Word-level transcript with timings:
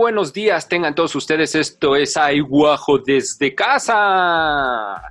Buenos 0.00 0.32
días, 0.32 0.66
tengan 0.66 0.94
todos 0.94 1.14
ustedes. 1.14 1.54
Esto 1.54 1.94
es 1.94 2.16
Ay 2.16 2.40
Guajo 2.40 2.96
desde 3.00 3.54
casa. 3.54 5.02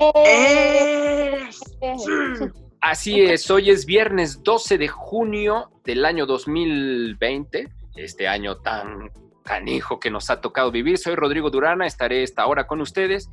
Así 2.81 3.21
es, 3.21 3.51
hoy 3.51 3.69
es 3.69 3.85
viernes 3.85 4.41
12 4.41 4.79
de 4.79 4.87
junio 4.87 5.69
del 5.85 6.05
año 6.05 6.25
2020, 6.25 7.67
este 7.97 8.27
año 8.27 8.57
tan 8.57 9.11
canijo 9.43 9.99
que 9.99 10.09
nos 10.09 10.31
ha 10.31 10.41
tocado 10.41 10.71
vivir. 10.71 10.97
Soy 10.97 11.13
Rodrigo 11.13 11.51
Durana, 11.51 11.85
estaré 11.85 12.23
esta 12.23 12.47
hora 12.47 12.65
con 12.65 12.81
ustedes 12.81 13.29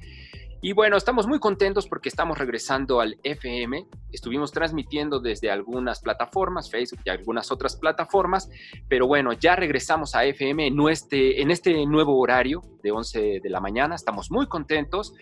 y 0.62 0.72
bueno, 0.72 0.96
estamos 0.96 1.26
muy 1.26 1.38
contentos 1.38 1.86
porque 1.86 2.08
estamos 2.08 2.38
regresando 2.38 3.00
al 3.00 3.18
FM. 3.22 3.86
Estuvimos 4.10 4.52
transmitiendo 4.52 5.20
desde 5.20 5.50
algunas 5.50 6.00
plataformas, 6.00 6.70
Facebook 6.70 7.00
y 7.04 7.10
algunas 7.10 7.52
otras 7.52 7.76
plataformas, 7.76 8.48
pero 8.88 9.06
bueno, 9.06 9.32
ya 9.34 9.54
regresamos 9.54 10.14
a 10.14 10.24
FM 10.24 10.66
en 10.66 10.88
este, 10.88 11.42
en 11.42 11.50
este 11.50 11.84
nuevo 11.86 12.18
horario 12.18 12.62
de 12.82 12.90
11 12.90 13.40
de 13.42 13.50
la 13.50 13.60
mañana. 13.60 13.94
Estamos 13.94 14.30
muy 14.30 14.46
contentos 14.46 15.14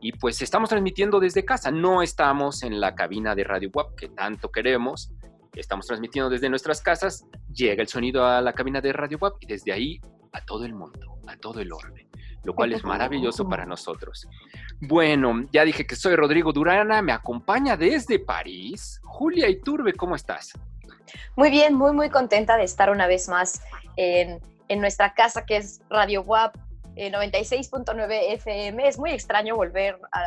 y 0.00 0.12
pues 0.12 0.42
estamos 0.42 0.68
transmitiendo 0.68 1.20
desde 1.20 1.44
casa. 1.44 1.70
No 1.70 2.02
estamos 2.02 2.62
en 2.62 2.78
la 2.78 2.94
cabina 2.94 3.34
de 3.34 3.44
Radio 3.44 3.70
Web 3.72 3.94
que 3.96 4.08
tanto 4.08 4.50
queremos. 4.50 5.10
Estamos 5.54 5.86
transmitiendo 5.86 6.28
desde 6.28 6.50
nuestras 6.50 6.82
casas. 6.82 7.26
Llega 7.50 7.80
el 7.80 7.88
sonido 7.88 8.26
a 8.26 8.42
la 8.42 8.52
cabina 8.52 8.82
de 8.82 8.92
Radio 8.92 9.16
Web 9.18 9.32
y 9.40 9.46
desde 9.46 9.72
ahí 9.72 10.00
a 10.32 10.44
todo 10.44 10.66
el 10.66 10.74
mundo, 10.74 11.18
a 11.26 11.36
todo 11.38 11.60
el 11.60 11.72
orden 11.72 12.06
lo 12.44 12.54
cual 12.54 12.72
es 12.72 12.84
maravilloso 12.84 13.48
para 13.48 13.66
nosotros. 13.66 14.28
Bueno, 14.80 15.46
ya 15.52 15.64
dije 15.64 15.86
que 15.86 15.96
soy 15.96 16.16
Rodrigo 16.16 16.52
Durana, 16.52 17.02
me 17.02 17.12
acompaña 17.12 17.76
desde 17.76 18.18
París. 18.18 19.00
Julia 19.04 19.48
Iturbe, 19.48 19.94
¿cómo 19.94 20.14
estás? 20.14 20.52
Muy 21.36 21.50
bien, 21.50 21.74
muy, 21.74 21.92
muy 21.92 22.10
contenta 22.10 22.56
de 22.56 22.64
estar 22.64 22.90
una 22.90 23.06
vez 23.06 23.28
más 23.28 23.60
en, 23.96 24.40
nuestra 24.80 25.14
casa 25.14 25.46
que 25.46 25.56
es 25.58 25.80
Radio 25.90 26.22
WAP 26.22 26.56
96.9 26.96 28.32
FM. 28.34 28.88
Es 28.88 28.98
muy 28.98 29.10
extraño 29.10 29.54
volver 29.54 29.98
al, 30.12 30.26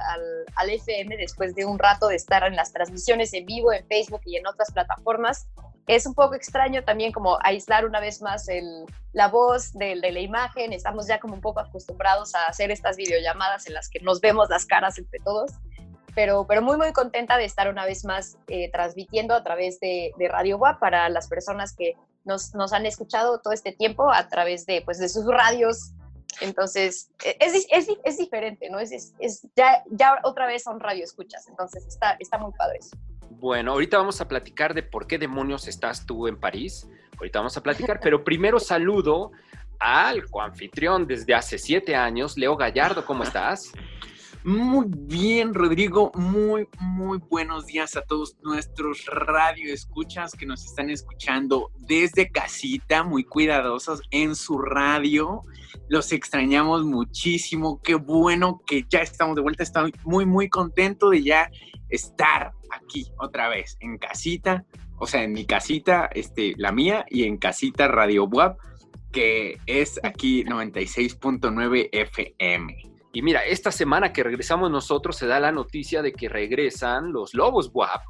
al, 0.56 0.70
FM 0.70 1.18
después 1.18 1.56
de 1.56 1.66
un 1.66 1.80
rato 1.80 2.08
de 2.08 2.16
estar 2.16 2.44
en 2.44 2.56
las 2.56 2.72
transmisiones 2.72 3.34
en 3.34 3.46
vivo 3.46 3.74
en 3.74 3.86
Facebook 3.88 4.22
y 4.26 4.38
en 4.38 4.48
otras 4.48 4.72
plataformas 4.72 5.48
es 5.90 6.06
un 6.06 6.14
poco 6.14 6.36
extraño 6.36 6.84
también 6.84 7.12
como 7.12 7.40
aislar 7.42 7.84
una 7.84 8.00
vez 8.00 8.22
más 8.22 8.46
la 9.12 9.28
voz 9.28 9.74
de, 9.74 9.96
la 9.96 10.20
imagen. 10.20 10.72
Estamos 10.72 11.08
ya 11.08 11.20
como 11.20 11.34
un 11.34 11.42
poco 11.42 11.62
acostumbrados 11.62 12.36
a 12.36 12.46
hacer 12.46 12.70
estas 12.70 12.96
videollamadas 12.96 13.66
en 13.66 13.74
las 13.74 13.90
que 13.90 14.00
nos 14.02 14.22
vemos 14.22 14.50
las 14.50 14.68
caras 14.68 15.00
entre 15.00 15.20
todos. 15.20 15.52
Pero, 16.14 16.46
pero 16.46 16.62
muy, 16.62 16.78
muy 16.78 16.94
contenta 16.94 17.38
de 17.38 17.46
estar 17.46 17.70
una 17.70 17.86
vez 17.86 18.06
más 18.06 18.38
eh, 18.48 18.70
transmitiendo 18.72 19.34
a 19.34 19.44
través 19.44 19.80
de, 19.80 20.14
Radio 20.30 20.58
WAP 20.58 20.80
para 20.80 21.10
las 21.10 21.28
personas 21.28 21.76
que 21.76 21.96
nos, 22.24 22.54
han 22.72 22.86
escuchado 22.86 23.40
todo 23.40 23.52
este 23.52 23.72
tiempo 23.72 24.12
a 24.12 24.28
través 24.28 24.68
de, 24.68 24.84
pues, 24.84 25.00
de 25.00 25.10
sus 25.10 25.26
radios. 25.26 25.94
Entonces, 26.40 27.10
e, 27.26 27.36
es, 27.40 27.66
es, 27.72 27.88
es 28.04 28.18
diferente, 28.20 28.70
¿no? 28.70 28.80
Es, 28.80 28.92
es, 29.18 29.48
ya, 29.56 29.84
ya 29.90 30.20
otra 30.24 30.46
vez 30.46 30.62
son 30.62 30.80
radio 30.80 31.04
escuchas. 31.04 31.48
Entonces, 31.48 31.88
está, 31.88 32.16
está 32.20 32.38
muy 32.38 32.52
padre 32.52 32.78
eso. 32.80 32.96
Bueno, 33.30 33.72
ahorita 33.72 33.98
vamos 33.98 34.20
a 34.22 34.28
platicar 34.28 34.74
de 34.74 34.84
por 34.84 35.08
qué 35.08 35.18
demonios 35.18 35.68
estás 35.68 36.06
tú 36.06 36.28
en 36.28 36.38
París. 36.38 36.88
Ahorita 37.18 37.40
vamos 37.40 37.56
a 37.58 37.64
platicar, 37.64 38.00
pero 38.02 38.24
primero 38.24 38.60
saludo 38.60 39.32
al 39.80 40.26
coanfitrión 40.30 41.08
desde 41.08 41.34
hace 41.34 41.58
siete 41.58 41.96
años, 41.96 42.38
Leo 42.38 42.58
Gallardo, 42.58 43.06
¿cómo 43.06 43.24
estás? 43.24 43.72
Muy 44.46 44.86
bien, 44.88 45.54
Rodrigo. 45.54 46.12
Muy, 46.16 46.70
muy 46.80 47.18
buenos 47.30 47.66
días 47.66 47.98
a 47.98 48.02
todos 48.02 48.38
nuestros 48.42 49.06
radioescuchas 49.06 50.32
que 50.32 50.46
nos 50.46 50.66
están 50.66 50.90
escuchando 50.90 51.72
desde 51.78 52.32
casita, 52.32 53.04
muy 53.04 53.26
cuidadosos 53.26 54.02
en 54.12 54.36
su 54.36 54.58
radio. 54.60 55.44
Los 55.90 56.14
extrañamos 56.14 56.86
muchísimo. 56.86 57.82
Qué 57.84 57.96
bueno 57.96 58.62
que 58.66 58.86
ya 58.88 59.00
estamos 59.00 59.36
de 59.36 59.42
vuelta. 59.42 59.64
Estoy 59.64 59.94
muy, 60.06 60.26
muy 60.26 60.48
contento 60.48 61.10
de 61.10 61.22
ya 61.22 61.52
estar 61.90 62.54
aquí 62.72 63.12
otra 63.18 63.50
vez 63.50 63.76
en 63.82 63.98
casita, 63.98 64.64
o 65.00 65.06
sea, 65.06 65.24
en 65.24 65.34
mi 65.34 65.46
casita, 65.46 66.10
este, 66.14 66.54
la 66.58 66.72
mía, 66.72 67.06
y 67.10 67.24
en 67.24 67.38
casita 67.38 67.90
Radio 67.90 68.24
WAP, 68.24 68.58
que 69.12 69.58
es 69.66 70.00
aquí 70.04 70.46
96.9 70.46 71.90
FM. 71.92 72.99
Y 73.12 73.22
mira, 73.22 73.42
esta 73.42 73.72
semana 73.72 74.14
que 74.14 74.24
regresamos 74.24 74.70
nosotros 74.70 75.18
se 75.18 75.26
da 75.28 75.40
la 75.40 75.52
noticia 75.52 76.02
de 76.02 76.14
que 76.14 76.30
regresan 76.30 77.12
los 77.12 77.34
Lobos 77.34 77.72
WAP 77.74 78.02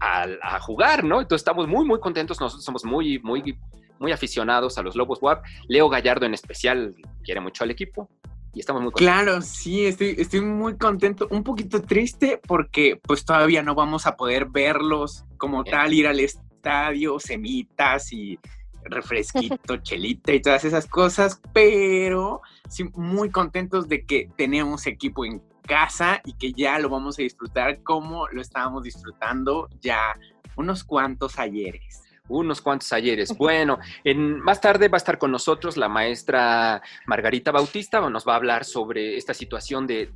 a, 0.00 0.60
jugar, 0.60 1.02
¿no? 1.02 1.20
Entonces 1.20 1.40
estamos 1.42 1.66
muy, 1.66 1.84
muy 1.84 1.98
contentos, 1.98 2.40
nosotros 2.40 2.64
somos 2.64 2.84
muy, 2.84 3.18
muy, 3.18 3.58
muy 3.98 4.12
aficionados 4.12 4.78
a 4.78 4.82
los 4.82 4.94
Lobos 4.94 5.18
WAP. 5.20 5.44
Leo 5.66 5.88
Gallardo 5.88 6.26
en 6.26 6.34
especial 6.34 6.94
quiere 7.24 7.40
mucho 7.40 7.64
al 7.64 7.72
equipo 7.72 8.08
y 8.54 8.60
estamos 8.60 8.80
muy 8.80 8.92
contentos. 8.92 9.12
Claro, 9.12 9.42
sí, 9.42 9.86
estoy, 9.86 10.14
estoy 10.16 10.40
muy 10.40 10.76
contento, 10.76 11.26
un 11.30 11.42
poquito 11.42 11.82
triste 11.82 12.40
porque 12.46 13.00
pues 13.02 13.24
todavía 13.24 13.64
no 13.64 13.74
vamos 13.74 14.06
a 14.06 14.16
poder 14.16 14.46
verlos 14.46 15.24
como 15.36 15.64
tal, 15.64 15.92
ir 15.94 16.06
al 16.06 16.20
estadio, 16.20 17.18
semitas 17.18 18.12
y 18.12 18.38
refresquito, 18.84 19.76
chelita 19.82 20.32
y 20.32 20.40
todas 20.40 20.64
esas 20.64 20.86
cosas, 20.86 21.40
pero 21.52 22.42
sí 22.68 22.84
muy 22.94 23.30
contentos 23.30 23.88
de 23.88 24.04
que 24.04 24.30
tenemos 24.36 24.86
equipo 24.86 25.24
en 25.24 25.42
casa 25.66 26.20
y 26.24 26.32
que 26.34 26.52
ya 26.52 26.78
lo 26.78 26.88
vamos 26.88 27.18
a 27.18 27.22
disfrutar 27.22 27.82
como 27.82 28.26
lo 28.28 28.40
estábamos 28.40 28.84
disfrutando 28.84 29.68
ya 29.80 30.18
unos 30.56 30.82
cuantos 30.82 31.38
ayeres 31.38 32.07
unos 32.28 32.60
cuantos 32.60 32.92
ayeres. 32.92 33.34
Bueno, 33.38 33.78
en, 34.04 34.40
más 34.40 34.60
tarde 34.60 34.88
va 34.88 34.96
a 34.96 34.98
estar 34.98 35.16
con 35.16 35.30
nosotros 35.30 35.76
la 35.76 35.88
maestra 35.88 36.82
Margarita 37.06 37.52
Bautista, 37.52 38.00
nos 38.10 38.26
va 38.26 38.34
a 38.34 38.36
hablar 38.36 38.64
sobre 38.64 39.16
esta 39.16 39.32
situación 39.32 39.86
de, 39.86 40.12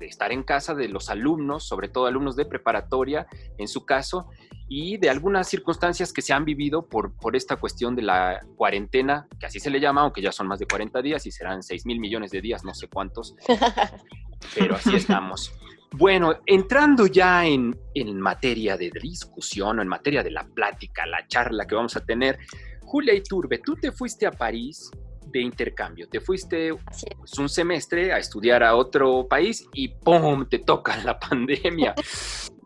estar 0.00 0.32
en 0.32 0.42
casa 0.42 0.74
de 0.74 0.88
los 0.88 1.08
alumnos, 1.10 1.66
sobre 1.66 1.88
todo 1.88 2.06
alumnos 2.06 2.36
de 2.36 2.44
preparatoria, 2.44 3.26
en 3.56 3.68
su 3.68 3.86
caso, 3.86 4.28
y 4.68 4.98
de 4.98 5.10
algunas 5.10 5.48
circunstancias 5.48 6.12
que 6.12 6.22
se 6.22 6.32
han 6.32 6.44
vivido 6.44 6.88
por, 6.88 7.16
por 7.16 7.36
esta 7.36 7.56
cuestión 7.56 7.96
de 7.96 8.02
la 8.02 8.40
cuarentena, 8.56 9.26
que 9.38 9.46
así 9.46 9.60
se 9.60 9.70
le 9.70 9.80
llama, 9.80 10.02
aunque 10.02 10.20
ya 10.20 10.32
son 10.32 10.48
más 10.48 10.58
de 10.58 10.66
40 10.66 11.00
días 11.02 11.24
y 11.26 11.30
serán 11.30 11.62
6 11.62 11.86
mil 11.86 12.00
millones 12.00 12.30
de 12.30 12.40
días, 12.40 12.64
no 12.64 12.74
sé 12.74 12.88
cuántos, 12.88 13.34
pero 14.54 14.74
así 14.74 14.94
estamos. 14.96 15.52
Bueno, 15.92 16.34
entrando 16.46 17.06
ya 17.06 17.44
en, 17.44 17.76
materia 18.20 18.76
de 18.76 18.90
discusión 18.90 19.78
o 19.78 19.82
en 19.82 19.88
materia 19.88 20.22
de 20.22 20.30
la 20.30 20.44
plática, 20.44 21.04
la 21.06 21.26
charla 21.26 21.66
que 21.66 21.74
vamos 21.74 21.96
a 21.96 22.04
tener, 22.04 22.38
Julia 22.82 23.14
Iturbe, 23.14 23.58
tú 23.58 23.74
te 23.74 23.90
fuiste 23.92 24.26
a 24.26 24.30
París 24.30 24.90
de 25.26 25.40
intercambio, 25.40 26.08
te 26.08 26.20
fuiste 26.20 26.72
pues, 26.74 27.38
un 27.38 27.48
semestre 27.48 28.12
a 28.12 28.18
estudiar 28.18 28.62
a 28.62 28.74
otro 28.74 29.26
país 29.28 29.66
y 29.74 29.88
¡pum! 29.88 30.46
te 30.48 30.60
toca 30.60 30.96
la 31.04 31.18
pandemia. 31.18 31.94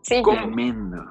Sí, 0.07 0.21
¿Cómo, 0.21 0.51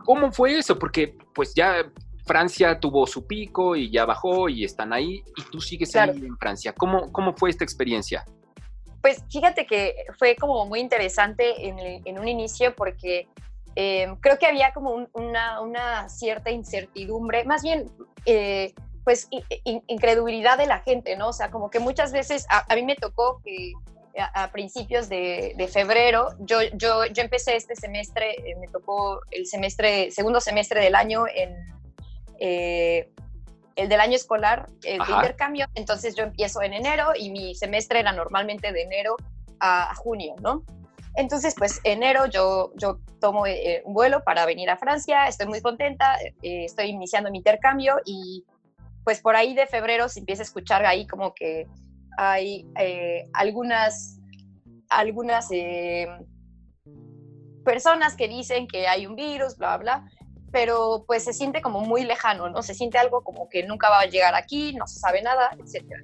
¿Cómo 0.05 0.31
fue 0.31 0.57
eso? 0.57 0.79
Porque 0.79 1.19
pues 1.35 1.53
ya 1.53 1.85
Francia 2.25 2.79
tuvo 2.79 3.09
su 3.09 3.27
pico 3.27 3.75
y 3.75 3.91
ya 3.91 4.05
bajó 4.05 4.49
y 4.49 4.63
están 4.63 4.93
ahí 4.93 5.21
y 5.37 5.43
tú 5.51 5.61
sigues 5.61 5.97
ahí 5.97 6.11
en 6.11 6.39
Francia. 6.39 6.73
¿Cómo, 6.73 7.11
¿Cómo 7.11 7.35
fue 7.35 7.51
esta 7.51 7.65
experiencia? 7.65 8.25
Pues 9.05 9.23
fíjate 9.31 9.67
que 9.67 10.07
fue 10.19 10.35
como 10.35 10.65
muy 10.65 10.81
interesante 10.81 11.69
en, 11.69 12.19
un 12.19 12.27
inicio 12.27 12.75
porque 12.75 13.29
em, 13.77 14.17
creo 14.17 14.39
que 14.39 14.47
había 14.47 14.73
como 14.73 15.07
una, 15.13 16.09
cierta 16.09 16.51
incertidumbre, 16.51 17.45
más 17.45 17.63
bien, 17.63 17.91
eh, 18.25 18.73
pues, 19.05 19.29
incredulidad 19.65 20.57
de 20.57 20.65
la 20.65 20.79
gente, 20.79 21.19
¿no? 21.19 21.29
O 21.29 21.33
sea, 21.35 21.51
como 21.51 21.69
que 21.69 21.81
muchas 21.81 22.13
veces 22.13 22.47
a, 22.49 22.75
mí 22.75 22.83
me 22.83 22.97
tocó 22.97 23.43
que 23.45 23.75
a, 24.17 24.51
principios 24.53 25.11
de, 25.11 25.69
febrero, 25.71 26.31
yo, 26.39 26.63
yo, 26.73 27.05
yo 27.05 27.23
empecé 27.23 27.57
este 27.57 27.77
semestre, 27.77 28.31
eh, 28.31 28.57
me 28.59 28.69
tocó 28.69 29.21
el 29.33 29.45
semestre, 29.45 30.13
segundo 30.13 30.41
semestre 30.41 30.81
del 30.81 30.95
año 30.95 31.27
en... 31.29 31.55
El 33.77 33.89
del 33.89 34.01
año 34.01 34.15
escolar, 34.15 34.69
el 34.85 35.01
intercambio, 35.01 35.67
entonces 35.75 36.15
yo 36.15 36.23
empiezo 36.23 36.63
en 36.63 36.75
enero 36.75 37.13
y 37.19 37.31
mi 37.31 37.55
semestre 37.55 38.01
era 38.01 38.13
normalmente 38.13 38.73
de 38.73 38.83
enero 38.83 39.17
a, 39.59 39.95
junio, 39.97 40.35
¿no? 40.41 40.65
Entonces, 41.17 41.55
pues 41.57 41.81
enero 41.85 42.27
yo, 42.27 42.73
yo 42.77 42.99
tomo 43.21 43.47
eh, 43.47 43.83
un 43.85 43.95
vuelo 43.95 44.23
para 44.25 44.47
venir 44.47 44.71
a 44.71 44.77
Francia, 44.77 45.27
estoy 45.27 45.47
muy 45.47 45.61
contenta, 45.61 46.17
eh, 46.21 46.65
estoy 46.65 46.87
iniciando 46.87 47.31
mi 47.31 47.39
intercambio 47.39 48.01
y 48.05 48.45
pues 49.05 49.21
por 49.21 49.37
ahí 49.37 49.55
de 49.55 49.67
febrero 49.67 50.09
se 50.09 50.21
empieza 50.21 50.43
a 50.43 50.45
escuchar 50.45 50.85
ahí 50.87 51.07
como 51.07 51.35
que 51.35 51.67
hay 52.17 52.67
eh, 52.79 53.29
algunas, 53.33 54.19
algunas 54.89 55.49
personas 57.65 58.17
que 58.17 58.29
dicen 58.29 58.69
que 58.69 58.87
hay 58.87 59.07
un 59.07 59.17
virus, 59.17 59.57
bla, 59.57 59.77
bla, 59.79 60.05
pero 60.55 61.03
pues 61.05 61.25
se 61.25 61.33
siente 61.33 61.61
como 61.61 61.81
muy 61.81 62.05
lejano, 62.05 62.49
¿no? 62.49 62.63
Se 62.63 62.75
siente 62.75 62.97
algo 62.97 63.25
como 63.25 63.49
que 63.49 63.65
nunca 63.65 63.91
va 63.91 63.99
a 63.99 64.07
llegar 64.07 64.37
aquí, 64.37 64.73
no 64.75 64.87
se 64.87 65.01
sabe 65.01 65.21
nada, 65.21 65.51
etcétera. 65.59 66.01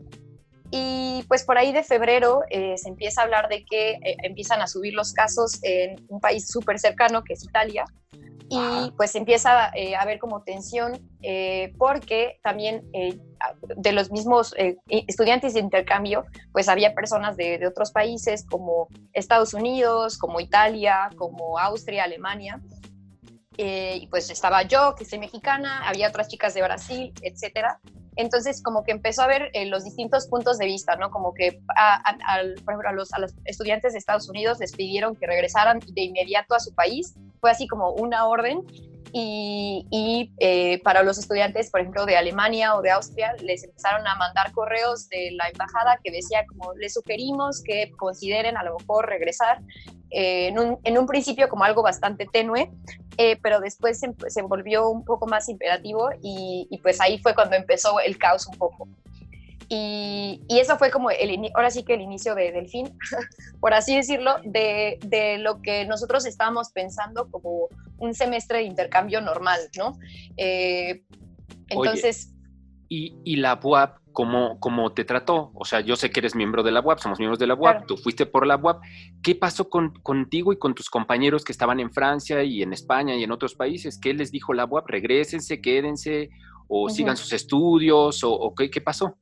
Y 0.73 1.25
pues 1.29 1.45
por 1.45 1.57
ahí 1.57 1.71
de 1.71 1.85
febrero 1.85 2.43
eh, 2.51 2.77
se 2.77 2.89
empieza 2.89 3.21
a 3.21 3.25
hablar 3.25 3.49
de 3.49 3.65
que 3.65 3.93
eh, 3.93 4.17
empiezan 4.25 4.61
a 4.61 4.67
subir 4.67 4.93
los 4.95 5.13
casos 5.13 5.61
en 5.63 6.05
un 6.09 6.19
país 6.19 6.49
súper 6.49 6.81
cercano, 6.81 7.23
que 7.23 7.35
es 7.35 7.45
Italia, 7.45 7.85
y 8.49 8.91
pues 8.97 9.15
empieza 9.15 9.71
eh, 9.77 9.95
a 9.95 10.01
haber 10.01 10.19
como 10.19 10.43
tensión 10.43 10.99
porque 11.79 12.41
también 12.43 12.91
de 13.77 13.93
los 13.93 14.11
mismos 14.11 14.53
estudiantes 14.89 15.55
de 15.55 15.61
intercambio, 15.61 16.25
pues 16.51 16.69
había 16.69 16.93
personas 16.93 17.37
de, 17.37 17.59
de, 17.59 17.69
otros 17.69 17.93
países 17.93 18.45
como 18.45 18.89
Estados 19.13 19.55
Unidos, 19.55 20.19
como 20.19 20.41
Italia, 20.41 21.11
como 21.17 21.57
Austria, 21.61 22.03
Alemania. 22.03 22.61
Y 23.63 24.07
pues 24.07 24.31
estaba 24.31 24.63
yo, 24.63 24.95
que 24.97 25.05
soy 25.05 25.19
mexicana, 25.19 25.89
había 25.89 26.09
otras 26.09 26.29
chicas 26.29 26.55
de 26.55 26.63
Brasil, 26.63 27.13
etcétera. 27.23 27.81
Entonces, 28.17 28.63
como 28.63 28.85
que 28.85 28.93
empezó 28.93 29.23
a 29.23 29.27
ver 29.27 29.51
eh, 29.55 29.67
los 29.67 29.85
distintos 29.85 30.27
puntos 30.27 30.59
de 30.59 30.67
vista, 30.67 30.97
¿no? 30.97 31.11
Como 31.11 31.33
que, 31.33 31.61
a, 31.77 32.03
por 32.65 32.75
ejemplo, 32.75 32.89
a 32.89 32.93
los, 32.93 33.13
a 33.13 33.21
los, 33.21 33.33
estudiantes 33.45 33.93
de 33.93 33.99
Estados 33.99 34.29
Unidos 34.29 34.59
les 34.61 34.73
pidieron 34.73 35.17
que 35.17 35.27
regresaran 35.27 35.81
de 35.81 36.03
inmediato 36.03 36.55
a 36.55 36.61
su 36.61 36.75
país. 36.75 37.15
Fue 37.41 37.51
así 37.51 37.67
como 37.67 37.93
una 37.93 38.27
orden. 38.27 38.63
Y, 39.13 39.87
y 39.91 40.33
eh, 40.39 40.81
para 40.85 41.03
los 41.03 41.19
estudiantes, 41.19 41.71
por 41.71 41.81
ejemplo, 41.81 42.07
de 42.07 42.17
Alemania 42.17 42.77
o 42.77 42.83
de 42.83 42.91
Austria, 42.91 43.35
les 43.43 43.65
empezaron 43.65 44.07
a 44.07 44.15
mandar 44.17 44.53
correos 44.53 45.09
de 45.09 45.31
la 45.33 45.49
embajada 45.49 45.99
que 46.03 46.13
decía 46.13 46.45
como 46.47 46.75
les 46.75 46.95
sugerimos 46.95 47.61
que 47.63 47.91
consideren 47.97 48.57
a 48.57 48.63
lo 48.63 48.77
mejor 48.79 49.09
regresar. 49.09 49.63
Eh, 50.11 50.49
en, 50.49 50.59
un, 50.59 50.79
en, 50.83 50.99
un, 50.99 51.07
principio 51.07 51.49
como 51.49 51.63
algo 51.65 51.83
bastante 51.83 52.27
tenue, 52.27 52.71
eh, 53.17 53.39
pero 53.43 53.61
después 53.61 53.99
se, 53.99 54.15
se, 54.29 54.43
volvió 54.43 54.89
un 54.89 55.05
poco 55.05 55.27
más 55.27 55.49
imperativo 55.49 56.11
y, 56.23 56.67
y, 56.71 56.79
pues 56.79 57.01
ahí 57.01 57.19
fue 57.19 57.35
cuando 57.35 57.57
empezó 57.57 58.01
el 58.01 58.19
caos 58.19 58.47
un 58.47 58.57
poco. 58.57 58.89
Y, 59.69 60.43
y 60.49 60.59
eso 60.59 60.77
fue 60.79 60.91
como 60.91 61.11
el, 61.13 61.51
ahora 61.55 61.71
sí 61.71 61.85
que 61.85 61.95
el 61.95 62.01
inicio 62.01 62.35
de, 62.35 62.51
del 62.51 62.69
fin, 62.69 62.93
por 63.61 63.73
así 63.73 63.95
decirlo, 63.95 64.37
de, 64.45 64.99
de, 65.07 65.39
lo 65.39 65.63
que 65.63 65.85
nosotros 65.85 66.27
estábamos 66.27 66.71
pensando 66.71 67.31
como 67.31 67.69
un 67.99 68.15
semestre 68.15 68.59
de 68.59 68.65
intercambio 68.65 69.21
normal, 69.21 69.61
¿no? 69.79 69.97
Eh, 70.37 71.05
entonces... 71.69 72.33
¿y, 72.89 73.15
¿y, 73.23 73.37
la 73.37 73.61
UAP 73.63 74.00
cómo, 74.13 74.59
cómo 74.61 74.93
te 74.93 75.05
trató? 75.05 75.51
O 75.55 75.65
sea, 75.65 75.81
yo 75.81 75.97
sé 75.97 76.11
que 76.11 76.21
eres 76.21 76.35
miembro 76.35 76.63
de 76.63 76.71
la 76.71 76.81
UAP, 76.81 76.99
somos 76.99 77.19
miembros 77.19 77.39
de 77.39 77.47
la 77.47 77.55
UAP, 77.55 77.73
claro. 77.73 77.87
tú 77.87 77.97
fuiste 77.97 78.27
por 78.27 78.47
la 78.47 78.57
UAP. 78.57 78.83
¿Qué 79.23 79.35
pasó 79.35 79.69
con, 79.69 79.95
contigo 80.03 80.53
y 80.53 80.59
con 80.59 80.75
tus 80.75 80.91
compañeros 80.91 81.45
que 81.45 81.53
estaban 81.53 81.81
en 81.81 81.91
Francia 81.91 82.43
y 82.43 82.63
en 82.63 82.73
España 82.73 83.15
y 83.15 83.25
en 83.25 83.33
otros 83.33 83.55
países? 83.55 83.99
¿Qué 84.01 84.15
les 84.15 84.31
dijo 84.31 84.53
la 84.55 84.65
UAP? 84.65 84.87
¿Regrésense, 84.89 85.61
quédense 85.61 86.31
o 86.69 86.85
uh 86.85 86.87
-huh. 86.89 86.91
sigan 86.91 87.17
sus 87.17 87.33
estudios 87.33 88.23
o, 88.25 88.33
o 88.33 88.55
qué, 88.55 88.71
qué 88.71 88.81
pasó? 88.81 89.17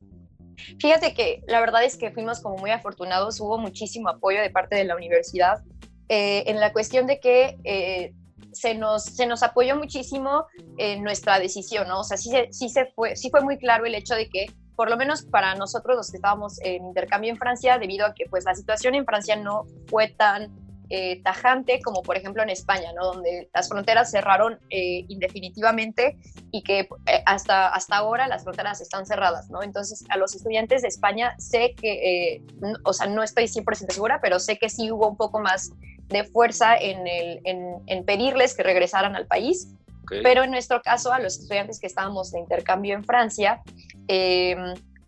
Fíjate 0.81 1.14
que 1.14 1.43
la 1.46 1.61
verdad 1.61 1.85
es 1.85 1.96
que 1.96 2.11
fuimos 2.11 2.40
como 2.40 2.56
muy 2.58 2.70
afortunados, 2.70 3.40
hubo 3.40 3.58
muchísimo 3.58 4.08
apoyo 4.08 4.40
de 4.40 4.50
parte 4.50 4.76
de 4.76 4.85
la 4.85 4.96
universidad 4.96 5.62
eh, 6.08 6.44
en 6.46 6.58
la 6.58 6.73
cuestión 6.73 7.06
de 7.06 7.20
que 7.20 7.58
eh, 7.64 8.14
se, 8.52 8.75
nos, 8.75 9.05
se 9.05 9.26
nos 9.26 9.43
apoyó 9.43 9.76
muchísimo 9.76 10.46
en 10.79 11.02
nuestra 11.02 11.38
decisión, 11.38 11.87
¿no? 11.88 12.00
O 12.00 12.05
sea, 12.05 12.17
sí, 12.17 12.31
sí, 12.50 12.69
se 12.70 12.87
fue, 12.87 13.14
sí 13.14 13.31
fue 13.31 13.43
muy 13.43 13.58
claro 13.58 13.85
el 13.85 13.94
hecho 13.94 14.14
de 14.14 14.29
que 14.29 14.46
por 14.78 14.90
lo 14.90 14.96
menos 14.96 15.22
para 15.22 15.56
nosotros 15.56 15.96
los 15.96 16.08
que 16.12 16.19
estábamos 16.19 16.60
en 16.62 16.86
intercambio 16.86 17.32
en 17.32 17.36
Francia, 17.36 17.78
debido 17.78 18.06
a 18.06 18.14
que 18.14 18.26
pues 18.30 18.44
la 18.44 18.54
situación 18.54 18.94
en 18.94 19.04
Francia 19.04 19.34
no 19.34 19.66
fue 19.88 20.06
tan 20.06 20.52
eh, 20.88 21.20
tajante 21.25 21.80
como 21.82 22.02
por 22.02 22.16
ejemplo 22.16 22.44
en 22.44 22.48
España, 22.48 22.92
¿no? 22.94 23.06
donde 23.06 23.50
las 23.52 23.69
fronteras 23.69 24.12
cerraron 24.12 24.60
eh, 24.70 25.04
indefinitivamente 25.08 26.16
y 26.52 26.62
que 26.62 26.88
eh, 27.06 27.22
hasta, 27.26 27.66
hasta 27.66 27.96
ahora 27.96 28.28
las 28.28 28.44
fronteras 28.44 28.80
están 28.80 29.04
cerradas. 29.04 29.50
¿no? 29.50 29.64
Entonces 29.64 30.04
a 30.10 30.16
los 30.16 30.36
estudiantes 30.36 30.82
de 30.82 30.88
España 30.88 31.34
sé 31.38 31.75
que, 31.75 32.36
eh, 32.36 32.42
o 32.84 32.92
sea, 32.92 33.08
no 33.08 33.25
estoy 33.25 33.46
100% 33.46 33.90
segura, 33.90 34.20
pero 34.22 34.38
sé 34.38 34.58
que 34.58 34.69
sí 34.69 34.92
hubo 34.92 35.08
un 35.08 35.16
poco 35.16 35.40
más 35.40 35.72
de 36.06 36.22
fuerza 36.22 36.76
en, 36.76 37.04
el, 37.08 37.40
en, 37.42 37.82
en 37.86 38.04
pedirles 38.04 38.54
que 38.54 38.62
regresaran 38.62 39.16
al 39.16 39.26
país. 39.26 39.75
Okay. 40.08 40.22
Pero 40.22 40.43
en 40.43 40.50
nuestro 40.50 40.82
caso, 40.82 41.12
a 41.12 41.20
los 41.20 41.38
estudiantes 41.38 41.78
que 41.78 41.87
estábamos 41.87 42.32
de 42.32 42.40
intercambio 42.40 42.94
en 42.94 43.05
Francia, 43.05 43.62
eh, 44.08 44.56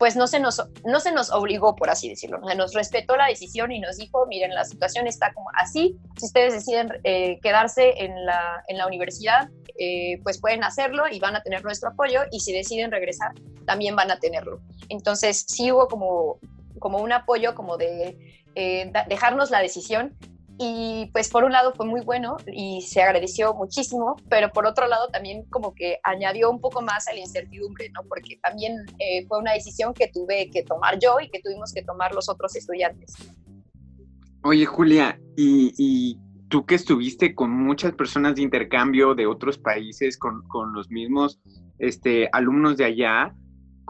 pues 0.00 0.16
no 0.16 0.26
se, 0.26 0.40
nos, 0.40 0.62
no 0.86 0.98
se 0.98 1.12
nos 1.12 1.30
obligó, 1.30 1.76
por 1.76 1.90
así 1.90 2.08
decirlo, 2.08 2.40
nos 2.56 2.72
respetó 2.72 3.18
la 3.18 3.26
decisión 3.26 3.70
y 3.70 3.80
nos 3.80 3.98
dijo, 3.98 4.24
miren, 4.28 4.54
la 4.54 4.64
situación 4.64 5.06
está 5.06 5.30
como 5.34 5.50
así, 5.60 5.94
si 6.18 6.24
ustedes 6.24 6.54
deciden 6.54 6.90
eh, 7.04 7.38
quedarse 7.42 7.92
en 8.02 8.24
la, 8.24 8.64
en 8.68 8.78
la 8.78 8.86
universidad, 8.86 9.50
eh, 9.78 10.18
pues 10.22 10.40
pueden 10.40 10.64
hacerlo 10.64 11.04
y 11.10 11.20
van 11.20 11.36
a 11.36 11.42
tener 11.42 11.62
nuestro 11.64 11.90
apoyo, 11.90 12.22
y 12.30 12.40
si 12.40 12.50
deciden 12.50 12.90
regresar, 12.90 13.32
también 13.66 13.94
van 13.94 14.10
a 14.10 14.18
tenerlo. 14.18 14.62
Entonces 14.88 15.44
sí 15.46 15.70
hubo 15.70 15.86
como, 15.86 16.38
como 16.78 17.00
un 17.00 17.12
apoyo 17.12 17.54
como 17.54 17.76
de 17.76 18.16
eh, 18.54 18.90
dejarnos 19.06 19.50
la 19.50 19.60
decisión, 19.60 20.16
y 20.62 21.06
pues 21.14 21.30
por 21.30 21.44
un 21.44 21.52
lado 21.52 21.72
fue 21.72 21.86
muy 21.86 22.02
bueno 22.02 22.36
y 22.52 22.82
se 22.82 23.00
agradeció 23.00 23.54
muchísimo, 23.54 24.16
pero 24.28 24.50
por 24.52 24.66
otro 24.66 24.86
lado 24.86 25.08
también 25.08 25.46
como 25.48 25.74
que 25.74 25.98
añadió 26.02 26.50
un 26.50 26.60
poco 26.60 26.82
más 26.82 27.08
a 27.08 27.14
la 27.14 27.20
incertidumbre, 27.20 27.88
¿no? 27.94 28.02
Porque 28.06 28.38
también 28.42 28.76
eh, 28.98 29.24
fue 29.26 29.38
una 29.38 29.54
decisión 29.54 29.94
que 29.94 30.08
tuve 30.08 30.50
que 30.50 30.62
tomar 30.62 30.98
yo 30.98 31.18
y 31.18 31.30
que 31.30 31.40
tuvimos 31.40 31.72
que 31.72 31.82
tomar 31.82 32.14
los 32.14 32.28
otros 32.28 32.54
estudiantes. 32.56 33.14
Oye, 34.42 34.66
Julia, 34.66 35.18
y, 35.34 35.72
y 35.78 36.18
tú 36.50 36.66
que 36.66 36.74
estuviste 36.74 37.34
con 37.34 37.50
muchas 37.50 37.92
personas 37.94 38.34
de 38.34 38.42
intercambio 38.42 39.14
de 39.14 39.26
otros 39.26 39.56
países, 39.56 40.18
con, 40.18 40.46
con 40.46 40.74
los 40.74 40.90
mismos 40.90 41.40
este, 41.78 42.28
alumnos 42.32 42.76
de 42.76 42.84
allá, 42.84 43.34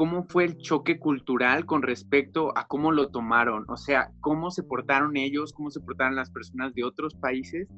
cómo 0.01 0.25
fue 0.25 0.45
el 0.47 0.57
choque 0.57 0.99
cultural 0.99 1.67
con 1.67 1.83
respecto 1.83 2.57
a 2.57 2.67
cómo 2.67 2.91
lo 2.91 3.11
tomaron, 3.11 3.67
o 3.69 3.77
sea, 3.77 4.11
cómo 4.23 4.51
se 4.51 4.63
portaron 4.63 5.15
ellos, 5.19 5.53
cómo 5.53 5.71
se 5.71 5.79
portaron 5.79 6.17
las 6.17 6.31
personas 6.31 6.73
de 6.75 6.85
otros 6.85 7.15
países 7.17 7.69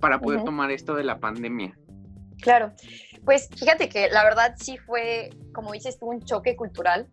para 0.00 0.18
poder 0.18 0.38
uh 0.38 0.42
-huh. 0.42 0.46
tomar 0.46 0.70
esto 0.70 0.94
de 0.94 1.04
la 1.04 1.20
pandemia. 1.20 1.78
Claro, 2.40 2.72
pues 3.26 3.50
fíjate 3.54 3.90
que 3.90 4.08
la 4.08 4.24
verdad 4.24 4.54
sí 4.56 4.78
fue, 4.78 5.28
como 5.52 5.72
dices 5.72 5.98
tú, 5.98 6.06
un 6.06 6.22
choque 6.22 6.56
cultural, 6.56 7.08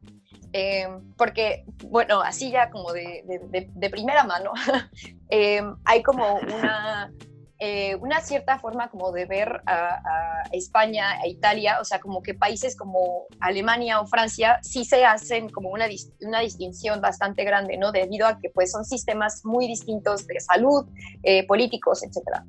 eh, 0.53 0.87
porque, 1.17 1.65
bueno, 1.89 2.21
así 2.21 2.49
ya 2.49 2.69
como 2.69 2.93
de, 2.93 3.21
de, 3.27 3.39
de, 3.39 3.69
de 3.69 3.89
primera 3.89 4.23
mano, 4.23 4.53
eh, 5.29 5.61
hay 5.83 6.03
como 6.03 6.35
una 6.35 7.11
eh, 7.59 7.95
una 7.95 8.19
cierta 8.19 8.59
forma 8.59 8.89
como 8.89 9.11
de 9.11 9.25
ver 9.25 9.61
a, 9.65 10.43
España, 10.51 11.19
a 11.21 11.27
Italia, 11.27 11.77
o 11.79 11.85
sea, 11.85 11.99
como 11.99 12.21
que 12.21 12.33
países 12.33 12.75
como 12.75 13.25
Alemania 13.39 14.01
o 14.01 14.07
Francia 14.07 14.59
sí 14.61 14.85
se 14.85 15.05
hacen 15.05 15.49
como 15.49 15.69
una, 15.69 15.85
una 16.21 16.41
distinción 16.41 16.99
bastante 16.99 17.43
grande, 17.43 17.77
¿no? 17.77 17.91
Debido 17.91 18.27
a 18.27 18.39
que 18.39 18.49
pues 18.49 18.71
son 18.71 18.83
sistemas 18.83 19.45
muy 19.45 19.67
distintos 19.67 20.27
de 20.27 20.39
salud, 20.39 20.85
eh, 21.23 21.47
políticos, 21.47 22.03
etc. 22.03 22.41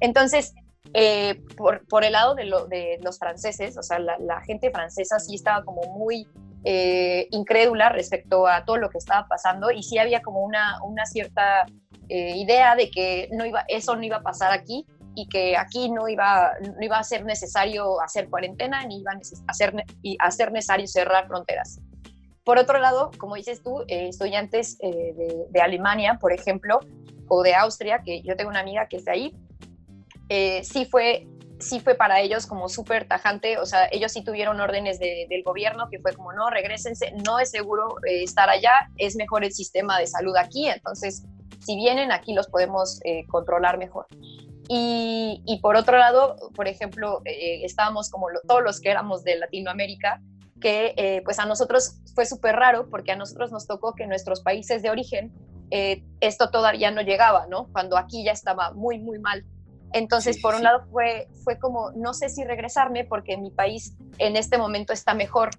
Entonces, 0.00 0.54
eh, 0.94 1.42
por, 1.56 1.86
por, 1.88 2.04
el 2.04 2.12
lado 2.12 2.34
de, 2.34 2.44
lo, 2.44 2.66
de, 2.66 2.98
los 3.02 3.18
franceses, 3.18 3.76
o 3.76 3.82
sea, 3.82 3.98
la, 3.98 4.40
gente 4.42 4.70
francesa 4.70 5.18
sí 5.18 5.34
estaba 5.34 5.64
como 5.64 5.82
muy 5.98 6.26
incrédula 7.32 7.88
respecto 7.88 8.46
a 8.46 8.64
todo 8.64 8.76
lo 8.76 8.88
que 8.88 8.98
estaba 8.98 9.26
pasando 9.26 9.72
y 9.72 9.82
sí 9.82 9.98
había 9.98 10.22
como 10.22 10.44
una, 10.44 10.80
una 10.84 11.04
cierta 11.06 11.66
eh, 12.12 12.36
idea 12.36 12.76
de 12.76 12.90
que 12.90 13.28
no 13.32 13.46
iba, 13.46 13.64
eso 13.68 13.96
no 13.96 14.02
iba 14.02 14.16
a 14.16 14.22
pasar 14.22 14.52
aquí 14.52 14.84
y 15.14 15.28
que 15.28 15.56
aquí 15.56 15.90
no 15.90 16.08
iba, 16.08 16.52
no 16.60 16.84
iba 16.84 16.98
a 16.98 17.04
ser 17.04 17.24
necesario 17.24 18.02
hacer 18.02 18.28
cuarentena 18.28 18.84
ni 18.86 19.00
iba 19.00 19.12
a 19.12 20.26
hacer 20.26 20.52
necesario 20.52 20.86
cerrar 20.86 21.26
fronteras. 21.26 21.80
Por 22.44 22.58
otro 22.58 22.78
lado, 22.78 23.12
como 23.18 23.36
dices 23.36 23.62
tú, 23.62 23.82
eh, 23.88 24.08
estudiantes 24.08 24.76
eh, 24.80 25.14
de, 25.16 25.46
de, 25.48 25.60
Alemania, 25.60 26.18
por 26.20 26.32
ejemplo, 26.32 26.80
o 27.28 27.42
de 27.42 27.54
Austria, 27.54 28.02
que 28.04 28.20
yo 28.22 28.36
tengo 28.36 28.50
una 28.50 28.60
amiga 28.60 28.88
que 28.88 28.96
está 28.96 29.12
ahí, 29.12 29.34
eh, 30.28 30.62
sí 30.64 30.84
fue 30.84 31.26
sí 31.60 31.78
fue 31.78 31.94
para 31.94 32.20
ellos 32.20 32.46
como 32.46 32.68
súper 32.68 33.06
tajante, 33.06 33.56
o 33.56 33.64
sea, 33.64 33.86
ellos 33.92 34.10
sí 34.10 34.24
tuvieron 34.24 34.60
órdenes 34.60 34.98
de, 34.98 35.28
del 35.30 35.44
gobierno 35.44 35.88
que 35.88 36.00
fue 36.00 36.12
como, 36.12 36.32
no, 36.32 36.50
regresense, 36.50 37.12
no 37.24 37.38
es 37.38 37.52
seguro 37.52 37.94
estar 38.04 38.50
allá, 38.50 38.72
es 38.96 39.14
mejor 39.14 39.44
el 39.44 39.52
sistema 39.52 39.96
de 40.00 40.08
salud 40.08 40.34
aquí, 40.36 40.68
entonces 40.68 41.24
si 41.64 41.76
vienen 41.76 42.12
aquí 42.12 42.34
los 42.34 42.48
podemos 42.48 43.00
eh, 43.04 43.26
controlar 43.26 43.78
mejor. 43.78 44.06
Y, 44.68 45.42
y, 45.44 45.60
por 45.60 45.76
otro 45.76 45.98
lado, 45.98 46.36
por 46.54 46.68
ejemplo, 46.68 47.20
eh, 47.24 47.64
estábamos 47.64 48.10
como 48.10 48.30
lo, 48.30 48.40
todos 48.42 48.62
los 48.62 48.80
que 48.80 48.90
éramos 48.90 49.24
de 49.24 49.36
Latinoamérica, 49.36 50.20
que 50.62 50.94
eh, 50.96 51.20
pues 51.24 51.38
a 51.38 51.44
nosotros 51.44 51.96
fue 52.14 52.24
súper 52.24 52.54
raro 52.56 52.88
porque 52.88 53.12
a 53.12 53.16
nosotros 53.16 53.52
nos 53.52 53.66
tocó 53.66 53.94
que 53.94 54.04
en 54.04 54.08
nuestros 54.08 54.40
países 54.42 54.80
de 54.80 54.90
origen 54.90 55.32
eh, 55.70 56.04
esto 56.20 56.50
todavía 56.50 56.90
no 56.90 57.02
llegaba, 57.02 57.46
¿no? 57.48 57.66
Cuando 57.72 57.98
aquí 57.98 58.24
ya 58.24 58.32
estaba 58.32 58.72
muy, 58.72 58.98
muy 58.98 59.18
mal. 59.18 59.44
Entonces, 59.92 60.36
sí, 60.36 60.42
por 60.42 60.54
un 60.54 60.60
sí. 60.60 60.64
lado 60.64 60.86
fue, 60.90 61.28
fue 61.44 61.58
como, 61.58 61.90
no 61.92 62.14
sé 62.14 62.28
si 62.28 62.44
regresarme 62.44 63.04
porque 63.04 63.36
mi 63.36 63.50
país 63.50 63.94
en 64.18 64.36
este 64.36 64.56
momento 64.56 64.92
está 64.92 65.14
mejor. 65.14 65.50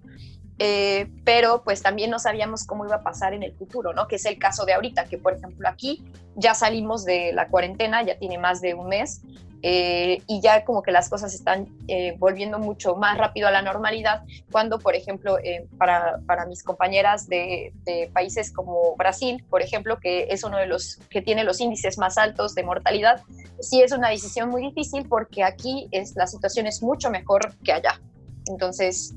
Eh, 0.58 1.10
pero 1.24 1.62
pues 1.64 1.82
también 1.82 2.10
no 2.10 2.18
sabíamos 2.18 2.64
cómo 2.64 2.86
iba 2.86 2.96
a 2.96 3.02
pasar 3.02 3.34
en 3.34 3.42
el 3.42 3.52
futuro, 3.54 3.92
¿no? 3.92 4.06
Que 4.06 4.16
es 4.16 4.24
el 4.24 4.38
caso 4.38 4.64
de 4.64 4.74
ahorita, 4.74 5.06
que 5.06 5.18
por 5.18 5.34
ejemplo 5.34 5.68
aquí 5.68 6.04
ya 6.36 6.54
salimos 6.54 7.04
de 7.04 7.32
la 7.32 7.48
cuarentena, 7.48 8.02
ya 8.02 8.18
tiene 8.18 8.38
más 8.38 8.60
de 8.60 8.74
un 8.74 8.88
mes, 8.88 9.22
eh, 9.66 10.22
y 10.26 10.42
ya 10.42 10.62
como 10.62 10.82
que 10.82 10.92
las 10.92 11.08
cosas 11.08 11.32
están 11.32 11.68
eh, 11.88 12.14
volviendo 12.18 12.58
mucho 12.58 12.96
más 12.96 13.16
rápido 13.16 13.48
a 13.48 13.50
la 13.50 13.62
normalidad, 13.62 14.22
cuando 14.52 14.78
por 14.78 14.94
ejemplo 14.94 15.38
para, 15.78 16.20
para, 16.26 16.44
mis 16.44 16.62
compañeras 16.62 17.28
de, 17.28 17.72
de, 17.84 18.10
países 18.12 18.52
como 18.52 18.94
Brasil, 18.96 19.42
por 19.48 19.62
ejemplo, 19.62 19.98
que 20.00 20.26
es 20.28 20.44
uno 20.44 20.58
de 20.58 20.66
los 20.66 20.96
que 21.08 21.22
tiene 21.22 21.44
los 21.44 21.60
índices 21.60 21.96
más 21.96 22.18
altos 22.18 22.54
de 22.54 22.62
mortalidad, 22.62 23.22
sí 23.58 23.80
es 23.80 23.92
una 23.92 24.10
decisión 24.10 24.50
muy 24.50 24.60
difícil 24.60 25.08
porque 25.08 25.42
aquí 25.42 25.88
es, 25.92 26.14
la 26.14 26.26
situación 26.26 26.66
es 26.66 26.82
mucho 26.82 27.10
mejor 27.10 27.54
que 27.64 27.72
allá. 27.72 28.00
Entonces, 28.46 29.14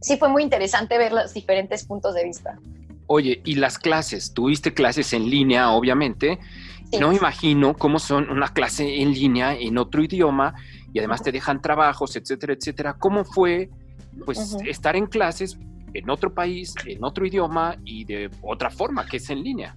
sí 0.00 0.16
fue 0.16 0.28
muy 0.28 0.42
interesante 0.42 0.98
ver 0.98 1.12
los 1.12 1.32
diferentes 1.34 1.84
puntos 1.84 2.14
de 2.14 2.24
vista. 2.24 2.58
Oye, 3.06 3.42
¿y 3.44 3.56
las 3.56 3.78
clases? 3.78 4.32
Tuviste 4.32 4.72
clases 4.72 5.12
en 5.12 5.28
línea, 5.28 5.70
obviamente. 5.70 6.38
No 6.98 7.08
me 7.08 7.16
imagino 7.16 7.74
cómo 7.74 7.98
son 7.98 8.30
una 8.30 8.48
clase 8.48 9.02
en 9.02 9.12
línea 9.12 9.54
en 9.54 9.78
otro 9.78 10.02
idioma 10.02 10.54
y 10.92 11.00
además 11.00 11.22
te 11.22 11.32
dejan 11.32 11.60
trabajos, 11.60 12.14
etcétera, 12.14 12.52
etcétera. 12.52 12.94
¿Cómo 12.94 13.24
fue 13.24 13.68
pues 14.24 14.56
estar 14.64 14.94
en 14.94 15.06
clases 15.06 15.58
en 15.92 16.08
otro 16.08 16.32
país, 16.32 16.74
en 16.86 17.02
otro 17.02 17.26
idioma 17.26 17.76
y 17.84 18.04
de 18.04 18.30
otra 18.42 18.70
forma, 18.70 19.06
que 19.06 19.16
es 19.16 19.28
en 19.30 19.42
línea? 19.42 19.76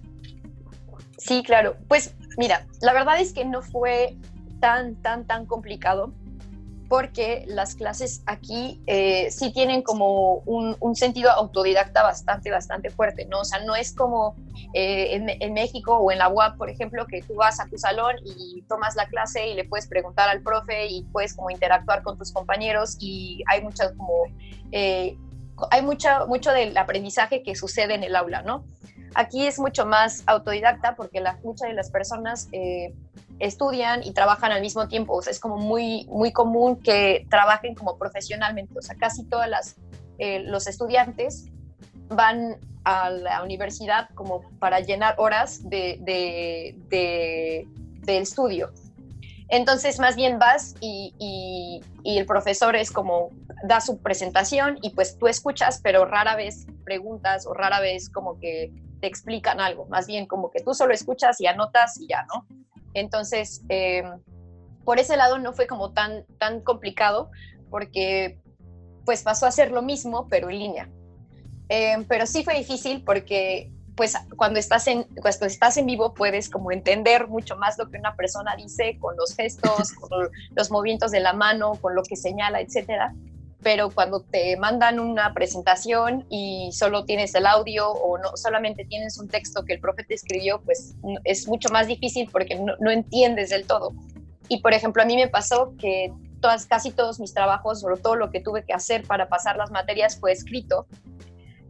Sí, 1.16 1.42
claro. 1.42 1.76
Pues 1.88 2.14
mira, 2.36 2.66
la 2.82 2.92
verdad 2.92 3.20
es 3.20 3.32
que 3.32 3.44
no 3.44 3.62
fue 3.62 4.16
tan, 4.60 4.94
tan, 4.96 5.26
tan 5.26 5.44
complicado 5.46 6.12
porque 6.88 7.44
las 7.46 7.74
clases 7.74 8.22
aquí 8.26 8.80
eh, 8.86 9.30
sí 9.30 9.52
tienen 9.52 9.82
como 9.82 10.36
un, 10.46 10.96
sentido 10.96 11.30
autodidacta 11.30 12.02
bastante, 12.02 12.50
bastante 12.50 12.90
fuerte, 12.90 13.26
¿no? 13.26 13.40
O 13.40 13.44
sea, 13.44 13.60
no 13.60 13.76
es 13.76 13.92
como 13.92 14.34
eh, 14.72 15.36
en, 15.40 15.52
México 15.52 15.98
o 15.98 16.10
en 16.10 16.18
la 16.18 16.28
UAP, 16.28 16.56
por 16.56 16.70
ejemplo, 16.70 17.06
que 17.06 17.22
tú 17.22 17.34
vas 17.34 17.60
a 17.60 17.66
tu 17.66 17.76
salón 17.76 18.16
y 18.24 18.62
tomas 18.62 18.96
la 18.96 19.06
clase 19.06 19.48
y 19.48 19.54
le 19.54 19.64
puedes 19.64 19.86
preguntar 19.86 20.28
al 20.30 20.40
profe 20.42 20.86
y 20.86 21.04
puedes 21.04 21.34
como 21.34 21.50
interactuar 21.50 22.02
con 22.02 22.16
tus 22.16 22.32
compañeros 22.32 22.96
y 22.98 23.44
hay 23.46 23.62
muchas 23.62 23.92
como... 23.92 24.24
Eh, 24.72 25.16
hay 25.72 25.82
mucho, 25.82 26.08
mucho 26.28 26.52
del 26.52 26.76
aprendizaje 26.76 27.42
que 27.42 27.56
sucede 27.56 27.94
en 27.94 28.04
el 28.04 28.14
aula, 28.14 28.42
¿no? 28.42 28.64
Aquí 29.18 29.48
es 29.48 29.58
mucho 29.58 29.84
más 29.84 30.22
autodidacta 30.26 30.94
porque 30.94 31.20
muchas 31.42 31.68
de 31.68 31.74
las 31.74 31.90
personas 31.90 32.48
estudian 33.40 34.04
y 34.04 34.12
trabajan 34.12 34.52
al 34.52 34.60
mismo 34.60 34.86
tiempo. 34.86 35.14
O 35.14 35.22
sea, 35.22 35.32
es 35.32 35.40
como 35.40 35.56
muy, 35.56 36.06
muy 36.06 36.30
común 36.30 36.80
que 36.80 37.26
trabajen 37.28 37.74
como 37.74 37.98
profesionalmente. 37.98 38.78
O 38.78 38.80
sea, 38.80 38.94
casi 38.94 39.24
todas 39.24 39.48
las, 39.48 39.74
eh, 40.18 40.44
los 40.44 40.68
estudiantes 40.68 41.46
van 42.06 42.58
a 42.84 43.10
la 43.10 43.42
universidad 43.42 44.08
como 44.14 44.42
para 44.60 44.78
llenar 44.78 45.16
horas 45.18 45.68
de, 45.68 45.98
de, 46.00 47.66
estudio. 48.06 48.72
Entonces, 49.48 49.98
más 49.98 50.14
bien 50.14 50.38
vas 50.38 50.76
y, 50.80 51.12
y, 51.18 51.80
y, 52.04 52.18
el 52.18 52.26
profesor 52.26 52.76
es 52.76 52.92
como 52.92 53.30
da 53.64 53.80
su 53.80 53.98
presentación 53.98 54.78
y 54.80 54.90
pues 54.90 55.18
tú 55.18 55.26
escuchas, 55.26 55.80
pero 55.82 56.04
rara 56.04 56.36
vez 56.36 56.68
preguntas 56.84 57.46
o 57.48 57.52
rara 57.52 57.80
vez 57.80 58.08
como 58.10 58.38
que 58.38 58.72
te 59.00 59.06
explican 59.06 59.60
algo. 59.60 59.86
Más 59.86 60.06
bien 60.06 60.26
como 60.26 60.50
que 60.50 60.60
tú 60.62 60.74
solo 60.74 60.92
escuchas 60.92 61.40
y 61.40 61.46
anotas 61.46 61.98
y 62.00 62.08
ya, 62.08 62.26
¿no? 62.26 62.46
Entonces, 62.94 63.62
eh, 63.68 64.02
por 64.84 64.98
ese 64.98 65.16
lado 65.16 65.38
no 65.38 65.52
fue 65.52 65.66
como 65.66 65.92
tan, 65.92 66.24
tan 66.38 66.60
complicado 66.60 67.30
porque 67.70 68.40
pues 69.04 69.22
pasó 69.22 69.46
a 69.46 69.50
ser 69.50 69.70
lo 69.70 69.82
mismo, 69.82 70.28
pero 70.28 70.50
en 70.50 70.58
línea. 70.58 70.90
Eh, 71.68 72.04
pero 72.08 72.26
sí 72.26 72.44
fue 72.44 72.54
difícil 72.54 73.04
porque 73.04 73.70
pues 73.94 74.14
cuando 74.36 74.60
estás, 74.60 74.86
en, 74.86 75.02
cuando 75.20 75.46
estás 75.46 75.76
en 75.76 75.86
vivo 75.86 76.14
puedes 76.14 76.48
como 76.48 76.70
entender 76.70 77.26
mucho 77.26 77.56
más 77.56 77.76
lo 77.78 77.90
que 77.90 77.98
una 77.98 78.14
persona 78.14 78.54
dice 78.56 78.96
con 79.00 79.16
los 79.16 79.34
gestos, 79.34 79.92
con 80.00 80.30
los 80.54 80.70
movimientos 80.70 81.10
de 81.10 81.20
la 81.20 81.32
mano, 81.32 81.72
con 81.80 81.94
lo 81.94 82.02
que 82.02 82.16
señala, 82.16 82.60
etcétera 82.60 83.12
pero 83.68 83.90
cuando 83.90 84.20
te 84.20 84.56
mandan 84.56 84.98
una 84.98 85.34
presentación 85.34 86.24
y 86.30 86.70
solo 86.72 87.04
tienes 87.04 87.34
el 87.34 87.44
audio 87.44 87.90
o 87.90 88.16
no 88.16 88.34
solamente 88.34 88.86
tienes 88.86 89.18
un 89.18 89.28
texto 89.28 89.66
que 89.66 89.74
el 89.74 89.80
profe 89.80 90.04
te 90.04 90.14
escribió, 90.14 90.62
pues 90.62 90.94
es 91.24 91.46
mucho 91.46 91.68
más 91.68 91.86
difícil 91.86 92.30
porque 92.32 92.54
no, 92.54 92.90
entiendes 92.90 93.50
del 93.50 93.66
todo. 93.66 93.92
Y 94.48 94.62
por 94.62 94.72
ejemplo, 94.72 95.02
a 95.02 95.04
mí 95.04 95.16
me 95.16 95.28
pasó 95.28 95.74
que 95.78 96.10
todas, 96.40 96.64
casi 96.64 96.92
todos 96.92 97.20
mis 97.20 97.34
trabajos 97.34 97.84
o 97.84 97.94
todo 97.98 98.16
lo 98.16 98.30
que 98.30 98.40
tuve 98.40 98.64
que 98.64 98.72
hacer 98.72 99.02
para 99.02 99.28
pasar 99.28 99.58
las 99.58 99.70
materias 99.70 100.18
fue 100.18 100.32
escrito, 100.32 100.86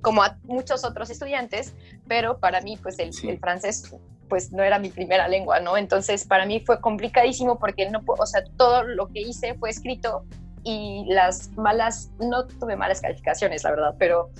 como 0.00 0.22
a 0.22 0.38
muchos 0.44 0.84
otros 0.84 1.10
estudiantes, 1.10 1.74
pero 2.06 2.38
para 2.38 2.60
mí 2.60 2.76
pues 2.80 3.00
el, 3.00 3.10
el 3.28 3.40
francés 3.40 3.92
pues 4.28 4.52
no 4.52 4.62
era 4.62 4.78
mi 4.78 4.90
primera 4.90 5.26
lengua, 5.26 5.58
¿no? 5.58 5.76
Entonces 5.76 6.24
para 6.24 6.46
mí 6.46 6.60
fue 6.60 6.80
complicadísimo 6.80 7.58
porque 7.58 7.90
no, 7.90 8.04
o 8.06 8.26
sea, 8.26 8.44
todo 8.56 8.84
lo 8.84 9.08
que 9.08 9.20
hice 9.20 9.54
fue 9.54 9.70
escrito 9.70 10.22
y 10.68 11.04
las 11.06 11.50
malas, 11.56 12.10
no 12.20 12.46
tuve 12.46 12.76
malas 12.76 13.00
calificaciones, 13.00 13.64
la 13.64 13.70
verdad, 13.70 13.94
pero 13.98 14.30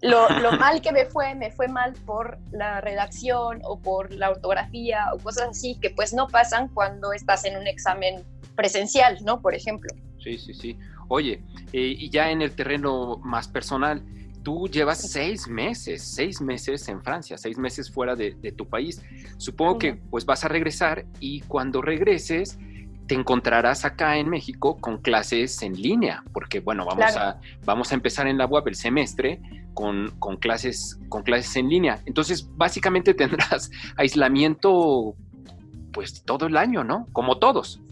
lo, 0.00 0.28
lo, 0.40 0.52
mal 0.58 0.80
que 0.80 0.92
me 0.92 1.06
fue, 1.06 1.34
me 1.34 1.50
fue 1.50 1.66
mal 1.66 1.92
por 2.06 2.38
la 2.52 2.80
redacción 2.80 3.60
o 3.64 3.80
por 3.80 4.12
la 4.12 4.30
ortografía 4.30 5.06
o 5.12 5.18
cosas 5.18 5.50
así 5.50 5.76
que 5.80 5.90
pues 5.90 6.14
no 6.14 6.28
pasan 6.28 6.68
cuando 6.68 7.12
estás 7.12 7.44
en 7.44 7.56
un 7.56 7.66
examen 7.66 8.24
presencial, 8.54 9.18
¿no? 9.24 9.40
Por 9.40 9.54
ejemplo. 9.54 9.92
Sí, 10.22 10.38
sí, 10.38 10.54
sí. 10.54 10.78
Oye, 11.08 11.42
eh, 11.72 11.94
y 11.98 12.10
ya 12.10 12.30
en 12.30 12.42
el 12.42 12.54
terreno 12.54 13.16
más 13.24 13.48
personal, 13.48 14.04
tú 14.44 14.68
llevas 14.68 14.98
seis 14.98 15.48
meses, 15.48 16.02
seis 16.02 16.40
meses 16.40 16.88
en 16.88 17.02
Francia, 17.02 17.36
seis 17.36 17.58
meses 17.58 17.90
fuera 17.90 18.14
de, 18.14 18.36
de 18.40 18.52
tu 18.52 18.68
país. 18.68 19.02
Supongo 19.36 19.78
que 19.78 19.94
pues 19.94 20.24
vas 20.24 20.44
a 20.44 20.48
regresar 20.48 21.06
y 21.18 21.40
cuando 21.40 21.82
regreses 21.82 22.56
te 23.12 23.18
encontrarás 23.18 23.84
acá 23.84 24.16
en 24.16 24.30
México 24.30 24.78
con 24.80 24.96
clases 24.96 25.60
en 25.60 25.74
línea, 25.74 26.24
porque 26.32 26.60
bueno, 26.60 26.86
vamos, 26.86 27.14
a, 27.14 27.38
vamos 27.62 27.92
a 27.92 27.94
empezar 27.94 28.26
en 28.26 28.38
la 28.38 28.46
web 28.46 28.66
el 28.68 28.74
semestre 28.74 29.38
con, 29.74 30.12
con, 30.18 30.38
clases, 30.38 30.98
con 31.10 31.22
clases 31.22 31.54
en 31.56 31.68
línea. 31.68 32.00
Entonces, 32.06 32.48
básicamente 32.56 33.12
tendrás 33.22 33.70
aislamiento 33.98 35.14
pues 35.92 36.24
todo 36.24 36.46
el 36.46 36.56
año, 36.56 36.84
¿no? 36.84 37.06
Como 37.12 37.38
todos. 37.38 37.82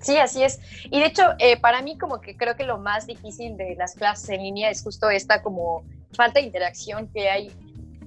Sí, 0.00 0.16
así 0.16 0.42
es. 0.42 0.60
Y 0.84 1.00
de 1.00 1.08
hecho, 1.08 1.24
eh, 1.38 1.60
para 1.60 1.82
mí 1.82 1.98
como 1.98 2.22
que 2.22 2.34
creo 2.34 2.56
que 2.56 2.64
lo 2.64 2.78
más 2.78 3.06
difícil 3.06 3.58
de 3.58 3.74
las 3.76 3.94
clases 3.96 4.30
en 4.30 4.44
línea 4.44 4.70
es 4.70 4.82
justo 4.82 5.10
esta 5.10 5.42
como 5.42 5.84
falta 6.14 6.40
de 6.40 6.46
interacción 6.46 7.06
que 7.08 7.28
hay 7.28 7.52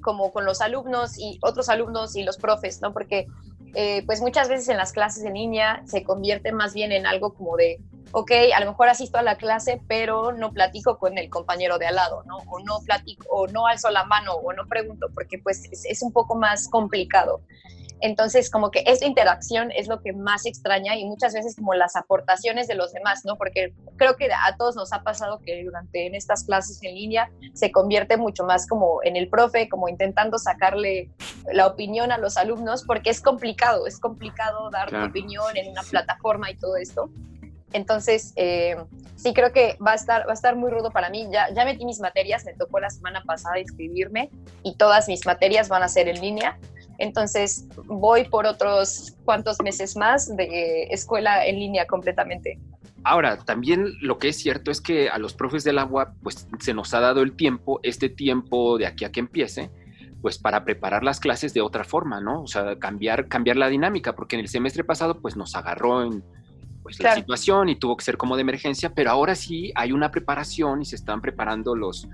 como 0.02 0.32
con 0.32 0.44
los 0.44 0.60
alumnos 0.60 1.20
y 1.20 1.38
otros 1.44 1.70
alumnos 1.70 2.16
y 2.16 2.24
los 2.24 2.38
profes, 2.38 2.82
¿no? 2.82 2.94
Porque 2.94 3.28
eh, 3.76 4.04
pues 4.06 4.22
muchas 4.22 4.48
veces 4.48 4.70
en 4.70 4.78
las 4.78 4.94
clases 4.94 5.26
en 5.26 5.34
línea 5.34 5.84
se 5.86 6.04
convierte 6.04 6.52
más 6.52 6.74
bien 6.74 6.92
en 6.92 7.06
algo 7.06 7.34
como 7.34 7.58
de, 7.58 7.80
ok, 8.12 8.32
a 8.56 8.60
lo 8.62 8.68
mejor 8.68 8.88
asisto 8.88 9.18
a 9.18 9.22
la 9.22 9.36
clase, 9.36 9.82
pero 9.88 10.32
no 10.32 10.54
platico 10.54 10.98
con 10.98 11.18
el 11.18 11.30
compañero 11.30 11.78
de 11.78 11.88
al 11.88 11.96
lado, 11.96 12.24
¿no? 12.24 12.38
O 12.50 12.60
no 12.60 12.80
platico, 12.86 13.28
o 13.30 13.48
no 13.48 13.68
alzo 13.68 13.90
la 13.90 14.06
mano, 14.06 14.34
o 14.34 14.54
no 14.54 14.66
pregunto, 14.68 15.08
porque 15.14 15.40
pues 15.40 15.70
es 15.72 16.02
un 16.02 16.14
poco 16.14 16.36
más 16.36 16.70
complicado. 16.70 17.42
Entonces, 18.02 18.50
como 18.50 18.72
que 18.72 18.84
esta 18.86 19.06
interacción 19.06 19.72
es 19.72 19.88
lo 19.88 20.02
que 20.02 20.14
más 20.14 20.46
extraña 20.46 20.96
y 20.96 21.06
muchas 21.06 21.34
veces 21.34 21.56
como 21.56 21.74
las 21.74 21.96
aportaciones 21.96 22.68
de 22.68 22.76
los 22.76 22.92
demás, 22.94 23.24
¿no? 23.26 23.38
Porque 23.38 23.74
creo 23.98 24.16
que 24.16 24.30
a 24.32 24.56
todos 24.58 24.76
nos 24.76 24.92
ha 24.94 25.02
pasado 25.02 25.40
que 25.40 25.64
durante 25.64 26.06
en 26.06 26.16
estas 26.16 26.44
clases 26.44 26.82
en 26.84 26.96
línea 26.96 27.32
se 27.54 27.72
convierte 27.72 28.18
mucho 28.18 28.44
más 28.44 28.68
como 28.68 29.00
en 29.04 29.16
el 29.16 29.30
profe, 29.30 29.70
como 29.70 29.88
intentando 29.88 30.38
sacarle 30.38 31.10
la 31.52 31.68
opinión 31.68 32.12
a 32.12 32.18
los 32.18 32.38
alumnos, 32.38 32.84
porque 32.86 33.10
es 33.10 33.22
complicado, 33.22 33.88
es 33.88 34.00
complicado 34.00 34.70
dar 34.70 34.90
tu 34.90 35.04
opinión 35.04 35.56
en 35.56 35.72
una 35.72 35.84
plataforma 35.84 36.52
y 36.52 36.56
todo 36.58 36.76
esto. 36.76 37.10
Entonces, 37.74 38.32
eh, 38.38 38.78
sí 39.16 39.34
creo 39.34 39.52
que 39.52 39.78
va 39.86 39.92
a, 39.92 39.96
estar, 39.96 40.26
va 40.26 40.32
a 40.32 40.34
estar 40.34 40.56
muy 40.56 40.72
rudo 40.72 40.92
para 40.92 41.10
mí. 41.10 41.28
Ya, 41.32 41.50
ya 41.54 41.66
metí 41.66 41.86
mis 41.86 42.00
materias, 42.00 42.46
me 42.46 42.54
tocó 42.54 42.80
la 42.80 42.90
semana 42.90 43.22
pasada 43.26 43.60
inscribirme 43.60 44.30
y 44.64 44.76
todas 44.76 45.08
mis 45.08 45.26
materias 45.26 45.68
van 45.68 45.84
a 45.84 45.90
ser 45.90 46.08
en 46.08 46.22
línea. 46.22 46.58
Entonces 46.98 47.68
voy 47.86 48.26
por 48.26 48.46
otros 48.46 49.16
cuantos 49.26 49.62
meses 49.62 49.96
más 49.96 50.36
de 50.36 50.84
escuela 50.92 51.46
en 51.46 51.60
línea 51.60 51.86
completamente. 51.86 52.60
Ahora, 53.04 53.38
también 53.38 53.94
lo 54.02 54.18
que 54.18 54.30
es 54.30 54.38
cierto 54.38 54.72
es 54.72 54.82
que 54.82 55.10
a 55.10 55.20
los 55.20 55.36
profes 55.36 55.64
del 55.64 55.78
agua, 55.78 56.16
pues 56.24 56.48
se 56.60 56.74
nos 56.74 56.92
ha 56.96 57.00
dado 57.00 57.22
el 57.22 57.34
tiempo, 57.34 57.80
este 57.84 58.10
tiempo 58.10 58.80
de 58.80 58.88
aquí 58.88 59.06
a 59.06 59.12
que 59.12 59.20
empiece, 59.20 59.70
pues 60.24 60.40
para 60.40 60.66
preparar 60.66 61.04
las 61.04 61.20
clases 61.20 61.54
de 61.54 61.62
otra 61.62 61.84
forma, 61.84 62.20
¿no? 62.20 62.42
O 62.42 62.48
sea, 62.48 62.80
cambiar, 62.80 63.28
cambiar 63.28 63.58
la 63.58 63.70
dinámica, 63.70 64.16
porque 64.16 64.38
en 64.38 64.40
el 64.40 64.48
semestre 64.48 64.84
pasado, 64.84 65.22
pues 65.22 65.36
nos 65.36 65.56
agarró 65.56 66.04
en 66.04 66.24
pues, 66.82 67.00
la 67.00 67.14
situación 67.14 67.70
y 67.70 67.76
tuvo 67.76 67.96
que 67.96 68.04
ser 68.04 68.18
como 68.18 68.36
de 68.36 68.42
emergencia, 68.42 68.92
pero 68.96 69.12
ahora 69.12 69.36
sí 69.36 69.72
hay 69.76 69.92
una 69.92 70.10
preparación 70.10 70.82
y 70.82 70.86
se 70.86 70.96
están 70.96 71.22
preparando 71.22 71.76
los, 71.76 72.08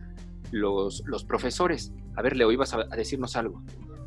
los, 0.52 1.04
los 1.06 1.24
profesores. 1.24 1.94
A 2.18 2.22
ver, 2.22 2.36
Leo, 2.36 2.52
ibas 2.52 2.74
a 2.74 2.84
decirnos 2.84 3.38
algo. 3.38 3.62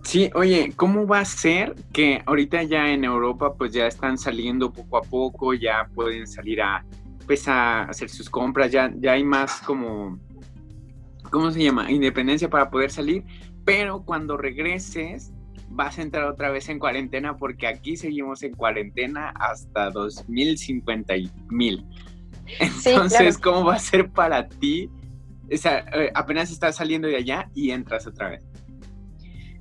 Sí, 0.04 0.30
oye, 0.34 0.72
¿cómo 0.76 1.06
va 1.06 1.20
a 1.20 1.24
ser 1.24 1.74
que 1.92 2.22
ahorita 2.26 2.62
ya 2.62 2.90
en 2.90 3.04
Europa 3.04 3.54
pues 3.54 3.72
ya 3.72 3.86
están 3.86 4.18
saliendo 4.18 4.72
poco 4.72 4.98
a 4.98 5.02
poco, 5.02 5.54
ya 5.54 5.88
pueden 5.94 6.26
salir 6.26 6.62
a 6.62 6.84
pues 7.26 7.48
a 7.48 7.84
hacer 7.84 8.10
sus 8.10 8.28
compras, 8.28 8.70
ya, 8.70 8.92
ya 8.98 9.12
hay 9.12 9.24
más 9.24 9.60
como 9.62 10.18
¿cómo 11.30 11.50
se 11.50 11.62
llama? 11.62 11.90
Independencia 11.90 12.48
para 12.50 12.70
poder 12.70 12.90
salir, 12.90 13.24
pero 13.64 14.04
cuando 14.04 14.36
regreses 14.36 15.32
vas 15.70 15.98
a 15.98 16.02
entrar 16.02 16.24
otra 16.24 16.50
vez 16.50 16.68
en 16.68 16.78
cuarentena 16.78 17.36
porque 17.36 17.66
aquí 17.66 17.96
seguimos 17.96 18.42
en 18.42 18.52
cuarentena 18.52 19.30
hasta 19.30 19.90
2050 19.90 21.14
mil. 21.48 21.84
Entonces, 22.60 23.38
¿cómo 23.38 23.64
va 23.64 23.76
a 23.76 23.78
ser 23.78 24.10
para 24.10 24.46
ti? 24.48 24.90
O 25.52 25.56
sea, 25.56 25.78
eh, 25.94 26.10
apenas 26.14 26.50
estás 26.50 26.76
saliendo 26.76 27.08
de 27.08 27.16
allá 27.16 27.50
y 27.54 27.70
entras 27.70 28.06
otra 28.06 28.30
vez. 28.30 28.44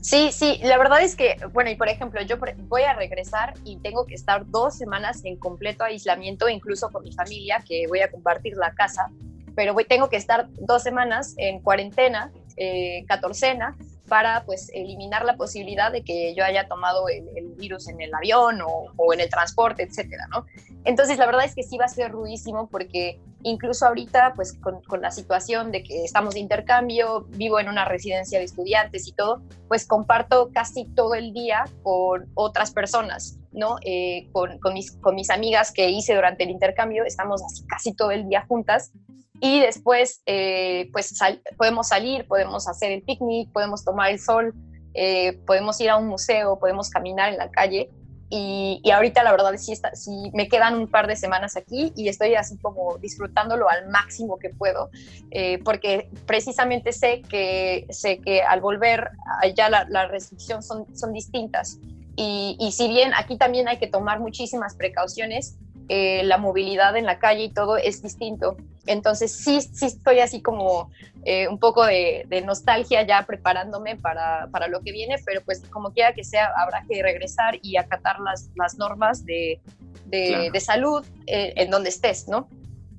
Sí, 0.04 0.34
sí, 0.34 0.60
la 0.62 0.78
verdad 0.78 1.02
es 1.02 1.16
que, 1.16 1.38
bueno, 1.54 1.70
y 1.70 1.76
por 1.76 1.88
ejemplo, 1.88 2.22
yo 2.24 2.36
voy 2.68 2.82
a 2.82 2.94
regresar 2.94 3.54
y 3.64 3.78
tengo 3.78 4.06
que 4.06 4.16
estar 4.16 4.46
dos 4.48 4.78
semanas 4.78 5.22
en 5.24 5.38
completo 5.38 5.86
aislamiento, 5.86 6.50
incluso 6.50 6.92
con 6.92 7.04
mi 7.04 7.14
familia, 7.14 7.64
que 7.66 7.88
voy 7.88 8.02
a 8.02 8.12
compartir 8.12 8.58
la 8.58 8.74
casa, 8.74 9.10
pero 9.56 9.74
voy, 9.74 9.86
tengo 9.86 10.10
que 10.10 10.18
estar 10.18 10.50
dos 10.60 10.84
semanas 10.84 11.36
en 11.38 11.62
cuarentena, 11.62 12.34
eh, 12.58 13.06
catorcena, 13.08 13.78
para 14.14 14.44
pues 14.46 14.70
eliminar 14.76 15.26
la 15.26 15.38
posibilidad 15.38 15.92
de 15.92 16.04
que 16.04 16.36
yo 16.36 16.46
haya 16.46 16.68
tomado 16.68 17.10
el, 17.10 17.26
virus 17.56 17.88
en 17.88 18.00
el 18.00 18.14
avión 18.14 18.60
o, 18.62 19.12
en 19.12 19.20
el 19.20 19.28
transporte, 19.28 19.82
etcétera, 19.82 20.28
¿no? 20.30 20.46
Entonces 20.86 21.18
la 21.18 21.26
verdad 21.26 21.46
es 21.46 21.56
que 21.56 21.64
sí 21.64 21.80
va 21.80 21.86
a 21.86 21.88
ser 21.88 22.12
ruidísimo 22.12 22.70
porque 22.70 23.20
incluso 23.42 23.88
ahorita 23.88 24.34
pues 24.36 24.54
con, 24.54 25.02
la 25.02 25.10
situación 25.10 25.72
de 25.72 25.82
que 25.82 26.04
estamos 26.04 26.36
de 26.36 26.42
intercambio, 26.42 27.26
vivo 27.30 27.60
en 27.60 27.70
una 27.70 27.86
residencia 27.86 28.38
de 28.38 28.46
estudiantes 28.46 29.08
y 29.08 29.14
todo, 29.14 29.42
pues 29.68 29.88
comparto 29.88 30.52
casi 30.54 30.86
todo 30.86 31.16
el 31.16 31.34
día 31.34 31.66
con 31.82 32.30
otras 32.36 32.70
personas, 32.70 33.40
¿no? 33.52 33.78
Eh, 33.84 34.28
con, 34.32 34.60
con, 34.60 34.76
mis, 34.76 34.92
con 34.92 35.16
mis 35.16 35.32
amigas 35.32 35.72
que 35.72 35.90
hice 35.90 36.14
durante 36.14 36.44
el 36.44 36.52
intercambio, 36.52 37.04
estamos 37.04 37.42
casi 37.68 37.96
todo 37.96 38.12
el 38.12 38.30
día 38.30 38.46
juntas 38.48 38.92
y 39.40 39.60
después 39.60 40.22
eh, 40.26 40.90
pues 40.92 41.18
podemos 41.58 41.88
salir, 41.88 42.28
podemos 42.28 42.68
hacer 42.68 42.92
el 42.92 43.02
picnic, 43.02 43.52
podemos 43.52 43.84
tomar 43.84 44.12
el 44.12 44.20
sol, 44.20 44.54
eh, 44.94 45.34
podemos 45.46 45.80
ir 45.82 45.90
a 45.90 45.98
un 45.98 46.08
museo, 46.08 46.60
podemos 46.60 46.90
caminar 46.90 47.32
en 47.32 47.38
la 47.38 47.50
calle. 47.50 47.90
Y, 48.30 48.82
y 48.84 48.90
ahorita 48.90 49.22
la 49.22 49.32
verdad 49.32 49.54
sí, 49.58 49.74
está, 49.74 49.96
sí 49.96 50.32
me 50.34 50.48
quedan 50.48 50.76
un 50.76 50.88
par 50.88 51.06
de 51.06 51.16
semanas 51.16 51.56
aquí 51.56 51.94
y 51.96 52.08
estoy 52.08 52.34
así 52.34 52.58
como 52.58 52.98
disfrutándolo 52.98 53.70
al 53.70 53.88
máximo 53.90 54.40
que 54.40 54.50
puedo 54.50 54.90
eh, 55.30 55.60
porque 55.64 56.10
precisamente 56.26 56.94
sé 56.94 57.22
que, 57.22 57.86
sé 57.92 58.18
que 58.22 58.42
al 58.42 58.60
volver 58.60 59.12
ya 59.56 59.70
las 59.70 59.88
la 59.90 60.08
restricciones 60.08 60.66
son, 60.66 60.86
son 60.98 61.14
distintas. 61.14 61.78
Y, 62.16 62.58
y 62.60 62.72
si 62.72 62.88
bien 62.88 63.12
aquí 63.16 63.38
también 63.38 63.68
hay 63.68 63.78
que 63.78 63.88
tomar 63.88 64.20
muchísimas 64.20 64.76
precauciones, 64.76 65.58
eh, 65.90 66.24
la 66.24 66.38
movilidad 66.38 66.96
en 66.96 67.06
la 67.06 67.20
calle 67.20 67.44
y 67.44 67.50
todo 67.50 67.78
es 67.78 68.02
distinto. 68.02 68.58
Entonces 68.86 69.32
sí, 69.32 69.62
sí 69.62 69.86
estoy 69.86 70.20
así 70.20 70.42
como 70.42 70.92
eh, 71.26 71.48
un 71.48 71.58
poco 71.58 71.86
de, 71.86 72.26
nostalgia 72.46 73.06
ya 73.06 73.26
preparándome 73.26 73.96
para, 73.96 74.48
para, 74.52 74.68
lo 74.68 74.82
que 74.82 74.92
viene, 74.92 75.16
pero 75.26 75.42
pues 75.42 75.62
como 75.70 75.92
quiera 75.92 76.14
que 76.14 76.24
sea, 76.24 76.50
habrá 76.58 76.84
que 76.90 77.02
regresar 77.02 77.60
y 77.62 77.78
acatar 77.78 78.20
las, 78.20 78.50
las 78.56 78.78
normas 78.78 79.26
de, 79.26 79.62
de, 80.06 80.60
salud 80.60 81.06
eh, 81.28 81.54
en 81.56 81.70
donde 81.70 81.90
estés, 81.90 82.28
¿no? 82.28 82.48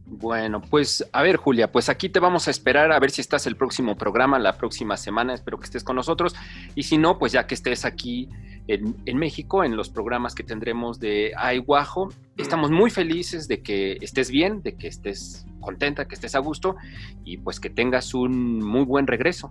Bueno, 0.07 0.61
pues 0.61 1.07
a 1.13 1.23
ver, 1.23 1.37
Julia, 1.37 1.73
pues 1.73 1.89
aquí 1.89 2.09
te 2.09 2.21
vamos 2.21 2.47
a 2.47 2.51
esperar 2.51 2.93
a 2.93 2.99
ver 2.99 3.11
si 3.11 3.21
estás 3.21 3.47
el 3.47 3.57
próximo 3.57 3.97
programa, 3.97 4.39
la 4.39 4.57
próxima 4.57 4.97
semana. 4.97 5.35
Espero 5.35 5.59
que 5.59 5.65
estés 5.65 5.83
con 5.83 5.97
nosotros. 5.97 6.35
Y 6.75 6.85
si 6.85 6.99
no, 6.99 7.19
pues 7.19 7.33
ya 7.33 7.47
que 7.47 7.55
estés 7.55 7.85
aquí 7.85 8.29
en, 8.67 9.19
México, 9.19 9.65
en 9.65 9.77
los 9.77 9.91
programas 9.91 10.35
que 10.35 10.43
tendremos 10.43 10.99
de 10.99 11.33
Aiguajo, 11.37 12.09
estamos 12.37 12.71
muy 12.71 12.91
felices 12.91 13.47
de 13.47 13.63
que 13.63 13.99
estés 14.01 14.31
bien, 14.31 14.63
de 14.63 14.77
que 14.77 14.89
estés 14.89 15.47
contenta, 15.61 16.07
que 16.07 16.15
estés 16.15 16.35
a 16.35 16.39
gusto 16.39 16.77
y 17.25 17.39
pues 17.39 17.61
que 17.61 17.71
tengas 17.71 18.15
un 18.15 18.59
muy 18.63 18.85
buen 18.85 19.07
regreso. 19.07 19.51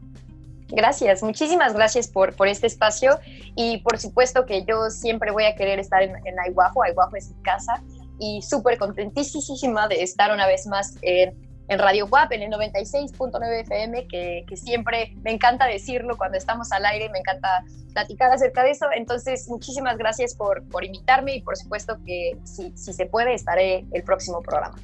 Gracias, 0.69 1.21
muchísimas 1.21 1.73
gracias 1.73 2.07
por, 2.07 2.35
por 2.35 2.47
este 2.47 2.65
espacio 2.65 3.19
y 3.55 3.77
por 3.79 3.99
supuesto 3.99 4.45
que 4.45 4.65
yo 4.65 4.89
siempre 4.89 5.31
voy 5.31 5.43
a 5.43 5.55
querer 5.55 5.79
estar 5.79 6.01
en, 6.01 6.15
en 6.25 6.39
Aiguajo 6.39 6.83
es 7.15 7.29
mi 7.29 7.41
casa 7.43 7.83
y 8.19 8.41
súper 8.41 8.77
contentísima 8.77 9.87
de 9.87 10.01
estar 10.01 10.33
una 10.33 10.47
vez 10.47 10.65
más 10.65 10.95
en, 11.01 11.35
en 11.73 11.79
Radio 11.79 12.07
WAP, 12.07 12.31
en 12.33 12.43
el 12.43 12.51
96.9 12.51 13.61
FM, 13.61 14.07
que, 14.07 14.45
que, 14.47 14.57
siempre 14.57 15.15
me 15.23 15.31
encanta 15.31 15.65
decirlo 15.65 16.17
cuando 16.17 16.37
estamos 16.37 16.71
al 16.71 16.85
aire, 16.85 17.09
me 17.09 17.19
encanta 17.19 17.63
platicar 17.93 18.31
acerca 18.31 18.63
de 18.63 18.71
eso. 18.71 18.87
Entonces, 18.95 19.47
muchísimas 19.49 19.97
gracias 19.97 20.35
por, 20.35 20.63
por 20.69 20.83
invitarme 20.83 21.35
y 21.35 21.41
por 21.41 21.57
supuesto 21.57 21.97
que 22.05 22.37
si, 22.43 22.71
si 22.77 22.93
se 22.93 23.05
puede, 23.05 23.33
estaré 23.33 23.85
el 23.91 24.03
próximo 24.03 24.41
programa. 24.41 24.75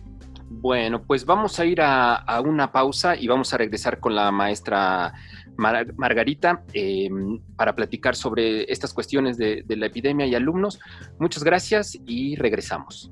Bueno, 0.51 1.03
pues 1.03 1.25
vamos 1.25 1.59
a 1.59 1.65
ir 1.65 1.79
a, 1.79 2.15
a, 2.15 2.41
una 2.41 2.71
pausa 2.71 3.15
y 3.15 3.27
vamos 3.27 3.53
a 3.53 3.57
regresar 3.57 3.99
con 3.99 4.15
la 4.15 4.31
maestra 4.31 5.13
Margarita 5.59 6.63
em, 6.73 7.39
para 7.55 7.75
platicar 7.75 8.15
sobre 8.15 8.71
estas 8.71 8.93
cuestiones 8.93 9.37
de, 9.37 9.63
la 9.67 9.85
epidemia 9.85 10.25
y 10.25 10.35
alumnos. 10.35 10.79
Muchas 11.19 11.43
gracias 11.43 11.97
y 12.05 12.35
regresamos. 12.35 13.11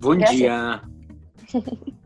Buen 0.00 0.20
día. 0.20 0.82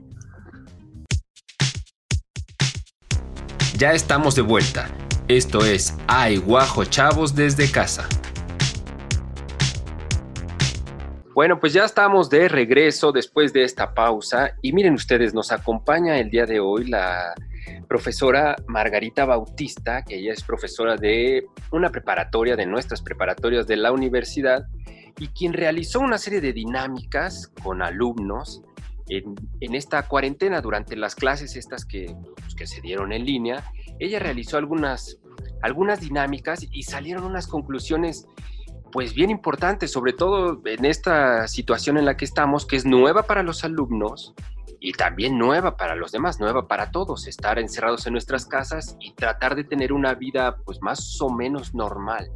Ya 3.76 3.92
estamos 3.92 4.36
de 4.36 4.42
vuelta. 4.42 4.88
Esto 5.26 5.64
es 5.64 5.98
Ay 6.06 6.36
Guajo 6.36 6.84
Chavos 6.84 7.34
desde 7.34 7.68
casa. 7.68 8.08
Bueno, 11.34 11.58
pues 11.58 11.72
ya 11.72 11.84
estamos 11.84 12.30
de 12.30 12.46
regreso 12.46 13.10
después 13.10 13.52
de 13.52 13.64
esta 13.64 13.92
pausa 13.92 14.54
y 14.62 14.72
miren 14.72 14.94
ustedes, 14.94 15.34
nos 15.34 15.50
acompaña 15.50 16.20
el 16.20 16.30
día 16.30 16.46
de 16.46 16.60
hoy 16.60 16.86
la 16.86 17.34
profesora 17.88 18.54
Margarita 18.68 19.24
Bautista, 19.24 20.04
que 20.04 20.20
ella 20.20 20.32
es 20.32 20.44
profesora 20.44 20.96
de 20.96 21.44
una 21.72 21.90
preparatoria, 21.90 22.54
de 22.54 22.66
nuestras 22.66 23.02
preparatorias 23.02 23.66
de 23.66 23.76
la 23.76 23.90
universidad, 23.90 24.68
y 25.18 25.26
quien 25.28 25.52
realizó 25.52 25.98
una 25.98 26.18
serie 26.18 26.40
de 26.40 26.52
dinámicas 26.52 27.50
con 27.64 27.82
alumnos 27.82 28.62
en, 29.08 29.74
esta 29.74 30.06
cuarentena 30.06 30.60
durante 30.60 30.96
las 30.96 31.14
clases 31.14 31.56
estas 31.56 31.84
que, 31.84 32.14
pues, 32.36 32.54
que 32.54 32.66
se 32.66 32.80
dieron 32.80 33.12
en 33.12 33.24
línea. 33.24 33.64
Ella 33.98 34.18
realizó 34.18 34.56
algunas, 34.56 35.18
algunas 35.62 36.00
dinámicas 36.00 36.66
y 36.70 36.82
salieron 36.82 37.24
unas 37.24 37.46
conclusiones 37.46 38.26
pues 38.92 39.12
bien 39.12 39.30
importantes, 39.30 39.90
sobre 39.90 40.12
todo 40.12 40.62
en 40.66 40.84
esta 40.84 41.48
situación 41.48 41.98
en 41.98 42.04
la 42.04 42.16
que 42.16 42.24
estamos, 42.24 42.64
que 42.64 42.76
es 42.76 42.86
nueva 42.86 43.24
para 43.24 43.42
los 43.42 43.64
alumnos, 43.64 44.34
y 44.84 44.92
también 44.92 45.38
nueva 45.38 45.78
para 45.78 45.96
los 45.96 46.12
demás, 46.12 46.38
nueva 46.38 46.68
para 46.68 46.90
todos, 46.90 47.26
estar 47.26 47.58
encerrados 47.58 48.06
en 48.06 48.12
nuestras 48.12 48.44
casas 48.44 48.98
y 49.00 49.14
tratar 49.14 49.56
de 49.56 49.64
tener 49.64 49.94
una 49.94 50.12
vida 50.14 50.56
pues 50.64 50.80
más 50.82 51.18
o 51.22 51.30
menos 51.30 51.74
normal. 51.74 52.30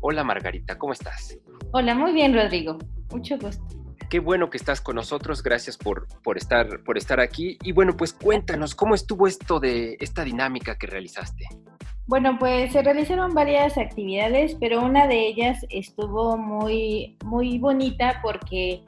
Hola 0.00 0.24
Margarita, 0.24 0.76
¿cómo 0.76 0.92
estás? 0.92 1.38
Hola, 1.70 1.94
muy 1.94 2.12
bien 2.12 2.34
Rodrigo, 2.34 2.76
mucho 3.12 3.38
gusto. 3.38 3.75
Qué 4.08 4.20
bueno 4.20 4.50
que 4.50 4.56
estás 4.56 4.80
con 4.80 4.96
nosotros, 4.96 5.42
gracias 5.42 5.76
por, 5.76 6.06
por, 6.22 6.36
estar, 6.36 6.82
por 6.84 6.96
estar 6.96 7.18
aquí. 7.18 7.58
Y 7.62 7.72
bueno, 7.72 7.96
pues 7.96 8.12
cuéntanos, 8.12 8.74
¿cómo 8.74 8.94
estuvo 8.94 9.26
esto 9.26 9.58
de 9.58 9.96
esta 10.00 10.22
dinámica 10.22 10.78
que 10.78 10.86
realizaste? 10.86 11.44
Bueno, 12.06 12.36
pues 12.38 12.72
se 12.72 12.82
realizaron 12.82 13.34
varias 13.34 13.76
actividades, 13.76 14.56
pero 14.60 14.80
una 14.80 15.08
de 15.08 15.26
ellas 15.26 15.66
estuvo 15.70 16.36
muy, 16.36 17.16
muy 17.24 17.58
bonita 17.58 18.20
porque 18.22 18.84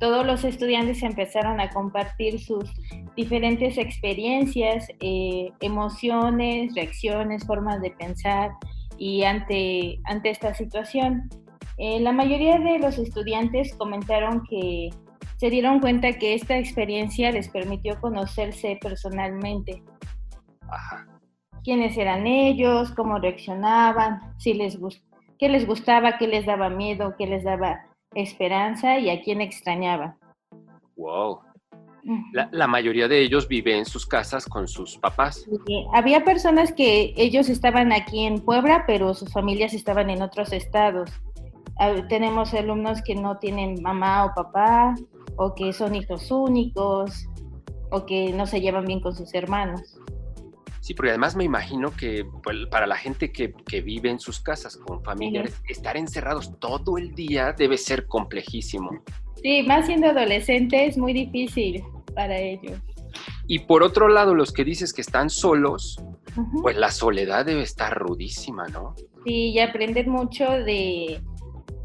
todos 0.00 0.26
los 0.26 0.42
estudiantes 0.42 1.02
empezaron 1.04 1.60
a 1.60 1.70
compartir 1.70 2.40
sus 2.40 2.68
diferentes 3.14 3.78
experiencias, 3.78 4.88
eh, 5.00 5.52
emociones, 5.60 6.74
reacciones, 6.74 7.46
formas 7.46 7.80
de 7.80 7.92
pensar 7.92 8.50
y 8.98 9.22
ante, 9.22 10.00
ante 10.04 10.30
esta 10.30 10.52
situación. 10.52 11.30
Eh, 11.78 12.00
la 12.00 12.12
mayoría 12.12 12.58
de 12.58 12.78
los 12.78 12.98
estudiantes 12.98 13.74
comentaron 13.76 14.44
que 14.48 14.90
se 15.36 15.50
dieron 15.50 15.80
cuenta 15.80 16.12
que 16.14 16.34
esta 16.34 16.56
experiencia 16.58 17.30
les 17.30 17.48
permitió 17.48 18.00
conocerse 18.00 18.78
personalmente. 18.80 19.82
Quiénes 21.62 21.96
eran 21.98 22.26
ellos, 22.26 22.90
cómo 22.92 23.18
reaccionaban, 23.18 24.20
si 24.38 24.54
les 24.54 24.78
qué 25.38 25.48
les 25.48 25.66
gustaba, 25.66 26.16
qué 26.16 26.26
les 26.26 26.46
daba 26.46 26.70
miedo, 26.70 27.14
qué 27.18 27.26
les 27.26 27.44
daba 27.44 27.84
esperanza 28.14 28.98
y 28.98 29.10
a 29.10 29.20
quien 29.20 29.40
extrañaba. 29.40 30.16
Wow. 30.96 31.40
La, 32.52 32.68
mayoría 32.68 33.08
de 33.08 33.20
ellos 33.20 33.48
vive 33.48 33.76
en 33.76 33.84
sus 33.84 34.06
casas 34.06 34.46
con 34.46 34.68
sus 34.68 34.96
papás. 34.96 35.44
había 35.92 36.24
personas 36.24 36.72
que 36.72 37.12
ellos 37.16 37.48
estaban 37.48 37.92
aquí 37.92 38.24
en 38.24 38.38
Puebla, 38.44 38.84
pero 38.86 39.12
sus 39.12 39.32
familias 39.32 39.74
estaban 39.74 40.08
en 40.08 40.22
otros 40.22 40.52
estados. 40.52 41.10
Ah, 41.78 41.94
tenemos 42.08 42.54
alumnos 42.54 43.02
que 43.02 43.14
no 43.14 43.38
tienen 43.38 43.82
mamá 43.82 44.24
o 44.24 44.34
papá, 44.34 44.94
o 45.36 45.54
que 45.54 45.72
son 45.72 45.94
hijos 45.94 46.30
únicos, 46.30 47.28
o 47.90 48.06
que 48.06 48.32
no 48.32 48.46
se 48.46 48.60
llevan 48.60 48.86
bien 48.86 49.00
con 49.00 49.14
sus 49.14 49.34
hermanos. 49.34 50.00
Sí, 50.80 50.94
porque 50.94 51.10
además 51.10 51.34
me 51.34 51.44
imagino 51.44 51.90
que 51.90 52.24
pues, 52.42 52.56
para 52.70 52.86
la 52.86 52.96
gente 52.96 53.32
que, 53.32 53.52
vive 53.82 54.08
en 54.08 54.20
sus 54.20 54.40
casas 54.40 54.76
con 54.76 55.02
familiares, 55.02 55.60
estar 55.68 55.96
encerrados 55.96 56.58
todo 56.60 56.96
el 56.96 57.12
día 57.12 57.52
debe 57.52 57.76
ser 57.76 58.06
complejísimo. 58.06 58.90
Sí, 59.42 59.64
más 59.64 59.86
siendo 59.86 60.08
adolescente 60.08 60.86
es 60.86 60.96
muy 60.96 61.12
difícil 61.12 61.82
para 62.14 62.38
ellos. 62.38 62.78
Y 63.48 63.60
por 63.60 63.82
otro 63.82 64.08
lado, 64.08 64.34
los 64.34 64.52
que 64.52 64.64
dices 64.64 64.92
que 64.92 65.00
están 65.00 65.28
solos, 65.28 66.00
pues 66.62 66.76
la 66.76 66.90
soledad 66.90 67.44
debe 67.44 67.62
estar 67.62 67.98
rudísima, 67.98 68.68
¿no? 68.68 68.94
Sí, 69.24 69.50
y 69.50 69.58
aprender 69.58 70.06
mucho 70.06 70.44
de, 70.44 71.20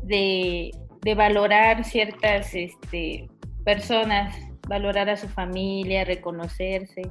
de, 0.03 0.71
valorar 1.15 1.83
ciertas 1.83 2.53
este, 2.53 3.27
personas, 3.65 4.35
valorar 4.67 5.09
a 5.09 5.17
su 5.17 5.27
familia, 5.27 6.05
reconocerse. 6.05 7.01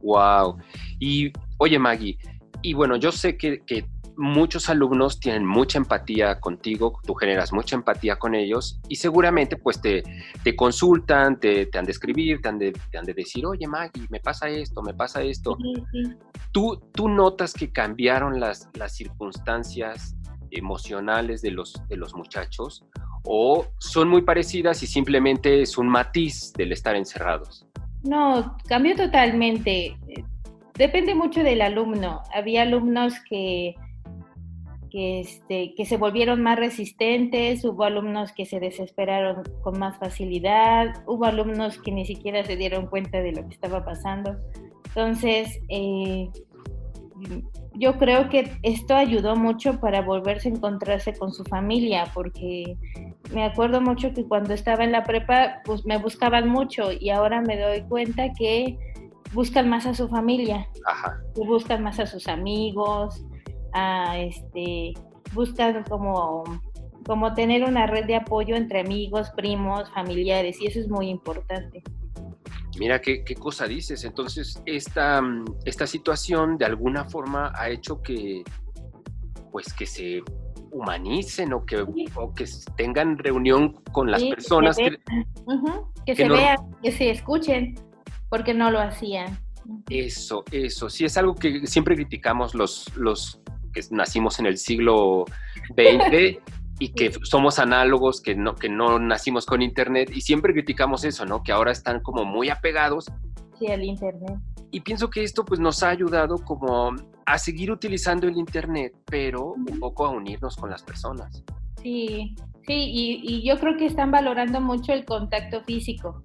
Wow. 0.00 0.58
Y 0.98 1.32
oye, 1.58 1.78
Maggie, 1.78 2.18
y 2.62 2.74
bueno, 2.74 2.96
yo 2.96 3.12
sé 3.12 3.36
que, 3.36 3.60
que 3.64 3.84
muchos 4.16 4.68
alumnos 4.68 5.20
tienen 5.20 5.46
mucha 5.46 5.78
empatía 5.78 6.38
contigo, 6.40 6.98
tú 7.04 7.14
generas 7.14 7.52
mucha 7.52 7.76
empatía 7.76 8.16
con 8.16 8.34
ellos 8.34 8.80
y 8.88 8.96
seguramente 8.96 9.56
pues 9.56 9.80
te, 9.80 10.02
te 10.44 10.54
consultan, 10.54 11.38
te, 11.40 11.66
te, 11.66 11.78
han 11.78 11.84
de 11.84 11.92
escribir, 11.92 12.40
te 12.40 12.48
han 12.48 12.58
de, 12.58 12.72
te 12.72 12.98
han 12.98 13.04
de 13.04 13.14
decir, 13.14 13.46
oye 13.46 13.66
Maggie, 13.66 14.06
me 14.10 14.20
pasa 14.20 14.48
esto, 14.48 14.82
me 14.82 14.94
pasa 14.94 15.22
esto. 15.22 15.56
¿Tú, 16.52 16.80
¿Tú 16.92 17.08
notas 17.08 17.54
que 17.54 17.72
cambiaron 17.72 18.38
las, 18.38 18.68
las 18.74 18.94
circunstancias 18.94 20.14
emocionales 20.52 21.42
de 21.42 21.50
los, 21.50 21.74
de 21.88 21.96
los 21.96 22.14
muchachos 22.14 22.84
o 23.24 23.66
son 23.78 24.08
muy 24.08 24.22
parecidas 24.22 24.82
y 24.82 24.86
simplemente 24.86 25.62
es 25.62 25.78
un 25.78 25.88
matiz 25.88 26.52
del 26.52 26.72
estar 26.72 26.96
encerrados? 26.96 27.66
No, 28.02 28.56
cambió 28.66 28.96
totalmente. 28.96 29.96
Depende 30.74 31.14
mucho 31.14 31.42
del 31.42 31.62
alumno. 31.62 32.22
Había 32.34 32.62
alumnos 32.62 33.14
que 33.28 33.76
que, 34.92 35.20
este, 35.20 35.74
se 35.86 35.96
volvieron 35.96 36.42
más 36.42 36.58
resistentes, 36.58 37.64
hubo 37.64 37.84
alumnos 37.84 38.30
que 38.32 38.44
se 38.44 38.60
desesperaron 38.60 39.42
con 39.62 39.78
más 39.78 39.98
facilidad, 39.98 41.02
hubo 41.06 41.24
alumnos 41.24 41.78
que 41.78 41.90
ni 41.90 42.04
siquiera 42.04 42.44
se 42.44 42.56
dieron 42.56 42.88
cuenta 42.88 43.22
de 43.22 43.32
lo 43.32 43.48
que 43.48 43.54
estaba 43.54 43.86
pasando. 43.86 44.36
Entonces, 44.88 45.58
eh, 45.70 46.28
yo 47.82 47.98
creo 47.98 48.28
que 48.28 48.56
esto 48.62 48.94
ayudó 48.94 49.34
mucho 49.34 49.80
para 49.80 50.02
volverse 50.02 50.48
a 50.48 50.52
encontrarse 50.52 51.14
con 51.14 51.32
su 51.32 51.42
familia, 51.42 52.04
porque 52.14 52.76
me 53.34 53.42
acuerdo 53.42 53.80
mucho 53.80 54.14
que 54.14 54.24
cuando 54.24 54.54
estaba 54.54 54.84
en 54.84 54.92
la 54.92 55.02
prepa, 55.02 55.62
pues 55.64 55.84
me 55.84 55.98
buscaban 55.98 56.48
mucho 56.48 56.92
y 56.92 57.10
ahora 57.10 57.40
me 57.40 57.58
doy 57.58 57.82
cuenta 57.82 58.32
que 58.34 58.78
buscan 59.32 59.68
más 59.68 59.86
a 59.86 59.94
su 59.94 60.06
familia, 60.08 60.68
que 61.34 61.44
buscan 61.44 61.82
más 61.82 61.98
a 61.98 62.06
sus 62.06 62.28
amigos, 62.28 63.20
a 63.72 64.16
este, 64.16 64.94
buscan 65.32 65.82
como, 65.82 66.44
como 67.04 67.34
tener 67.34 67.64
una 67.64 67.88
red 67.88 68.04
de 68.04 68.14
apoyo 68.14 68.54
entre 68.54 68.78
amigos, 68.78 69.30
primos, 69.30 69.90
familiares, 69.90 70.60
y 70.60 70.68
eso 70.68 70.78
es 70.78 70.88
muy 70.88 71.08
importante. 71.08 71.82
Mira 72.78 73.00
qué, 73.00 73.22
cosa 73.38 73.66
dices. 73.66 74.04
Entonces, 74.04 74.62
esta, 74.66 75.20
esta 75.64 75.86
situación 75.86 76.56
de 76.56 76.64
alguna 76.64 77.04
forma 77.04 77.52
ha 77.54 77.68
hecho 77.68 78.00
que, 78.00 78.42
pues, 79.50 79.72
que 79.72 79.86
se 79.86 80.22
humanicen 80.70 81.52
o 81.52 81.66
que, 81.66 81.84
que 82.34 82.44
tengan 82.76 83.18
reunión 83.18 83.74
con 83.92 84.10
las 84.10 84.22
personas. 84.24 84.76
Que, 84.76 84.98
que, 86.06 86.16
se 86.16 86.28
vean, 86.28 86.56
que 86.82 86.92
se 86.92 87.10
escuchen, 87.10 87.74
porque 88.30 88.54
no 88.54 88.70
lo 88.70 88.80
hacían. 88.80 89.38
Eso, 89.88 90.44
eso. 90.50 90.88
Sí, 90.88 91.04
es 91.04 91.16
algo 91.16 91.34
que 91.34 91.66
siempre 91.66 91.94
criticamos 91.94 92.54
los, 92.54 92.94
los 92.96 93.40
que 93.72 93.82
nacimos 93.90 94.38
en 94.38 94.46
el 94.46 94.56
siglo 94.58 95.24
XX 95.76 96.38
y 96.78 96.92
que 96.92 97.12
somos 97.22 97.58
análogos, 97.58 98.20
que 98.20 98.34
no, 98.34 98.54
que 98.54 98.68
no 98.68 98.98
nacimos 98.98 99.46
con 99.46 99.62
Internet 99.62 100.10
y 100.14 100.20
siempre 100.20 100.52
criticamos 100.52 101.04
eso, 101.04 101.24
¿no? 101.24 101.42
Que 101.42 101.52
ahora 101.52 101.72
están 101.72 102.00
como 102.00 102.24
muy 102.24 102.48
apegados. 102.48 103.10
Sí, 103.58 103.68
al 103.68 103.84
Internet. 103.84 104.38
Y 104.70 104.80
pienso 104.80 105.10
que 105.10 105.22
esto 105.22 105.44
pues 105.44 105.60
nos 105.60 105.82
ha 105.82 105.90
ayudado 105.90 106.36
como 106.38 106.94
a 107.26 107.38
seguir 107.38 107.70
utilizando 107.70 108.26
el 108.26 108.36
Internet, 108.36 108.94
pero 109.04 109.52
un 109.52 109.78
poco 109.78 110.06
a 110.06 110.10
unirnos 110.10 110.56
con 110.56 110.70
las 110.70 110.82
personas. 110.82 111.44
Sí, 111.82 112.34
sí, 112.66 112.72
y, 112.74 113.20
y 113.22 113.46
yo 113.46 113.58
creo 113.58 113.76
que 113.76 113.86
están 113.86 114.10
valorando 114.10 114.60
mucho 114.60 114.92
el 114.92 115.04
contacto 115.04 115.62
físico, 115.64 116.24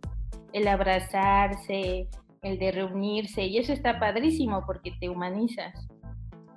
el 0.54 0.68
abrazarse, 0.68 2.08
el 2.42 2.60
de 2.60 2.72
reunirse, 2.72 3.46
y 3.46 3.58
eso 3.58 3.74
está 3.74 4.00
padrísimo 4.00 4.64
porque 4.66 4.92
te 5.00 5.10
humanizas 5.10 5.88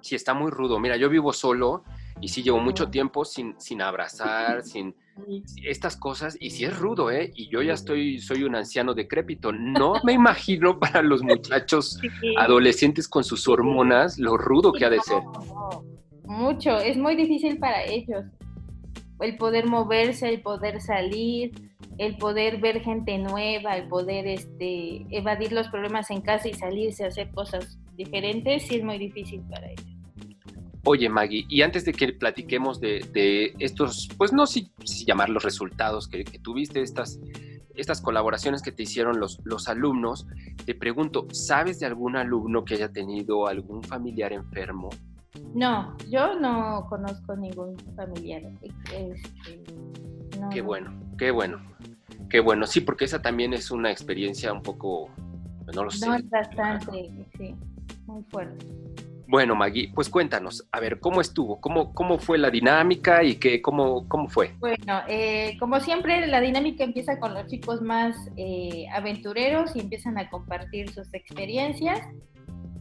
sí 0.02 0.14
está 0.14 0.34
muy 0.34 0.50
rudo. 0.50 0.78
Mira, 0.78 0.96
yo 0.96 1.08
vivo 1.08 1.32
solo 1.32 1.84
y 2.20 2.28
sí 2.28 2.42
llevo 2.42 2.58
mucho 2.58 2.90
tiempo 2.90 3.24
sin, 3.24 3.58
sin 3.60 3.82
abrazar, 3.82 4.62
sin 4.62 4.94
estas 5.64 5.96
cosas, 5.96 6.36
y 6.40 6.50
sí 6.50 6.64
es 6.64 6.78
rudo, 6.78 7.10
¿eh? 7.10 7.30
Y 7.34 7.48
yo 7.48 7.62
ya 7.62 7.74
estoy, 7.74 8.18
soy 8.20 8.44
un 8.44 8.54
anciano 8.54 8.94
decrépito. 8.94 9.52
No 9.52 9.94
me 10.04 10.12
imagino 10.12 10.78
para 10.78 11.02
los 11.02 11.22
muchachos 11.22 12.00
adolescentes 12.36 13.08
con 13.08 13.24
sus 13.24 13.46
hormonas 13.48 14.18
lo 14.18 14.36
rudo 14.36 14.72
que 14.72 14.84
ha 14.84 14.90
de 14.90 15.00
ser. 15.00 15.22
Mucho, 16.24 16.78
es 16.78 16.96
muy 16.96 17.16
difícil 17.16 17.58
para 17.58 17.84
ellos. 17.84 18.24
El 19.20 19.36
poder 19.36 19.66
moverse, 19.66 20.28
el 20.28 20.40
poder 20.40 20.80
salir, 20.80 21.52
el 21.98 22.16
poder 22.16 22.58
ver 22.60 22.80
gente 22.80 23.18
nueva, 23.18 23.76
el 23.76 23.88
poder 23.88 24.26
este, 24.26 25.04
evadir 25.10 25.52
los 25.52 25.68
problemas 25.68 26.10
en 26.10 26.22
casa 26.22 26.48
y 26.48 26.54
salirse 26.54 27.04
a 27.04 27.08
hacer 27.08 27.30
cosas 27.32 27.78
diferentes, 27.94 28.62
sí 28.66 28.76
es 28.76 28.84
muy 28.84 28.96
difícil 28.96 29.42
para 29.50 29.70
ellos. 29.70 29.99
Oye, 30.84 31.08
Maggie, 31.08 31.44
y 31.48 31.62
antes 31.62 31.84
de 31.84 31.92
que 31.92 32.12
platiquemos 32.12 32.80
de, 32.80 33.54
estos, 33.58 34.08
pues 34.16 34.32
no 34.32 34.46
si, 34.46 34.72
si 34.84 35.04
llamar 35.04 35.28
los 35.28 35.42
resultados 35.42 36.08
que, 36.08 36.24
tuviste, 36.24 36.80
estas, 36.80 37.20
estas 37.74 38.00
colaboraciones 38.00 38.62
que 38.62 38.72
te 38.72 38.84
hicieron 38.84 39.20
los, 39.20 39.40
los 39.44 39.68
alumnos, 39.68 40.26
te 40.64 40.74
pregunto, 40.74 41.26
¿sabes 41.32 41.80
de 41.80 41.86
algún 41.86 42.16
alumno 42.16 42.64
que 42.64 42.74
haya 42.74 42.90
tenido 42.90 43.46
algún 43.46 43.82
familiar 43.82 44.32
enfermo? 44.32 44.88
No, 45.54 45.96
yo 46.08 46.38
no 46.38 46.86
conozco 46.88 47.36
ningún 47.36 47.76
familiar. 47.94 48.42
Este, 48.62 49.62
qué 50.50 50.60
bueno, 50.60 50.92
qué 51.18 51.30
bueno, 51.30 51.60
qué 52.28 52.40
bueno. 52.40 52.66
Sí, 52.66 52.80
porque 52.80 53.04
esa 53.04 53.20
también 53.20 53.52
es 53.52 53.70
una 53.70 53.90
experiencia 53.90 54.52
un 54.52 54.62
poco, 54.62 55.10
pues, 55.64 55.76
no 55.76 55.84
lo 55.84 55.90
sé. 55.90 56.06
No, 56.06 56.14
es 56.14 56.28
bastante, 56.30 57.10
sí, 57.36 57.54
muy 58.06 58.22
fuerte. 58.24 58.66
Bueno, 59.30 59.54
Maggie, 59.54 59.92
pues 59.94 60.10
cuéntanos, 60.10 60.66
a 60.72 60.80
ver, 60.80 60.98
¿cómo 60.98 61.20
estuvo? 61.20 61.60
¿Cómo, 61.60 61.94
cómo 61.94 62.18
fue 62.18 62.36
la 62.36 62.50
dinámica 62.50 63.22
y 63.22 63.36
qué, 63.36 63.62
cómo, 63.62 64.08
cómo 64.08 64.28
fue? 64.28 64.56
Bueno, 64.58 65.02
eh, 65.06 65.56
como 65.60 65.78
siempre, 65.78 66.26
la 66.26 66.40
dinámica 66.40 66.82
empieza 66.82 67.20
con 67.20 67.34
los 67.34 67.46
chicos 67.46 67.80
más 67.80 68.16
eh, 68.36 68.86
aventureros 68.92 69.76
y 69.76 69.80
empiezan 69.80 70.18
a 70.18 70.28
compartir 70.28 70.90
sus 70.90 71.14
experiencias. 71.14 72.00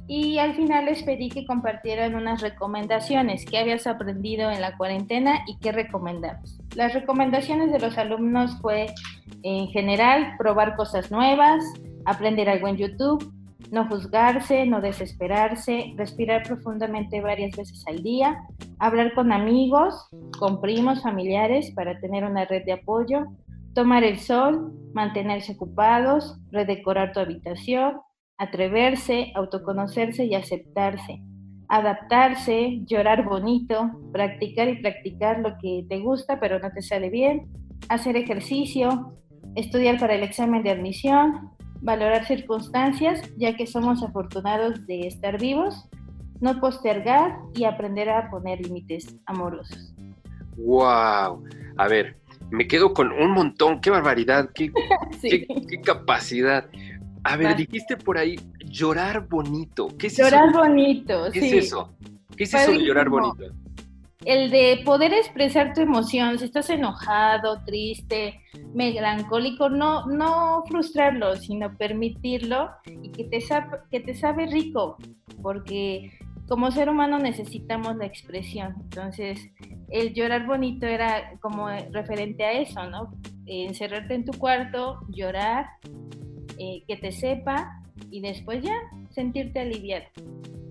Y 0.08 0.40
al 0.40 0.56
final 0.56 0.86
les 0.86 1.04
pedí 1.04 1.30
que 1.30 1.46
compartieran 1.46 2.16
unas 2.16 2.42
recomendaciones 2.42 3.46
que 3.46 3.60
habías 3.60 3.86
aprendido 3.86 4.50
en 4.50 4.60
la 4.60 4.76
cuarentena 4.76 5.44
y 5.46 5.60
qué 5.60 5.72
recomendamos. 5.72 6.60
Las 6.76 6.96
recomendaciones 6.96 7.72
de 7.72 7.78
los 7.78 7.96
alumnos 8.00 8.60
fue, 8.60 8.88
en 9.44 9.68
general, 9.68 10.34
probar 10.40 10.76
cosas 10.76 11.12
nuevas, 11.12 11.64
aprender 12.06 12.50
algo 12.50 12.68
en 12.68 12.78
YouTube, 12.78 13.39
no 13.72 13.88
juzgarse, 13.88 14.66
no 14.66 14.82
desesperarse, 14.82 15.94
respirar 15.98 16.44
profundamente 16.44 17.22
varias 17.22 17.56
veces 17.56 17.84
al 17.88 18.02
día, 18.02 18.42
hablar 18.80 19.14
con 19.14 19.32
amigos, 19.32 20.08
con 20.40 20.62
primos, 20.62 21.04
familiares 21.04 21.72
para 21.76 22.00
tener 22.00 22.24
una 22.24 22.46
red 22.46 22.66
de 22.66 22.74
apoyo, 22.74 23.26
tomar 23.74 24.04
el 24.04 24.20
sol, 24.20 24.74
mantenerse 24.94 25.54
ocupados, 25.54 26.38
redecorar 26.52 27.12
tu 27.14 27.20
habitación, 27.20 28.00
atreverse, 28.38 29.32
autoconocerse 29.36 30.26
y 30.26 30.34
aceptarse, 30.34 31.22
adaptarse, 31.68 32.80
llorar 32.86 33.26
bonito, 33.26 33.92
practicar 34.12 34.70
y 34.70 34.82
practicar 34.82 35.40
lo 35.40 35.58
que 35.62 35.86
te 35.88 36.00
gusta 36.00 36.40
pero 36.40 36.60
no 36.60 36.72
te 36.72 36.82
sale 36.82 37.10
bien, 37.10 37.48
hacer 37.90 38.16
ejercicio, 38.16 39.14
estudiar 39.56 40.00
para 40.00 40.16
el 40.16 40.24
examen 40.24 40.64
de 40.64 40.72
admisión, 40.72 41.52
valorar 41.82 42.26
circunstancias, 42.26 43.22
ya 43.38 43.56
que 43.56 43.68
somos 43.68 44.04
afortunados 44.04 44.86
de 44.86 45.08
estar 45.08 45.40
vivos, 45.40 45.88
no 46.42 46.60
postergar 46.60 47.38
y 47.56 47.66
aprender 47.66 48.10
a 48.10 48.30
poner 48.30 48.62
límites 48.62 49.16
amorosos. 49.26 49.94
¡Wow! 50.58 51.44
A 51.78 51.88
ver, 51.88 52.18
me 52.50 52.68
quedo 52.68 52.94
con 52.94 53.12
un 53.12 53.32
montón, 53.32 53.80
qué 53.82 53.90
barbaridad, 53.90 54.50
qué, 54.54 54.72
qué, 55.22 55.82
capacidad. 55.84 56.70
A 57.24 57.36
ver, 57.36 57.56
dijiste 57.56 57.98
por 57.98 58.18
ahí 58.18 58.38
llorar 58.66 59.28
bonito. 59.28 59.90
¿Qué 59.98 60.08
es 60.08 60.18
llorar 60.18 60.52
bonito, 60.54 61.30
¿Qué 61.32 61.40
es 61.40 61.66
eso? 61.66 61.94
¿Qué 62.36 62.44
es 62.44 62.54
eso 62.54 62.72
de 62.72 62.80
llorar 62.80 63.10
bonito? 63.10 63.54
El 64.26 64.52
de 64.52 64.82
poder 64.84 65.14
expresar 65.14 65.74
tu 65.74 65.82
emoción, 65.82 66.38
si 66.38 66.46
estás 66.46 66.70
enojado, 66.70 67.64
triste, 67.66 68.42
melancólico, 68.74 69.70
no, 69.70 70.06
no 70.08 70.64
frustrarlo, 70.68 71.36
sino 71.38 71.78
permitirlo 71.78 72.70
y 73.02 73.12
que 73.12 73.24
te, 73.26 73.42
sabe, 73.42 73.78
que 73.90 74.00
te 74.02 74.14
sabe 74.14 74.48
rico, 74.48 74.98
porque 75.42 76.12
como 76.48 76.72
ser 76.72 76.90
humano 76.90 77.20
necesitamos 77.20 77.96
la 77.96 78.06
expresión. 78.06 78.76
Entonces, 78.82 79.40
el 79.90 80.14
llorar 80.14 80.46
bonito 80.46 80.86
era 80.86 81.38
como 81.40 81.70
referente 81.92 82.44
a 82.44 82.52
eso, 82.54 82.90
¿no? 82.90 83.14
encerrarte 83.46 84.14
en 84.14 84.26
tu 84.26 84.38
cuarto, 84.38 85.00
llorar, 85.10 85.66
eh, 86.60 86.84
que 86.88 86.98
te 86.98 87.12
sepa 87.12 87.82
y 88.12 88.22
después 88.22 88.64
ya 88.64 88.76
sentirte 89.10 89.60
aliviado. 89.60 90.06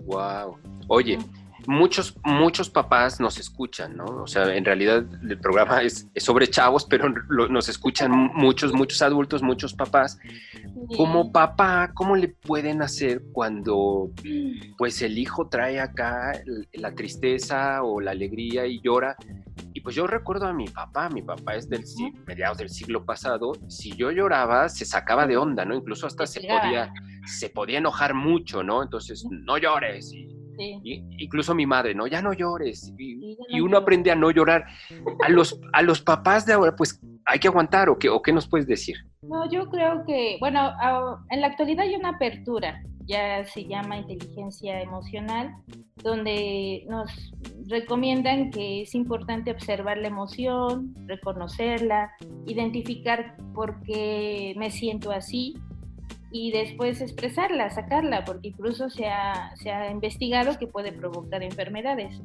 Wow. 0.05 0.57
Oye, 0.87 1.17
muchos, 1.67 2.15
muchos 2.23 2.69
papás 2.69 3.19
nos 3.19 3.39
escuchan, 3.39 3.95
¿no? 3.97 4.05
O 4.05 4.27
sea, 4.27 4.55
en 4.55 4.65
realidad 4.65 5.05
el 5.27 5.39
programa 5.39 5.81
es, 5.81 6.09
sobre 6.17 6.47
chavos, 6.47 6.85
pero 6.85 7.09
nos 7.09 7.69
escuchan 7.69 8.11
muchos, 8.11 8.73
muchos 8.73 9.01
adultos, 9.01 9.41
muchos 9.41 9.73
papás. 9.73 10.19
Como 10.95 11.31
papá, 11.31 11.91
¿cómo 11.93 12.15
le 12.15 12.29
pueden 12.29 12.81
hacer 12.81 13.21
cuando 13.33 14.11
pues 14.77 15.01
el 15.01 15.17
hijo 15.17 15.47
trae 15.47 15.79
acá 15.79 16.31
la 16.73 16.93
tristeza 16.95 17.83
o 17.83 18.01
la 18.01 18.11
alegría 18.11 18.65
y 18.65 18.81
llora? 18.81 19.15
Y 19.73 19.81
pues 19.81 19.95
yo 19.95 20.07
recuerdo 20.07 20.47
a 20.47 20.53
mi 20.53 20.67
papá, 20.67 21.09
mi 21.09 21.21
papá 21.21 21.55
es 21.55 21.69
del 21.69 21.83
mediados 22.25 22.57
del 22.57 22.69
siglo 22.69 23.05
pasado, 23.05 23.53
si 23.67 23.95
yo 23.95 24.11
lloraba 24.11 24.69
se 24.69 24.85
sacaba 24.85 25.27
de 25.27 25.37
onda, 25.37 25.65
¿no? 25.65 25.75
Incluso 25.75 26.07
hasta 26.07 26.25
se 26.25 26.41
podía, 26.41 26.93
se 27.25 27.49
podía 27.49 27.79
enojar 27.79 28.13
mucho, 28.13 28.63
¿no? 28.63 28.83
Entonces, 28.83 29.25
no 29.29 29.57
llores. 29.57 30.13
Y, 30.13 30.38
incluso 30.59 31.55
mi 31.55 31.65
madre, 31.65 31.95
¿no? 31.95 32.07
Ya 32.07 32.21
no 32.21 32.33
llores. 32.33 32.93
Y, 32.97 33.37
uno 33.61 33.77
aprende 33.77 34.11
a 34.11 34.15
no 34.15 34.31
llorar. 34.31 34.65
A 35.25 35.29
los, 35.29 35.59
a 35.73 35.81
los 35.81 36.01
papás 36.01 36.45
de 36.45 36.53
ahora, 36.53 36.75
pues 36.75 36.99
hay 37.25 37.39
que 37.39 37.47
aguantar, 37.47 37.89
¿o 37.89 37.97
qué, 37.97 38.09
¿o 38.09 38.21
qué 38.21 38.31
nos 38.31 38.47
puedes 38.47 38.67
decir? 38.67 38.95
No, 39.21 39.49
yo 39.49 39.69
creo 39.69 40.03
que, 40.05 40.37
bueno, 40.39 40.71
en 41.29 41.41
la 41.41 41.47
actualidad 41.47 41.85
hay 41.85 41.95
una 41.95 42.09
apertura, 42.09 42.81
ya 43.05 43.43
se 43.45 43.65
llama 43.65 43.97
inteligencia 43.97 44.81
emocional, 44.81 45.55
donde 45.97 46.85
nos 46.87 47.11
recomiendan 47.67 48.51
que 48.51 48.83
es 48.83 48.95
importante 48.95 49.51
observar 49.51 49.97
la 49.97 50.07
emoción, 50.07 50.95
reconocerla, 51.07 52.11
identificar 52.45 53.35
por 53.53 53.81
qué 53.83 54.53
me 54.57 54.71
siento 54.71 55.11
así 55.11 55.55
y 56.31 56.51
después 56.51 57.01
expresarla, 57.01 57.69
sacarla, 57.69 58.23
porque 58.25 58.49
incluso 58.49 58.89
se 58.89 59.07
ha, 59.07 59.55
se 59.55 59.71
ha 59.71 59.91
investigado 59.91 60.57
que 60.57 60.67
puede 60.67 60.91
provocar 60.91 61.43
enfermedades. 61.43 62.21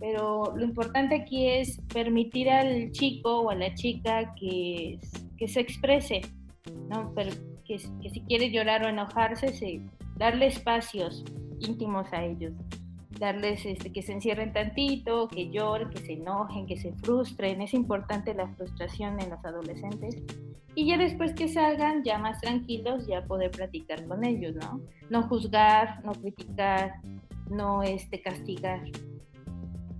Pero 0.00 0.54
lo 0.56 0.64
importante 0.64 1.14
aquí 1.14 1.48
es 1.48 1.80
permitir 1.92 2.50
al 2.50 2.90
chico 2.92 3.40
o 3.42 3.50
a 3.50 3.54
la 3.54 3.74
chica 3.74 4.34
que, 4.34 4.98
que 5.36 5.48
se 5.48 5.60
exprese, 5.60 6.20
¿no? 6.88 7.14
Que, 7.66 7.78
si 7.78 8.20
quiere 8.28 8.50
llorar 8.50 8.84
o 8.84 8.88
enojarse, 8.88 9.54
se, 9.54 9.80
darle 10.16 10.46
espacios 10.46 11.24
íntimos 11.60 12.12
a 12.12 12.24
ellos 12.24 12.52
darles 13.18 13.64
este, 13.64 13.92
que 13.92 14.02
se 14.02 14.12
encierren 14.12 14.52
tantito, 14.52 15.28
que 15.28 15.50
lloren, 15.50 15.90
que 15.90 15.98
se 15.98 16.12
enojen, 16.14 16.66
que 16.66 16.76
se 16.76 16.92
frustren. 16.92 17.62
Es 17.62 17.74
importante 17.74 18.34
la 18.34 18.48
frustración 18.48 19.20
en 19.20 19.30
los 19.30 19.44
adolescentes. 19.44 20.22
Y 20.74 20.88
ya 20.88 20.98
después 20.98 21.32
que 21.34 21.48
salgan, 21.48 22.02
ya 22.02 22.18
más 22.18 22.40
tranquilos, 22.40 23.06
ya 23.06 23.24
poder 23.24 23.50
platicar 23.50 24.04
con 24.06 24.24
ellos, 24.24 24.56
¿no? 24.56 24.80
No 25.08 25.22
juzgar, 25.28 26.04
no 26.04 26.12
criticar, 26.12 26.94
no 27.48 27.82
este, 27.82 28.20
castigar. 28.20 28.82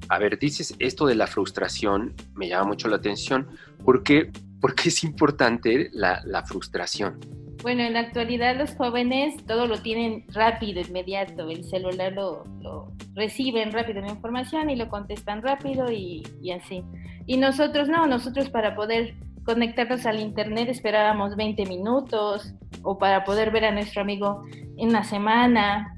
A 0.08 0.18
ver, 0.18 0.38
dices 0.38 0.74
esto 0.80 1.06
de 1.06 1.14
la 1.14 1.26
frustración, 1.26 2.14
me 2.34 2.48
llama 2.48 2.68
mucho 2.68 2.88
la 2.88 2.96
atención, 2.96 3.48
porque 3.84 4.30
porque 4.64 4.88
es 4.88 5.04
importante 5.04 5.90
la, 5.92 6.22
la 6.24 6.42
frustración. 6.42 7.20
Bueno, 7.62 7.82
en 7.82 7.92
la 7.92 8.00
actualidad 8.00 8.56
los 8.56 8.74
jóvenes 8.74 9.44
todo 9.44 9.66
lo 9.66 9.82
tienen 9.82 10.24
rápido, 10.28 10.80
inmediato. 10.80 11.50
El 11.50 11.64
celular 11.64 12.14
lo, 12.14 12.44
lo 12.62 12.90
reciben 13.14 13.72
rápido 13.72 14.00
la 14.00 14.08
información 14.08 14.70
y 14.70 14.76
lo 14.76 14.88
contestan 14.88 15.42
rápido 15.42 15.92
y, 15.92 16.22
y, 16.40 16.52
así. 16.52 16.82
Y 17.26 17.36
nosotros 17.36 17.90
no, 17.90 18.06
nosotros 18.06 18.48
para 18.48 18.74
poder 18.74 19.16
conectarnos 19.44 20.06
al 20.06 20.18
internet 20.18 20.70
esperábamos 20.70 21.36
20 21.36 21.66
minutos 21.66 22.54
o 22.82 22.96
para 22.96 23.22
poder 23.24 23.50
ver 23.50 23.66
a 23.66 23.70
nuestro 23.70 24.00
amigo 24.00 24.44
en 24.78 24.88
una 24.88 25.04
semana. 25.04 25.94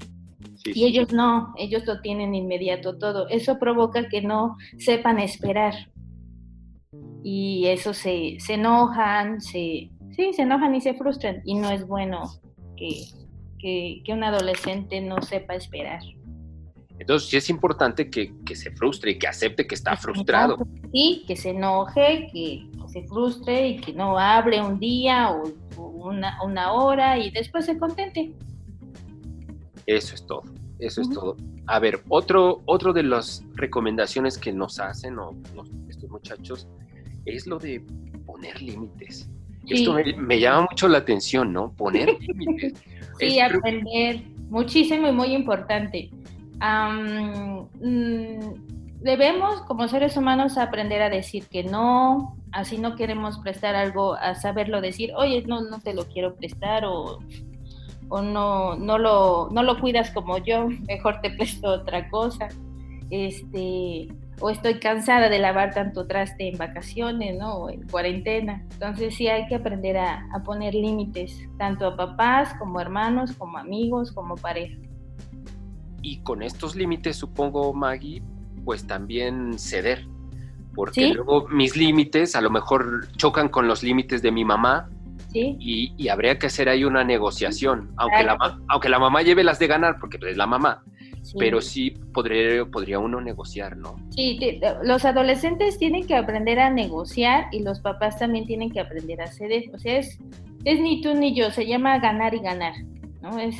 y 0.65 0.83
ellos 0.83 1.13
no, 1.13 1.53
ellos 1.55 1.85
lo 1.85 2.01
tienen 2.01 2.35
inmediato 2.35 2.97
todo. 2.97 3.29
Eso 3.29 3.59
provoca 3.59 4.09
que 4.09 4.21
no 4.21 4.57
sepan 4.77 5.19
esperar. 5.19 5.73
Y 7.29 7.67
eso 7.67 7.93
se, 7.93 8.37
se 8.39 8.53
enojan, 8.53 9.41
se, 9.41 9.89
sí, 10.15 10.31
se 10.31 10.43
enojan 10.43 10.73
y 10.75 10.79
se 10.79 10.93
frustran 10.93 11.41
y 11.43 11.55
no 11.55 11.69
es 11.69 11.85
bueno 11.85 12.23
que, 12.77 13.03
que, 13.59 14.01
un 14.13 14.23
adolescente 14.23 15.01
no 15.01 15.21
sepa 15.21 15.55
esperar. 15.55 15.99
Entonces 16.97 17.27
sí 17.27 17.35
es 17.35 17.49
importante 17.49 18.09
que, 18.09 18.31
que, 18.45 18.55
se 18.55 18.71
frustre 18.71 19.11
y 19.11 19.19
que 19.19 19.27
acepte 19.27 19.67
que 19.67 19.75
está 19.75 19.97
frustrado. 19.97 20.55
Sí, 20.93 21.25
que 21.27 21.35
se 21.35 21.49
enoje, 21.49 22.29
que, 22.31 22.65
se 22.87 23.03
frustre 23.03 23.71
y 23.71 23.75
que 23.81 23.91
no 23.91 24.17
hable 24.17 24.61
un 24.61 24.79
día 24.79 25.29
o, 25.29 25.51
una, 25.81 26.41
una, 26.45 26.71
hora 26.71 27.19
y 27.19 27.29
después 27.31 27.65
se 27.65 27.77
contente. 27.77 28.31
Eso 29.85 30.15
es 30.15 30.25
todo, 30.25 30.43
eso 30.79 31.01
es 31.01 31.09
todo. 31.09 31.35
A 31.65 31.79
ver, 31.79 32.01
otro, 32.07 32.61
otro 32.63 32.93
de 32.93 33.03
las 33.03 33.43
recomendaciones 33.55 34.37
que 34.37 34.53
nos 34.53 34.79
hacen 34.79 35.17
estos 35.89 36.09
muchachos 36.09 36.69
es 37.27 37.47
lo 37.47 37.59
de 37.59 37.83
poner 38.25 38.61
límites. 38.61 39.29
Esto 39.67 39.97
me, 40.17 40.39
llama 40.39 40.67
mucho 40.69 40.87
la 40.87 40.99
atención, 40.99 41.51
¿no? 41.51 41.73
Poner 41.73 42.17
límites. 42.21 42.73
sí, 43.19 43.39
aprender 43.39 44.23
muchísimo 44.49 45.07
y 45.09 45.11
muy 45.11 45.33
importante. 45.33 46.09
Mm, 46.59 48.39
debemos, 49.01 49.61
como 49.63 49.87
seres 49.87 50.15
humanos, 50.17 50.57
aprender 50.57 51.01
a 51.01 51.09
decir 51.09 51.45
que 51.47 51.63
no, 51.63 52.37
así 52.51 52.77
no 52.77 52.95
queremos 52.95 53.39
prestar 53.39 53.75
algo, 53.75 54.15
a 54.15 54.35
saberlo 54.35 54.81
decir, 54.81 55.11
oye, 55.15 55.43
no, 55.45 55.61
no 55.61 55.79
te 55.79 55.93
lo 55.93 56.05
quiero 56.05 56.35
prestar 56.35 56.85
o, 56.85 57.19
o 58.09 58.21
no, 58.21 58.75
no, 58.75 58.97
lo, 58.97 59.49
no 59.51 59.63
lo 59.63 59.79
cuidas 59.79 60.11
como 60.11 60.37
yo, 60.37 60.69
mejor 60.87 61.19
te 61.21 61.31
presto 61.31 61.67
otra 61.67 62.09
cosa. 62.09 62.47
Este, 63.09 64.07
o 64.39 64.49
estoy 64.49 64.79
cansada 64.79 65.29
de 65.29 65.39
lavar 65.39 65.73
tanto 65.73 66.05
traste 66.05 66.49
en 66.49 66.57
vacaciones, 66.57 67.37
¿no? 67.37 67.55
O 67.55 67.69
en 67.69 67.87
cuarentena. 67.87 68.63
Entonces 68.73 69.15
sí 69.15 69.27
hay 69.27 69.47
que 69.47 69.55
aprender 69.55 69.97
a, 69.97 70.23
poner 70.45 70.75
límites, 70.75 71.47
tanto 71.57 71.87
a 71.87 71.97
papás 71.97 72.53
como 72.59 72.79
hermanos, 72.79 73.31
como 73.33 73.57
amigos, 73.57 74.11
como 74.11 74.35
pareja. 74.35 74.77
Y 76.01 76.19
con 76.19 76.43
estos 76.43 76.75
límites, 76.75 77.17
supongo, 77.17 77.73
Maggie, 77.73 78.21
pues 78.63 78.85
también 78.85 79.57
ceder. 79.57 80.05
Porque 80.75 81.15
luego 81.15 81.47
mis 81.47 81.75
límites 81.75 82.35
a 82.35 82.41
lo 82.41 82.51
mejor 82.51 83.07
chocan 83.13 83.49
con 83.49 83.67
los 83.67 83.81
límites 83.81 84.21
de 84.21 84.31
mi 84.31 84.45
mamá. 84.45 84.89
¿Sí? 85.33 85.57
Y, 85.59 86.07
habría 86.09 86.37
que 86.37 86.47
hacer 86.47 86.69
ahí 86.69 86.85
una 86.85 87.03
negociación, 87.03 87.91
aunque, 87.97 88.23
la, 88.23 88.37
aunque 88.69 88.87
la 88.87 88.99
mamá 88.99 89.23
lleve 89.23 89.43
las 89.43 89.59
de 89.59 89.67
ganar, 89.67 89.97
porque 89.99 90.19
es 90.21 90.37
la 90.37 90.45
mamá 90.45 90.83
pero 91.37 91.61
sí 91.61 91.91
podría, 92.13 92.65
podría 92.65 92.99
uno 92.99 93.21
negociar, 93.21 93.77
¿no? 93.77 93.95
Sí, 94.09 94.59
los 94.83 95.05
adolescentes 95.05 95.77
tienen 95.77 96.05
que 96.05 96.15
aprender 96.15 96.59
a 96.59 96.69
negociar 96.69 97.47
y 97.51 97.63
los 97.63 97.79
papás 97.79 98.19
también 98.19 98.45
tienen 98.45 98.71
que 98.71 98.79
aprender 98.79 99.21
a 99.21 99.27
ceder. 99.27 99.65
O 99.73 99.79
sea, 99.79 99.97
es, 99.97 100.19
es 100.63 100.79
ni 100.79 101.01
tú 101.01 101.13
ni 101.13 101.35
yo, 101.35 101.51
se 101.51 101.65
llama 101.65 101.99
ganar 101.99 102.33
y 102.33 102.39
ganar, 102.39 102.73
¿no? 103.21 103.39
Es 103.39 103.55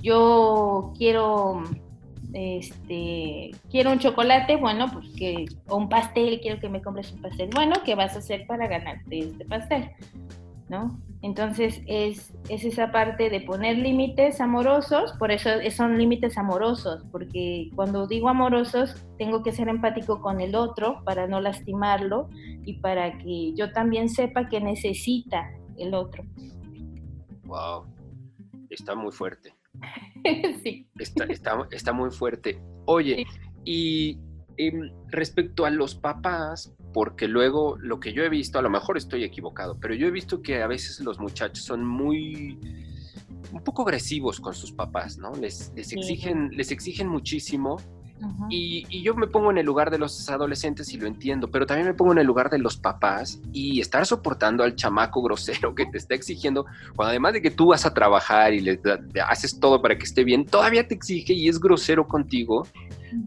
yo 0.00 0.92
quiero 0.96 1.62
este 2.32 3.52
quiero 3.70 3.92
un 3.92 3.98
chocolate, 3.98 4.56
bueno, 4.56 4.86
pues 4.92 5.08
que 5.16 5.46
o 5.68 5.76
un 5.76 5.88
pastel, 5.88 6.40
quiero 6.40 6.60
que 6.60 6.68
me 6.68 6.82
compres 6.82 7.12
un 7.12 7.22
pastel. 7.22 7.50
Bueno, 7.54 7.74
¿qué 7.84 7.94
vas 7.94 8.14
a 8.14 8.18
hacer 8.18 8.46
para 8.46 8.66
ganarte 8.66 9.18
este 9.18 9.44
pastel? 9.46 9.90
¿No? 10.68 10.98
Entonces 11.26 11.82
es, 11.88 12.32
esa 12.48 12.92
parte 12.92 13.30
de 13.30 13.40
poner 13.40 13.78
límites 13.78 14.40
amorosos, 14.40 15.12
por 15.18 15.32
eso 15.32 15.50
son 15.72 15.98
límites 15.98 16.38
amorosos, 16.38 17.04
porque 17.10 17.68
cuando 17.74 18.06
digo 18.06 18.28
amorosos 18.28 19.04
tengo 19.18 19.42
que 19.42 19.50
ser 19.50 19.66
empático 19.66 20.20
con 20.20 20.40
el 20.40 20.54
otro 20.54 21.02
para 21.04 21.26
no 21.26 21.40
lastimarlo 21.40 22.28
y 22.64 22.74
para 22.74 23.18
que 23.18 23.52
yo 23.56 23.72
también 23.72 24.08
sepa 24.08 24.48
que 24.48 24.60
necesita 24.60 25.50
el 25.76 25.94
otro. 25.94 26.22
Wow, 27.46 27.86
está 28.70 28.94
muy 28.94 29.10
fuerte. 29.10 29.52
sí. 30.62 30.86
Está, 30.96 31.92
muy 31.92 32.10
fuerte. 32.12 32.62
Oye, 32.84 33.26
y 33.64 34.16
em, 34.58 34.90
respecto 35.08 35.64
a 35.64 35.70
los 35.70 35.94
papás, 35.94 36.74
porque 36.92 37.28
luego 37.28 37.76
lo 37.78 38.00
que 38.00 38.12
yo 38.12 38.22
he 38.22 38.28
visto, 38.28 38.58
a 38.58 38.62
lo 38.62 38.70
mejor 38.70 38.96
estoy 38.96 39.24
equivocado, 39.24 39.78
pero 39.80 39.94
yo 39.94 40.06
he 40.06 40.10
visto 40.10 40.42
que 40.42 40.62
a 40.62 40.66
veces 40.66 41.00
los 41.00 41.18
muchachos 41.18 41.64
son 41.64 41.84
muy 41.84 42.58
un 43.52 43.62
poco 43.62 43.82
agresivos 43.82 44.40
con 44.40 44.54
sus 44.54 44.72
papás, 44.72 45.18
¿no? 45.18 45.32
Les, 45.34 45.72
les 45.74 45.92
exigen, 45.92 46.50
les 46.52 46.70
exigen 46.70 47.08
muchísimo. 47.08 47.78
y, 48.48 49.02
yo 49.02 49.14
me 49.14 49.26
pongo 49.26 49.50
en 49.50 49.58
el 49.58 49.66
lugar 49.66 49.90
de 49.90 49.98
los 49.98 50.28
adolescentes 50.30 50.90
y 50.92 50.96
lo 50.96 51.06
entiendo, 51.06 51.50
pero 51.50 51.66
también 51.66 51.86
me 51.86 51.94
pongo 51.94 52.12
en 52.12 52.18
el 52.18 52.26
lugar 52.26 52.48
de 52.48 52.58
los 52.58 52.78
papás 52.78 53.40
y 53.52 53.78
estar 53.78 54.06
soportando 54.06 54.64
al 54.64 54.74
chamaco 54.74 55.22
grosero 55.26 55.74
que 55.74 55.86
te 55.86 55.98
está 55.98 56.14
exigiendo, 56.14 56.64
cuando 56.94 57.10
además 57.10 57.34
de 57.34 57.42
que 57.42 57.50
tú 57.50 57.66
vas 57.68 57.84
a 57.84 57.92
trabajar 57.92 58.54
y 58.54 58.60
le, 58.60 58.80
haces 59.28 59.60
todo 59.60 59.82
para 59.82 59.98
que 59.98 60.04
esté 60.04 60.24
bien, 60.24 60.46
todavía 60.46 60.88
te 60.88 60.94
exige 60.94 61.34
y 61.34 61.48
es 61.48 61.60
grosero 61.60 62.08
contigo. 62.08 62.66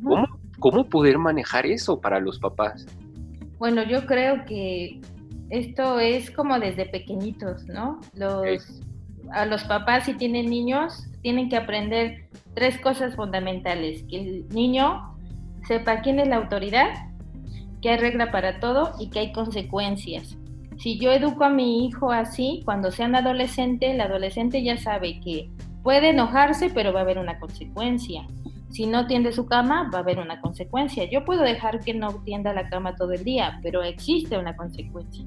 ¿Cómo, 0.04 0.28
¿Cómo 0.60 0.90
poder 0.90 1.18
manejar 1.18 1.66
eso 1.66 2.00
para 2.00 2.20
los 2.20 2.40
papás? 2.40 2.86
Bueno, 3.58 3.84
yo 3.84 4.06
creo 4.06 4.46
que 4.46 5.02
esto 5.50 6.00
es 6.00 6.32
como 6.32 6.60
desde 6.60 6.86
pequeñitos, 6.86 7.66
¿no? 7.66 8.00
Los, 8.14 8.82
a 9.32 9.46
los 9.46 9.64
papás 9.64 10.06
si 10.06 10.14
tienen 10.14 10.50
niños, 10.50 11.08
tienen 11.22 11.50
que 11.50 11.58
aprender 11.58 12.30
tres 12.54 12.78
cosas 12.80 13.16
fundamentales. 13.16 14.04
Que 14.10 14.20
el 14.20 14.50
niño 14.50 15.16
sepa 15.68 16.02
quién 16.02 16.20
es 16.20 16.28
la 16.28 16.38
autoridad, 16.38 16.90
que 17.82 17.90
hay 17.90 17.98
regla 17.98 18.32
para 18.32 18.60
todo 18.60 18.94
y 19.00 19.10
que 19.10 19.20
hay 19.20 19.32
consecuencias. 19.32 20.38
Si 20.78 20.98
yo 20.98 21.12
educo 21.12 21.44
a 21.44 21.50
mi 21.50 21.86
hijo 21.86 22.12
así, 22.12 22.62
cuando 22.64 22.92
sean 22.92 23.16
adolescente, 23.16 23.92
el 23.92 24.02
adolescente 24.02 24.64
ya 24.64 24.78
sabe 24.78 25.20
que 25.20 25.50
puede 25.84 26.12
enojarse, 26.12 26.70
pero 26.70 26.94
va 26.94 27.00
a 27.00 27.04
haber 27.04 27.18
una 27.18 27.40
consecuencia. 27.40 28.26
Si 28.70 28.86
no 28.86 29.08
tiende 29.08 29.32
su 29.32 29.46
cama, 29.46 29.90
va 29.94 30.00
a 30.00 30.02
haber 30.02 30.20
una 30.20 30.42
consecuencia. 30.42 31.10
Yo 31.10 31.26
puedo 31.26 31.42
dejar 31.42 31.80
que 31.80 31.94
no 31.94 32.22
tienda 32.24 32.54
la 32.54 32.70
cama 32.70 32.96
todo 32.96 33.14
el 33.14 33.24
día, 33.24 33.60
pero 33.64 33.84
existe 33.84 34.38
una 34.38 34.56
consecuencia. 34.56 35.26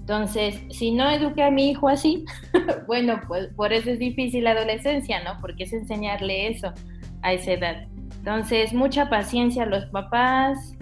Entonces, 0.00 0.60
si 0.70 0.90
no 0.90 1.08
eduqué 1.08 1.44
a 1.44 1.50
mi 1.50 1.70
hijo 1.70 1.88
así, 1.88 2.24
bueno, 2.88 3.20
pues 3.28 3.48
por 3.54 3.72
eso 3.72 3.90
es 3.90 4.00
difícil 4.00 4.44
la 4.44 4.50
adolescencia, 4.50 5.22
¿no? 5.22 5.40
Porque 5.40 5.62
es 5.62 5.72
enseñarle 5.72 6.48
eso 6.48 6.72
a 7.22 7.32
esa 7.32 7.52
edad. 7.52 7.86
Entonces, 8.18 8.72
mucha 8.72 9.08
paciencia 9.08 9.62
a 9.62 9.66
los 9.66 9.86
papás, 9.86 10.76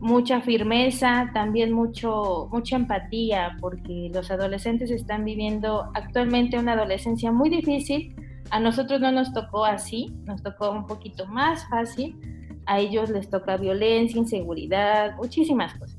mucha 0.00 0.40
firmeza, 0.40 1.30
también 1.32 1.72
mucho, 1.72 2.48
mucha 2.52 2.76
empatía, 2.76 3.56
porque 3.60 4.10
los 4.12 4.30
adolescentes 4.30 4.90
están 4.90 5.24
viviendo 5.24 5.90
actualmente 5.94 6.58
una 6.58 6.72
adolescencia 6.72 7.32
muy 7.32 7.50
difícil. 7.50 8.14
A 8.50 8.60
nosotros 8.60 9.00
no 9.00 9.10
nos 9.10 9.32
tocó 9.32 9.64
así, 9.64 10.14
nos 10.24 10.42
tocó 10.42 10.70
un 10.70 10.86
poquito 10.86 11.26
más 11.26 11.68
fácil. 11.68 12.16
A 12.66 12.80
ellos 12.80 13.10
les 13.10 13.28
toca 13.28 13.56
violencia, 13.56 14.18
inseguridad, 14.18 15.16
muchísimas 15.16 15.74
cosas. 15.78 15.98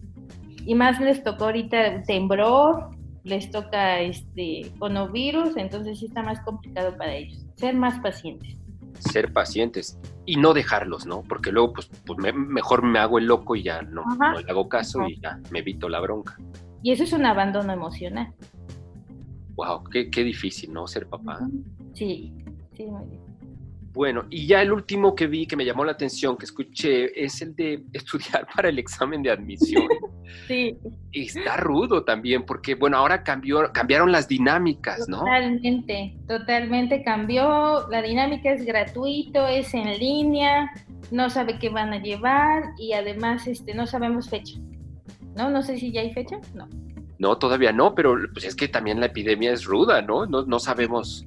Y 0.66 0.74
más 0.74 1.00
les 1.00 1.24
tocó 1.24 1.46
ahorita 1.46 2.04
temblor, 2.04 2.90
les 3.24 3.52
toca 3.52 4.00
este 4.00 4.72
conovirus, 4.80 5.58
entonces 5.58 6.00
sí 6.00 6.06
está 6.06 6.24
más 6.24 6.40
complicado 6.42 6.98
para 6.98 7.14
ellos. 7.16 7.46
Ser 7.56 7.76
más 7.76 8.00
pacientes 8.00 8.58
ser 9.00 9.34
pacientes 9.34 10.00
y 10.26 10.38
no 10.38 10.54
dejarlos, 10.54 11.06
¿no? 11.06 11.24
Porque 11.24 11.52
luego, 11.52 11.74
pues, 11.74 11.90
pues 12.06 12.34
mejor 12.34 12.84
me 12.84 13.00
hago 13.00 13.20
el 13.20 13.26
loco 13.26 13.56
y 13.56 13.64
ya 13.64 13.82
no, 13.82 14.04
le 14.38 14.50
hago 14.50 14.70
caso 14.70 15.08
y 15.08 15.20
ya 15.20 15.40
me 15.52 15.60
evito 15.60 15.90
la 15.90 16.00
bronca. 16.00 16.38
Y 16.82 16.92
eso 16.92 17.04
es 17.04 17.14
un 17.14 17.26
abandono 17.26 17.74
emocional. 17.74 18.34
Wow, 19.56 19.84
qué, 19.86 20.10
qué 20.10 20.24
difícil, 20.24 20.74
¿no? 20.74 20.88
Ser 20.88 21.08
papá. 21.08 21.40
Sí, 21.96 22.32
sí, 22.76 22.86
muy 22.86 23.06
bien. 23.08 23.26
Bueno, 23.96 24.26
y 24.30 24.46
ya 24.46 24.62
el 24.62 24.74
último 24.74 25.16
que 25.16 25.26
vi 25.26 25.48
que 25.48 25.56
me 25.56 25.64
llamó 25.64 25.86
la 25.86 25.94
atención, 25.94 26.36
que 26.38 26.44
escuché, 26.44 27.24
es 27.24 27.42
el 27.42 27.56
de 27.56 27.82
estudiar 27.94 28.46
para 28.54 28.68
el 28.68 28.78
examen 28.78 29.24
de 29.24 29.32
admisión. 29.32 29.88
Sí. 30.48 30.76
Está 31.12 31.58
rudo 31.58 32.04
también, 32.04 32.46
porque 32.46 32.76
bueno, 32.76 32.98
ahora 32.98 33.24
cambió, 33.24 33.72
cambiaron 33.72 34.12
las 34.12 34.28
dinámicas, 34.28 35.08
¿no? 35.08 35.20
Totalmente, 35.20 36.18
totalmente 36.28 37.04
cambió. 37.04 37.88
La 37.90 38.02
dinámica 38.02 38.52
es 38.52 38.66
gratuito, 38.66 39.48
es 39.48 39.74
en 39.74 39.98
línea, 39.98 40.70
no 41.12 41.30
sabe 41.30 41.58
qué 41.60 41.70
van 41.70 41.94
a 41.94 42.02
llevar 42.02 42.64
y 42.78 42.94
además 42.94 43.48
este, 43.48 43.74
no 43.76 43.88
sabemos 43.88 44.30
fecha. 44.30 44.60
¿No? 45.36 45.50
No 45.50 45.62
sé 45.62 45.78
si 45.78 45.92
ya 45.92 46.02
hay 46.02 46.12
fecha, 46.12 46.40
no. 46.54 46.68
No, 47.18 47.38
todavía 47.38 47.72
no, 47.72 47.96
pero 47.96 48.18
pues 48.34 48.46
es 48.46 48.56
que 48.56 48.68
también 48.68 49.00
la 49.00 49.06
epidemia 49.06 49.54
es 49.54 49.64
ruda, 49.64 50.02
¿no? 50.02 50.26
No, 50.26 50.44
no 50.44 50.60
sabemos 50.60 51.26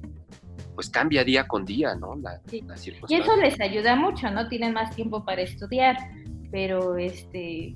pues 0.79 0.89
cambia 0.89 1.25
día 1.25 1.45
con 1.45 1.65
día, 1.65 1.93
¿no? 1.93 2.15
La, 2.15 2.39
y 2.49 3.15
eso 3.15 3.35
les 3.35 3.59
ayuda 3.59 3.97
mucho, 3.97 4.31
¿no? 4.31 4.47
Tienen 4.47 4.71
más 4.71 4.95
tiempo 4.95 5.25
para 5.25 5.41
estudiar, 5.41 5.97
pero 6.51 6.95
este, 6.95 7.75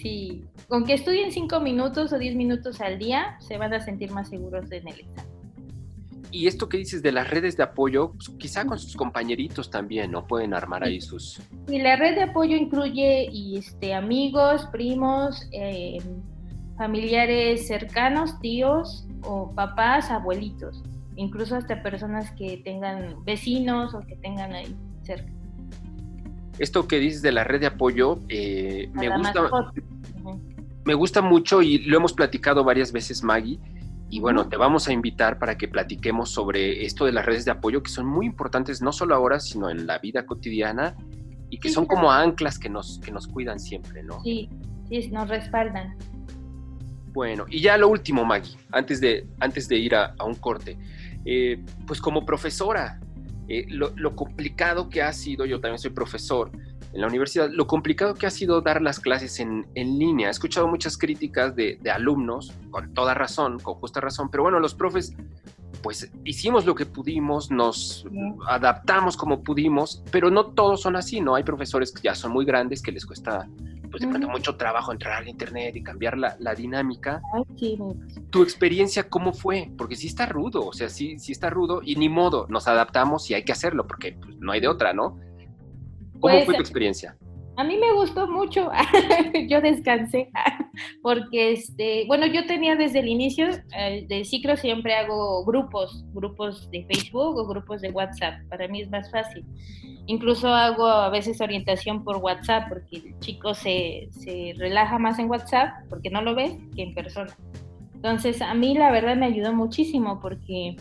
sí, 0.00 0.42
con 0.66 0.86
que 0.86 0.94
estudien 0.94 1.32
cinco 1.32 1.60
minutos 1.60 2.14
o 2.14 2.18
diez 2.18 2.34
minutos 2.34 2.80
al 2.80 2.98
día, 2.98 3.36
se 3.40 3.58
van 3.58 3.74
a 3.74 3.80
sentir 3.80 4.10
más 4.12 4.30
seguros 4.30 4.72
en 4.72 4.88
el 4.88 5.00
examen. 5.00 5.30
Y 6.30 6.46
esto 6.46 6.66
que 6.66 6.78
dices 6.78 7.02
de 7.02 7.12
las 7.12 7.28
redes 7.28 7.58
de 7.58 7.62
apoyo, 7.64 8.12
pues, 8.12 8.30
quizá 8.38 8.64
con 8.64 8.78
sus 8.78 8.96
compañeritos 8.96 9.68
también, 9.68 10.10
¿no? 10.10 10.26
Pueden 10.26 10.54
armar 10.54 10.82
ahí 10.82 11.02
sus... 11.02 11.42
Y 11.68 11.78
la 11.78 11.96
red 11.96 12.14
de 12.14 12.22
apoyo 12.22 12.56
incluye 12.56 13.28
y, 13.30 13.58
este, 13.58 13.92
amigos, 13.92 14.66
primos, 14.72 15.46
eh, 15.52 15.98
familiares 16.78 17.66
cercanos, 17.66 18.40
tíos 18.40 19.06
o 19.24 19.54
papás, 19.54 20.10
abuelitos 20.10 20.82
incluso 21.20 21.54
hasta 21.54 21.82
personas 21.82 22.30
que 22.32 22.62
tengan 22.64 23.22
vecinos 23.24 23.94
o 23.94 24.00
que 24.00 24.16
tengan 24.16 24.54
ahí 24.54 24.74
cerca. 25.02 25.30
Esto 26.58 26.88
que 26.88 26.98
dices 26.98 27.20
de 27.20 27.30
la 27.30 27.44
red 27.44 27.60
de 27.60 27.66
apoyo, 27.66 28.20
eh, 28.30 28.88
me 28.94 29.14
gusta, 29.14 29.50
me 30.86 30.94
gusta 30.94 31.20
mucho 31.20 31.60
y 31.60 31.78
lo 31.78 31.98
hemos 31.98 32.14
platicado 32.14 32.64
varias 32.64 32.90
veces, 32.90 33.22
Maggie. 33.22 33.60
Y 34.08 34.18
bueno, 34.20 34.48
te 34.48 34.56
vamos 34.56 34.88
a 34.88 34.92
invitar 34.92 35.38
para 35.38 35.58
que 35.58 35.68
platiquemos 35.68 36.30
sobre 36.30 36.84
esto 36.86 37.04
de 37.04 37.12
las 37.12 37.26
redes 37.26 37.44
de 37.44 37.50
apoyo 37.50 37.82
que 37.82 37.90
son 37.90 38.06
muy 38.06 38.24
importantes 38.26 38.80
no 38.80 38.90
solo 38.90 39.14
ahora, 39.14 39.40
sino 39.40 39.68
en 39.68 39.86
la 39.86 39.98
vida 39.98 40.24
cotidiana 40.24 40.96
y 41.50 41.58
que 41.58 41.68
son 41.68 41.84
como 41.84 42.10
anclas 42.10 42.58
que 42.58 42.70
nos, 42.70 42.98
que 42.98 43.12
nos 43.12 43.26
cuidan 43.26 43.60
siempre, 43.60 44.02
¿no? 44.02 44.22
Sí, 44.22 44.48
sí, 44.88 45.10
nos 45.10 45.28
respaldan. 45.28 45.96
Bueno, 47.12 47.44
y 47.48 47.60
ya 47.60 47.76
lo 47.76 47.88
último, 47.88 48.24
Maggie, 48.24 48.56
antes 48.72 49.00
de, 49.00 49.26
antes 49.38 49.68
de 49.68 49.76
ir 49.76 49.94
a 49.94 50.14
un 50.24 50.34
corte. 50.34 50.78
Eh, 51.24 51.62
pues 51.86 52.00
como 52.00 52.24
profesora, 52.24 52.98
eh, 53.48 53.66
lo, 53.68 54.14
complicado 54.14 54.88
que 54.88 55.02
ha 55.02 55.12
sido, 55.12 55.44
yo 55.44 55.60
también 55.60 55.78
soy 55.78 55.90
profesor 55.90 56.52
en 56.92 57.00
la 57.00 57.08
universidad, 57.08 57.50
lo 57.50 57.66
complicado 57.66 58.14
que 58.14 58.26
ha 58.26 58.30
sido 58.30 58.60
dar 58.60 58.80
las 58.80 59.00
clases 59.00 59.40
en, 59.40 59.66
línea. 59.74 60.28
He 60.28 60.30
escuchado 60.30 60.68
muchas 60.68 60.96
críticas 60.96 61.56
de, 61.56 61.78
alumnos, 61.92 62.52
con 62.70 62.94
toda 62.94 63.12
razón, 63.14 63.58
con 63.58 63.74
justa 63.74 64.00
razón, 64.00 64.30
pero 64.30 64.44
bueno, 64.44 64.60
los 64.60 64.74
profes, 64.74 65.16
pues 65.82 66.10
hicimos 66.24 66.64
lo 66.64 66.74
que 66.74 66.86
pudimos, 66.86 67.50
nos 67.50 68.06
adaptamos 68.46 69.16
como 69.16 69.42
pudimos, 69.42 70.02
pero 70.12 70.30
no 70.30 70.46
todos 70.46 70.80
son 70.80 70.94
así, 70.94 71.20
¿no? 71.20 71.34
Hay 71.34 71.42
profesores 71.42 71.90
que 71.90 72.02
ya 72.02 72.14
son 72.14 72.32
muy 72.32 72.44
grandes, 72.44 72.82
que 72.82 72.92
les 72.92 73.04
cuesta 73.04 73.48
pues 73.90 74.02
de 74.02 74.08
pronto 74.08 74.28
mucho 74.28 74.56
trabajo 74.56 74.92
entrar 74.92 75.14
al 75.14 75.28
internet 75.28 75.74
y 75.76 75.82
cambiar 75.82 76.16
la, 76.16 76.54
dinámica. 76.54 77.20
¿Tu 78.30 78.42
experiencia 78.42 79.08
cómo 79.08 79.32
fue? 79.32 79.70
Porque 79.76 79.96
sí 79.96 80.06
está 80.06 80.26
rudo, 80.26 80.66
o 80.66 80.72
sea, 80.72 80.88
sí, 80.88 81.18
sí 81.18 81.32
está 81.32 81.50
rudo 81.50 81.80
y 81.82 81.96
ni 81.96 82.08
modo, 82.08 82.46
nos 82.48 82.68
adaptamos 82.68 83.30
y 83.30 83.34
hay 83.34 83.44
que 83.44 83.52
hacerlo 83.52 83.86
porque 83.86 84.16
pues, 84.20 84.36
no 84.38 84.52
hay 84.52 84.60
de 84.60 84.68
otra, 84.68 84.92
¿no? 84.92 85.18
¿Cómo 86.20 86.34
pues, 86.34 86.44
fue 86.44 86.54
tu 86.54 86.60
experiencia? 86.60 87.16
A 87.60 87.64
mí 87.64 87.76
me 87.76 87.92
gustó 87.92 88.26
mucho, 88.26 88.70
yo 89.48 89.60
descansé, 89.60 90.30
porque, 91.02 91.52
este, 91.52 92.06
bueno, 92.06 92.24
yo 92.24 92.46
tenía 92.46 92.74
desde 92.74 93.00
el 93.00 93.08
inicio 93.08 93.48
eh, 93.76 94.06
del 94.08 94.24
ciclo 94.24 94.56
siempre 94.56 94.94
hago 94.94 95.44
grupos, 95.44 96.02
grupos 96.14 96.70
de 96.70 96.86
Facebook 96.86 97.36
o 97.36 97.46
grupos 97.46 97.82
de 97.82 97.90
WhatsApp, 97.90 98.42
para 98.48 98.66
mí 98.66 98.80
es 98.80 98.88
más 98.88 99.10
fácil. 99.10 99.44
Incluso 100.06 100.48
hago 100.48 100.86
a 100.86 101.10
veces 101.10 101.42
orientación 101.42 102.02
por 102.02 102.16
WhatsApp 102.16 102.70
porque 102.70 102.96
el 102.96 103.20
chico 103.20 103.52
se, 103.52 104.08
se 104.10 104.54
relaja 104.56 104.98
más 104.98 105.18
en 105.18 105.28
WhatsApp 105.28 105.84
porque 105.90 106.08
no 106.08 106.22
lo 106.22 106.34
ve 106.34 106.58
que 106.74 106.84
en 106.84 106.94
persona. 106.94 107.36
Entonces 107.94 108.40
a 108.40 108.54
mí 108.54 108.72
la 108.72 108.90
verdad 108.90 109.16
me 109.16 109.26
ayudó 109.26 109.52
muchísimo 109.52 110.18
porque 110.22 110.76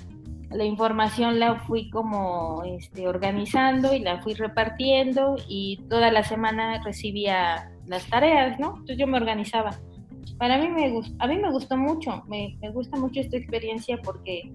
la 0.51 0.65
información 0.65 1.39
la 1.39 1.59
fui 1.59 1.89
como 1.89 2.63
este, 2.65 3.07
organizando 3.07 3.93
y 3.93 3.99
la 3.99 4.21
fui 4.21 4.33
repartiendo 4.33 5.35
y 5.47 5.77
toda 5.89 6.11
la 6.11 6.23
semana 6.23 6.81
recibía 6.83 7.71
las 7.85 8.05
tareas, 8.07 8.59
¿no? 8.59 8.69
Entonces 8.69 8.97
yo 8.97 9.07
me 9.07 9.17
organizaba. 9.17 9.79
Para 10.37 10.57
mí 10.57 10.69
me, 10.69 11.01
a 11.19 11.27
mí 11.27 11.37
me 11.37 11.51
gustó 11.51 11.77
mucho, 11.77 12.23
me, 12.27 12.57
me 12.61 12.71
gusta 12.71 12.97
mucho 12.97 13.19
esta 13.19 13.37
experiencia 13.37 13.99
porque 14.03 14.51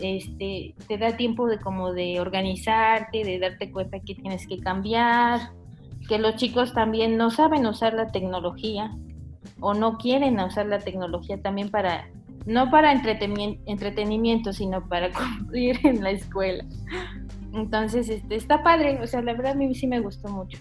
este, 0.00 0.74
te 0.86 0.98
da 0.98 1.16
tiempo 1.16 1.46
de 1.46 1.58
como 1.58 1.92
de 1.92 2.20
organizarte, 2.20 3.24
de 3.24 3.38
darte 3.38 3.70
cuenta 3.70 4.00
que 4.00 4.14
tienes 4.14 4.46
que 4.46 4.58
cambiar, 4.58 5.52
que 6.08 6.18
los 6.18 6.36
chicos 6.36 6.72
también 6.72 7.16
no 7.16 7.30
saben 7.30 7.66
usar 7.66 7.94
la 7.94 8.08
tecnología 8.08 8.96
o 9.60 9.74
no 9.74 9.98
quieren 9.98 10.38
usar 10.40 10.66
la 10.66 10.78
tecnología 10.78 11.40
también 11.40 11.70
para, 11.70 12.08
no 12.46 12.70
para 12.70 12.92
entretenimiento, 12.92 14.52
sino 14.52 14.88
para 14.88 15.10
cumplir 15.12 15.78
en 15.84 16.02
la 16.02 16.10
escuela. 16.10 16.64
Entonces, 17.52 18.08
este, 18.08 18.36
está 18.36 18.62
padre, 18.62 18.98
o 19.02 19.06
sea, 19.06 19.22
la 19.22 19.34
verdad 19.34 19.52
a 19.52 19.54
mí 19.54 19.74
sí 19.74 19.86
me 19.86 20.00
gustó 20.00 20.28
mucho. 20.28 20.58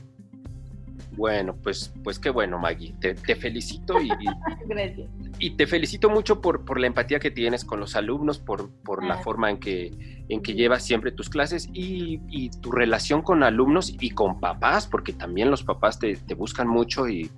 Bueno, 1.15 1.55
pues, 1.63 1.93
pues 2.03 2.19
qué 2.19 2.29
bueno, 2.29 2.59
Maggie. 2.59 2.93
Te, 2.99 3.15
felicito 3.35 4.01
y, 4.01 4.09
y 5.39 5.51
te 5.51 5.65
felicito 5.65 6.09
mucho 6.09 6.41
por, 6.41 6.65
por, 6.65 6.79
la 6.79 6.87
empatía 6.87 7.19
que 7.19 7.31
tienes 7.31 7.63
con 7.63 7.79
los 7.79 7.95
alumnos, 7.95 8.39
por, 8.39 8.69
por 8.83 9.05
la 9.05 9.15
ah. 9.15 9.23
forma 9.23 9.49
en 9.49 9.57
que, 9.57 10.25
en 10.27 10.41
que 10.41 10.53
llevas 10.53 10.83
siempre 10.83 11.11
tus 11.11 11.29
clases 11.29 11.69
y, 11.71 12.19
y, 12.29 12.49
tu 12.49 12.71
relación 12.71 13.21
con 13.21 13.43
alumnos 13.43 13.95
y 13.97 14.09
con 14.09 14.41
papás, 14.41 14.87
porque 14.87 15.13
también 15.13 15.49
los 15.49 15.63
papás 15.63 15.99
te, 15.99 16.17
te 16.17 16.33
buscan 16.33 16.67
mucho 16.67 17.07
y, 17.07 17.29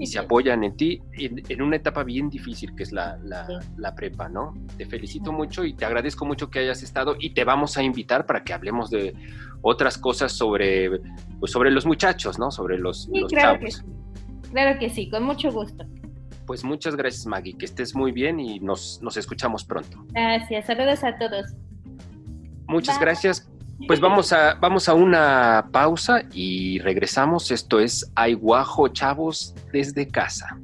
y 0.00 0.06
se 0.06 0.18
apoyan 0.18 0.64
en 0.64 0.76
ti 0.76 1.02
en, 1.12 1.60
una 1.60 1.76
etapa 1.76 2.04
bien 2.04 2.30
difícil 2.30 2.74
que 2.74 2.84
es 2.84 2.90
la, 2.90 3.18
la, 3.76 3.94
prepa, 3.94 4.30
¿no? 4.30 4.54
Te 4.78 4.86
felicito 4.86 5.30
mucho 5.30 5.62
y 5.62 5.74
te 5.74 5.84
agradezco 5.84 6.24
mucho 6.24 6.48
que 6.48 6.60
hayas 6.60 6.82
estado 6.82 7.16
y 7.20 7.34
te 7.34 7.44
vamos 7.44 7.76
a 7.76 7.82
invitar 7.82 8.24
para 8.24 8.42
que 8.42 8.54
hablemos 8.54 8.88
de 8.88 9.14
otras 9.60 9.98
cosas 9.98 10.32
sobre, 10.32 10.90
pues 11.38 11.52
sobre 11.52 11.70
los 11.70 11.84
muchachos, 11.84 12.38
¿no? 12.38 12.50
Sobre 12.50 12.78
los, 12.78 13.10
sí, 13.12 13.26
claro 13.28 13.60
Que 13.60 13.70
sí. 13.70 13.82
Claro 14.50 14.78
que 14.80 14.88
sí, 14.88 15.10
con 15.10 15.22
mucho 15.22 15.52
gusto. 15.52 15.84
Pues 16.46 16.64
muchas 16.64 16.96
gracias 16.96 17.26
Maggie, 17.26 17.58
que 17.58 17.66
estés 17.66 17.94
muy 17.94 18.10
bien 18.10 18.40
y 18.40 18.58
nos, 18.58 19.02
nos 19.02 19.18
escuchamos 19.18 19.64
pronto. 19.64 20.02
Gracias, 20.12 20.64
saludos 20.64 21.04
a 21.04 21.18
todos. 21.18 21.44
Muchas 22.66 22.98
gracias. 22.98 23.50
Pues 23.86 24.00
vamos 24.00 24.32
a, 24.32 24.54
vamos 24.54 24.88
a 24.88 24.94
una 24.94 25.68
pausa 25.72 26.22
y 26.32 26.78
regresamos. 26.80 27.50
Esto 27.50 27.80
es 27.80 28.10
Aiguajo 28.14 28.88
Chavos 28.88 29.54
desde 29.72 30.08
casa. 30.08 30.58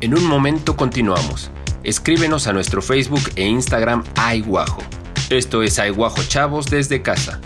En 0.00 0.14
un 0.14 0.26
momento 0.26 0.76
continuamos. 0.76 1.50
Escríbenos 1.82 2.46
a 2.46 2.52
nuestro 2.52 2.82
Facebook 2.82 3.22
e 3.36 3.46
Instagram 3.46 4.04
Aiguajo. 4.16 4.82
Esto 5.30 5.62
es 5.62 5.78
Aiguajo 5.78 6.22
Chavos 6.28 6.66
desde 6.66 7.02
casa. 7.02 7.40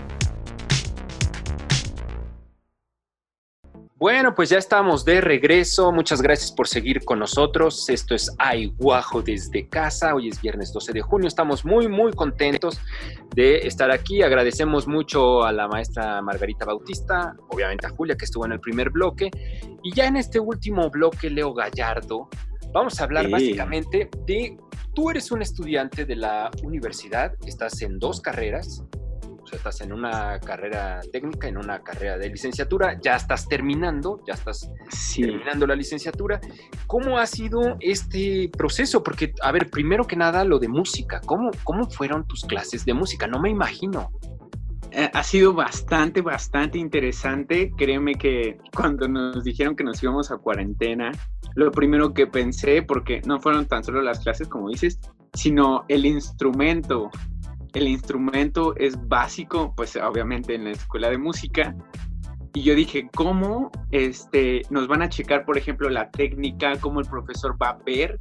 Bueno, 3.98 4.32
pues 4.32 4.48
ya 4.48 4.58
estamos 4.58 5.04
de 5.04 5.20
regreso. 5.20 5.90
Muchas 5.90 6.22
gracias 6.22 6.52
por 6.52 6.68
seguir 6.68 7.04
con 7.04 7.18
nosotros. 7.18 7.88
Esto 7.88 8.14
es 8.14 8.32
Ay 8.38 8.72
Guajo 8.78 9.22
desde 9.22 9.68
casa. 9.68 10.14
Hoy 10.14 10.28
es 10.28 10.40
viernes 10.40 10.72
12 10.72 10.92
de 10.92 11.00
junio. 11.00 11.26
Estamos 11.26 11.64
muy, 11.64 11.88
muy 11.88 12.12
contentos 12.12 12.80
de 13.34 13.66
estar 13.66 13.90
aquí. 13.90 14.22
Agradecemos 14.22 14.86
mucho 14.86 15.42
a 15.42 15.50
la 15.50 15.66
maestra 15.66 16.22
Margarita 16.22 16.64
Bautista, 16.64 17.34
obviamente 17.48 17.88
a 17.88 17.90
Julia 17.90 18.16
que 18.16 18.24
estuvo 18.24 18.46
en 18.46 18.52
el 18.52 18.60
primer 18.60 18.90
bloque. 18.90 19.32
Y 19.82 19.92
ya 19.92 20.06
en 20.06 20.14
este 20.14 20.38
último 20.38 20.88
bloque, 20.90 21.28
Leo 21.28 21.52
Gallardo, 21.52 22.28
vamos 22.72 23.00
a 23.00 23.04
hablar 23.04 23.28
básicamente 23.28 24.08
de, 24.28 24.56
tú 24.94 25.10
eres 25.10 25.32
un 25.32 25.42
estudiante 25.42 26.04
de 26.04 26.14
la 26.14 26.52
universidad, 26.62 27.32
estás 27.46 27.82
en 27.82 27.98
dos 27.98 28.20
carreras, 28.20 28.84
estás 29.56 29.80
en 29.80 29.92
una 29.92 30.38
carrera 30.40 31.00
técnica, 31.12 31.48
en 31.48 31.56
una 31.56 31.82
carrera 31.82 32.18
de 32.18 32.28
licenciatura, 32.28 32.98
ya 33.00 33.16
estás 33.16 33.48
terminando, 33.48 34.20
ya 34.26 34.34
estás 34.34 34.70
terminando 35.14 35.66
la 35.66 35.74
licenciatura. 35.74 36.40
¿Cómo 36.86 37.18
ha 37.18 37.26
sido 37.26 37.76
este 37.80 38.50
proceso? 38.56 39.02
Porque, 39.02 39.34
a 39.42 39.52
ver, 39.52 39.70
primero 39.70 40.06
que 40.06 40.16
nada, 40.16 40.44
lo 40.44 40.58
de 40.58 40.68
música. 40.68 41.20
¿Cómo, 41.24 41.50
cómo 41.64 41.90
fueron 41.90 42.26
tus 42.26 42.44
clases 42.44 42.84
de 42.84 42.94
música? 42.94 43.26
No 43.26 43.40
me 43.40 43.50
imagino. 43.50 44.10
Eh, 44.90 45.10
ha 45.12 45.22
sido 45.22 45.52
bastante, 45.52 46.22
bastante 46.22 46.78
interesante. 46.78 47.72
Créeme 47.76 48.14
que 48.14 48.58
cuando 48.74 49.06
nos 49.06 49.44
dijeron 49.44 49.76
que 49.76 49.84
nos 49.84 50.02
íbamos 50.02 50.30
a 50.30 50.38
cuarentena, 50.38 51.12
lo 51.54 51.70
primero 51.70 52.14
que 52.14 52.26
pensé, 52.26 52.82
porque 52.82 53.20
no 53.26 53.40
fueron 53.40 53.66
tan 53.66 53.84
solo 53.84 54.00
las 54.00 54.20
clases, 54.20 54.48
como 54.48 54.70
dices, 54.70 54.98
sino 55.34 55.84
el 55.88 56.06
instrumento 56.06 57.10
el 57.78 57.88
instrumento 57.88 58.74
es 58.76 58.96
básico, 59.08 59.72
pues 59.76 59.96
obviamente 59.96 60.54
en 60.54 60.64
la 60.64 60.70
escuela 60.70 61.08
de 61.10 61.18
música. 61.18 61.74
Y 62.54 62.62
yo 62.62 62.74
dije, 62.74 63.08
¿cómo 63.14 63.70
este, 63.92 64.62
nos 64.70 64.88
van 64.88 65.02
a 65.02 65.08
checar, 65.08 65.44
por 65.44 65.56
ejemplo, 65.56 65.88
la 65.88 66.10
técnica, 66.10 66.76
cómo 66.80 67.00
el 67.00 67.06
profesor 67.06 67.56
va 67.60 67.70
a 67.70 67.78
ver 67.86 68.18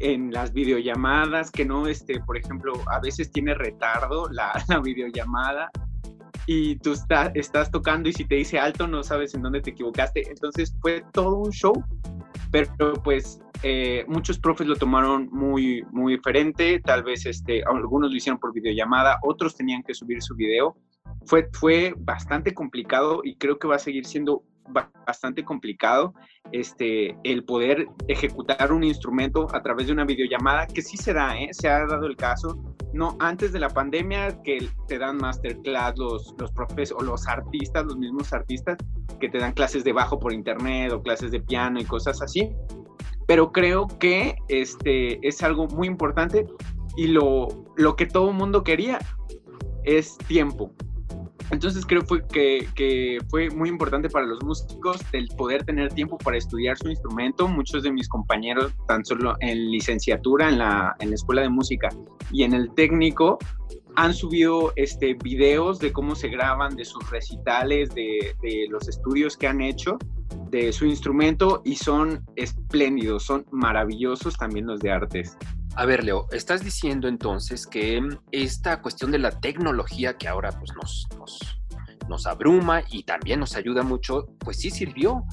en 0.00 0.32
las 0.32 0.52
videollamadas, 0.52 1.50
que 1.50 1.64
no, 1.64 1.86
este, 1.86 2.20
por 2.20 2.36
ejemplo, 2.36 2.72
a 2.88 2.98
veces 3.00 3.30
tiene 3.30 3.54
retardo 3.54 4.28
la, 4.30 4.52
la 4.68 4.80
videollamada 4.80 5.70
y 6.46 6.76
tú 6.76 6.94
estás 7.34 7.70
tocando 7.70 8.08
y 8.08 8.12
si 8.14 8.24
te 8.24 8.36
dice 8.36 8.58
alto 8.58 8.88
no 8.88 9.02
sabes 9.02 9.34
en 9.34 9.42
dónde 9.42 9.60
te 9.60 9.70
equivocaste. 9.70 10.28
Entonces 10.28 10.74
fue 10.80 11.04
todo 11.12 11.36
un 11.36 11.50
show, 11.50 11.84
pero 12.50 12.94
pues 13.04 13.40
eh, 13.62 14.04
muchos 14.06 14.38
profes 14.38 14.66
lo 14.66 14.76
tomaron 14.76 15.28
muy, 15.30 15.82
muy 15.90 16.14
diferente, 16.14 16.80
tal 16.80 17.02
vez 17.02 17.26
este, 17.26 17.62
algunos 17.64 18.10
lo 18.10 18.16
hicieron 18.16 18.38
por 18.38 18.52
videollamada, 18.52 19.18
otros 19.22 19.56
tenían 19.56 19.82
que 19.82 19.94
subir 19.94 20.22
su 20.22 20.34
video. 20.34 20.76
Fue, 21.24 21.48
fue 21.52 21.94
bastante 21.96 22.54
complicado 22.54 23.22
y 23.24 23.36
creo 23.36 23.58
que 23.58 23.66
va 23.66 23.76
a 23.76 23.80
seguir 23.80 24.06
siendo 24.06 24.44
bastante 25.06 25.44
complicado 25.44 26.14
este, 26.52 27.16
el 27.24 27.44
poder 27.44 27.88
ejecutar 28.06 28.72
un 28.72 28.84
instrumento 28.84 29.46
a 29.54 29.62
través 29.62 29.86
de 29.86 29.92
una 29.92 30.04
videollamada, 30.04 30.66
que 30.66 30.82
sí 30.82 30.96
se 30.96 31.12
da, 31.12 31.38
¿eh? 31.38 31.48
se 31.52 31.68
ha 31.68 31.86
dado 31.86 32.06
el 32.06 32.16
caso, 32.16 32.62
no 32.92 33.16
antes 33.20 33.52
de 33.52 33.60
la 33.60 33.68
pandemia 33.68 34.40
que 34.42 34.68
te 34.86 34.98
dan 34.98 35.16
masterclass 35.18 35.98
los, 35.98 36.34
los 36.38 36.52
profes 36.52 36.92
o 36.92 37.02
los 37.02 37.26
artistas, 37.26 37.84
los 37.84 37.96
mismos 37.96 38.32
artistas, 38.32 38.76
que 39.20 39.28
te 39.28 39.38
dan 39.38 39.52
clases 39.52 39.84
de 39.84 39.92
bajo 39.92 40.18
por 40.18 40.32
internet 40.32 40.92
o 40.92 41.02
clases 41.02 41.30
de 41.30 41.40
piano 41.40 41.80
y 41.80 41.84
cosas 41.84 42.22
así, 42.22 42.50
pero 43.28 43.52
creo 43.52 43.86
que 43.86 44.36
este, 44.48 45.18
es 45.26 45.42
algo 45.42 45.68
muy 45.68 45.86
importante 45.86 46.46
y 46.96 47.08
lo, 47.08 47.48
lo 47.76 47.94
que 47.94 48.06
todo 48.06 48.32
mundo 48.32 48.64
quería 48.64 48.98
es 49.84 50.16
tiempo. 50.26 50.72
Entonces 51.50 51.84
creo 51.84 52.02
fue 52.06 52.26
que, 52.26 52.66
que, 52.74 53.18
fue 53.28 53.50
muy 53.50 53.68
importante 53.68 54.08
para 54.08 54.24
los 54.24 54.42
músicos 54.42 55.02
el 55.12 55.28
poder 55.36 55.62
tener 55.64 55.92
tiempo 55.92 56.16
para 56.16 56.38
estudiar 56.38 56.78
su 56.78 56.88
instrumento. 56.88 57.46
Muchos 57.46 57.82
de 57.82 57.92
mis 57.92 58.08
compañeros, 58.08 58.72
tan 58.86 59.04
solo 59.04 59.34
en 59.40 59.70
licenciatura, 59.72 60.48
en 60.48 60.58
la, 60.58 60.96
en 60.98 61.10
la 61.10 61.14
escuela 61.14 61.42
de 61.42 61.50
música 61.50 61.90
y 62.32 62.44
en 62.44 62.54
el 62.54 62.72
técnico, 62.74 63.38
han 63.96 64.14
subido 64.14 64.72
este, 64.76 65.14
videos 65.22 65.80
de 65.80 65.92
cómo 65.92 66.14
se 66.14 66.28
graban, 66.28 66.76
de 66.76 66.84
sus 66.86 67.10
recitales, 67.10 67.90
de, 67.94 68.34
de 68.40 68.66
los 68.70 68.88
estudios 68.88 69.36
que 69.36 69.48
han 69.48 69.60
hecho 69.60 69.98
de 70.50 70.72
su 70.72 70.86
instrumento 70.86 71.62
y 71.64 71.76
son 71.76 72.24
espléndidos, 72.36 73.24
son 73.24 73.46
maravillosos 73.50 74.36
también 74.36 74.66
los 74.66 74.80
de 74.80 74.90
artes. 74.90 75.36
A 75.76 75.84
ver, 75.84 76.02
Leo, 76.02 76.26
estás 76.32 76.64
diciendo 76.64 77.06
entonces 77.06 77.66
que 77.66 78.02
esta 78.32 78.82
cuestión 78.82 79.12
de 79.12 79.18
la 79.18 79.30
tecnología 79.30 80.16
que 80.16 80.26
ahora 80.26 80.50
pues, 80.50 80.72
nos, 80.74 81.06
nos, 82.08 82.26
abruma 82.26 82.82
y 82.90 83.04
también 83.04 83.40
nos 83.40 83.54
ayuda 83.54 83.82
mucho, 83.82 84.26
pues 84.40 84.58
sí 84.58 84.70
sirvió, 84.70 85.24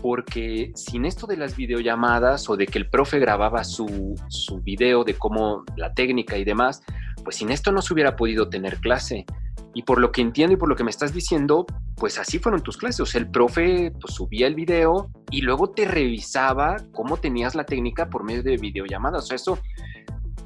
porque 0.00 0.72
sin 0.74 1.04
esto 1.04 1.26
de 1.26 1.36
las 1.36 1.56
videollamadas 1.56 2.48
o 2.48 2.56
de 2.56 2.66
que 2.66 2.78
el 2.78 2.88
profe 2.88 3.18
grababa 3.18 3.62
su, 3.64 4.14
su 4.28 4.60
video 4.60 5.04
de 5.04 5.14
cómo 5.14 5.64
la 5.76 5.92
técnica 5.92 6.38
y 6.38 6.44
demás, 6.44 6.82
pues 7.22 7.36
sin 7.36 7.50
esto 7.50 7.72
no 7.72 7.82
se 7.82 7.92
hubiera 7.92 8.16
podido 8.16 8.48
tener 8.48 8.78
clase. 8.80 9.26
Y 9.74 9.82
por 9.82 10.00
lo 10.00 10.12
que 10.12 10.20
entiendo 10.20 10.54
y 10.54 10.56
por 10.56 10.68
lo 10.68 10.76
que 10.76 10.84
me 10.84 10.90
estás 10.90 11.12
diciendo, 11.12 11.66
pues 11.96 12.18
así 12.18 12.38
fueron 12.38 12.62
tus 12.62 12.76
clases. 12.76 13.00
O 13.00 13.06
sea, 13.06 13.20
el 13.20 13.30
profe 13.30 13.92
pues, 14.00 14.14
subía 14.14 14.46
el 14.46 14.54
video 14.54 15.10
y 15.30 15.42
luego 15.42 15.70
te 15.70 15.84
revisaba 15.84 16.76
cómo 16.92 17.16
tenías 17.16 17.54
la 17.54 17.64
técnica 17.64 18.08
por 18.08 18.24
medio 18.24 18.42
de 18.42 18.56
videollamadas. 18.56 19.24
O 19.24 19.26
sea, 19.26 19.36
eso 19.36 19.58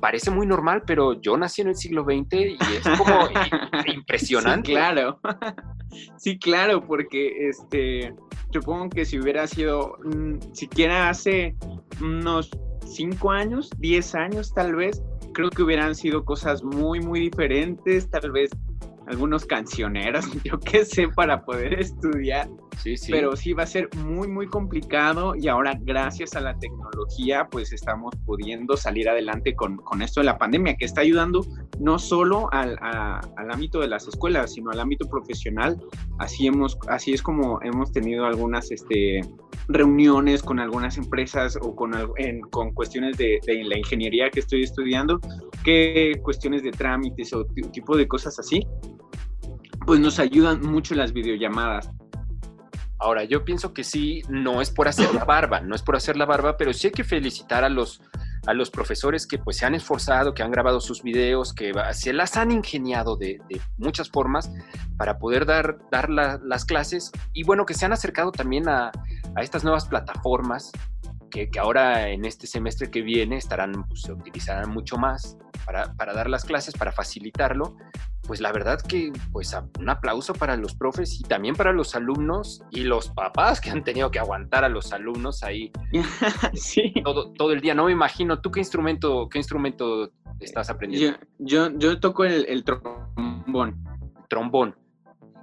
parece 0.00 0.30
muy 0.30 0.46
normal, 0.46 0.82
pero 0.86 1.20
yo 1.20 1.36
nací 1.36 1.62
en 1.62 1.68
el 1.68 1.76
siglo 1.76 2.04
XX 2.04 2.32
y 2.32 2.58
es 2.76 2.96
como 2.96 3.28
impresionante. 3.86 4.68
Sí, 4.68 4.72
claro. 4.72 5.20
Sí, 6.18 6.38
claro, 6.38 6.86
porque 6.86 7.48
este, 7.48 8.14
supongo 8.52 8.90
que 8.90 9.06
si 9.06 9.18
hubiera 9.18 9.46
sido 9.46 9.96
mm, 10.04 10.52
siquiera 10.52 11.08
hace 11.08 11.56
unos 12.00 12.50
cinco 12.86 13.30
años, 13.30 13.70
diez 13.78 14.14
años 14.14 14.52
tal 14.52 14.74
vez, 14.76 15.02
creo 15.32 15.50
que 15.50 15.62
hubieran 15.62 15.94
sido 15.94 16.24
cosas 16.26 16.62
muy, 16.62 17.00
muy 17.00 17.20
diferentes, 17.20 18.10
tal 18.10 18.32
vez 18.32 18.50
algunos 19.08 19.46
cancioneros, 19.46 20.26
yo 20.44 20.58
qué 20.60 20.84
sé, 20.84 21.08
para 21.08 21.44
poder 21.44 21.74
estudiar. 21.74 22.48
Sí, 22.82 22.96
sí. 22.96 23.10
Pero 23.10 23.34
sí 23.34 23.54
va 23.54 23.64
a 23.64 23.66
ser 23.66 23.88
muy, 23.96 24.28
muy 24.28 24.46
complicado 24.46 25.34
y 25.34 25.48
ahora 25.48 25.76
gracias 25.80 26.36
a 26.36 26.40
la 26.40 26.56
tecnología 26.58 27.48
pues 27.50 27.72
estamos 27.72 28.14
pudiendo 28.24 28.76
salir 28.76 29.08
adelante 29.08 29.56
con, 29.56 29.78
con 29.78 30.00
esto 30.00 30.20
de 30.20 30.26
la 30.26 30.38
pandemia 30.38 30.76
que 30.76 30.84
está 30.84 31.00
ayudando 31.00 31.44
no 31.80 31.98
solo 31.98 32.48
al, 32.52 32.78
al, 32.80 33.50
ámbito 33.50 33.80
de 33.80 33.88
las 33.88 34.06
escuelas, 34.06 34.52
sino 34.54 34.70
al 34.70 34.80
ámbito 34.80 35.08
profesional. 35.08 35.80
Así, 36.18 36.46
hemos, 36.46 36.78
así 36.88 37.12
es 37.12 37.22
como 37.22 37.60
hemos 37.62 37.92
tenido 37.92 38.26
algunas 38.26 38.70
este, 38.70 39.22
reuniones 39.68 40.42
con 40.42 40.60
algunas 40.60 40.98
empresas 40.98 41.58
o 41.60 41.74
con, 41.74 41.94
en, 42.16 42.40
con 42.42 42.72
cuestiones 42.72 43.16
de, 43.16 43.40
de 43.44 43.64
la 43.64 43.78
ingeniería 43.78 44.30
que 44.30 44.40
estoy 44.40 44.62
estudiando, 44.62 45.20
que 45.68 46.18
cuestiones 46.22 46.62
de 46.62 46.70
trámites 46.70 47.30
o 47.34 47.44
tipo 47.44 47.94
de 47.94 48.08
cosas 48.08 48.38
así 48.38 48.66
pues 49.84 50.00
nos 50.00 50.18
ayudan 50.18 50.62
mucho 50.62 50.94
las 50.94 51.12
videollamadas. 51.12 51.90
Ahora, 52.98 53.24
yo 53.24 53.44
pienso 53.44 53.72
que 53.74 53.84
sí, 53.84 54.22
no 54.28 54.62
es 54.62 54.70
por 54.70 54.88
hacer 54.88 55.14
la 55.14 55.24
barba, 55.24 55.60
no 55.60 55.74
es 55.74 55.82
por 55.82 55.94
hacer 55.96 56.16
la 56.16 56.24
barba, 56.24 56.56
pero 56.56 56.72
sí 56.72 56.88
hay 56.88 56.92
que 56.92 57.04
felicitar 57.04 57.64
a 57.64 57.68
los, 57.68 58.02
a 58.46 58.54
los 58.54 58.70
profesores 58.70 59.26
que 59.26 59.38
pues 59.38 59.58
se 59.58 59.66
han 59.66 59.74
esforzado, 59.74 60.34
que 60.34 60.42
han 60.42 60.50
grabado 60.50 60.80
sus 60.80 61.02
videos, 61.02 61.52
que 61.54 61.72
se 61.92 62.12
las 62.12 62.36
han 62.36 62.50
ingeniado 62.50 63.16
de, 63.16 63.38
muchas 63.76 64.10
formas 64.10 64.50
para 64.96 65.18
poder 65.18 65.46
dar, 65.46 65.78
dar 65.90 66.08
las 66.10 66.64
clases 66.64 67.12
y 67.34 67.44
bueno, 67.44 67.66
que 67.66 67.74
se 67.74 67.84
han 67.84 67.92
acercado 67.92 68.32
también 68.32 68.68
a, 68.68 68.90
a 69.36 69.42
estas 69.42 69.64
nuevas 69.64 69.86
plataformas 69.86 70.72
que, 71.30 71.50
que, 71.50 71.58
ahora 71.58 72.08
en 72.08 72.24
este 72.24 72.46
semestre 72.46 72.90
que 72.90 73.02
viene 73.02 73.36
estarán, 73.36 73.84
pues, 73.88 74.02
se 74.02 74.12
utilizarán 74.12 74.70
mucho 74.70 74.96
más 74.96 75.36
para, 75.64 75.92
para 75.94 76.14
dar 76.14 76.28
las 76.28 76.44
clases, 76.44 76.74
para 76.74 76.92
facilitarlo 76.92 77.76
pues 78.28 78.42
la 78.42 78.52
verdad 78.52 78.78
que 78.82 79.10
pues 79.32 79.56
un 79.80 79.88
aplauso 79.88 80.34
para 80.34 80.54
los 80.54 80.74
profes 80.74 81.18
y 81.18 81.22
también 81.22 81.56
para 81.56 81.72
los 81.72 81.96
alumnos 81.96 82.62
y 82.70 82.82
los 82.82 83.08
papás 83.08 83.58
que 83.58 83.70
han 83.70 83.82
tenido 83.82 84.10
que 84.10 84.18
aguantar 84.18 84.64
a 84.64 84.68
los 84.68 84.92
alumnos 84.92 85.42
ahí 85.42 85.72
sí. 86.52 86.92
todo, 87.02 87.32
todo 87.32 87.52
el 87.52 87.62
día. 87.62 87.74
No 87.74 87.86
me 87.86 87.92
imagino, 87.92 88.42
¿tú 88.42 88.50
qué 88.50 88.60
instrumento, 88.60 89.30
qué 89.30 89.38
instrumento 89.38 90.12
estás 90.40 90.68
aprendiendo? 90.68 91.18
Yo, 91.38 91.70
yo, 91.78 91.98
toco 92.00 92.24
el, 92.24 92.64
trombón. 92.64 93.82
Trombón. 94.28 94.76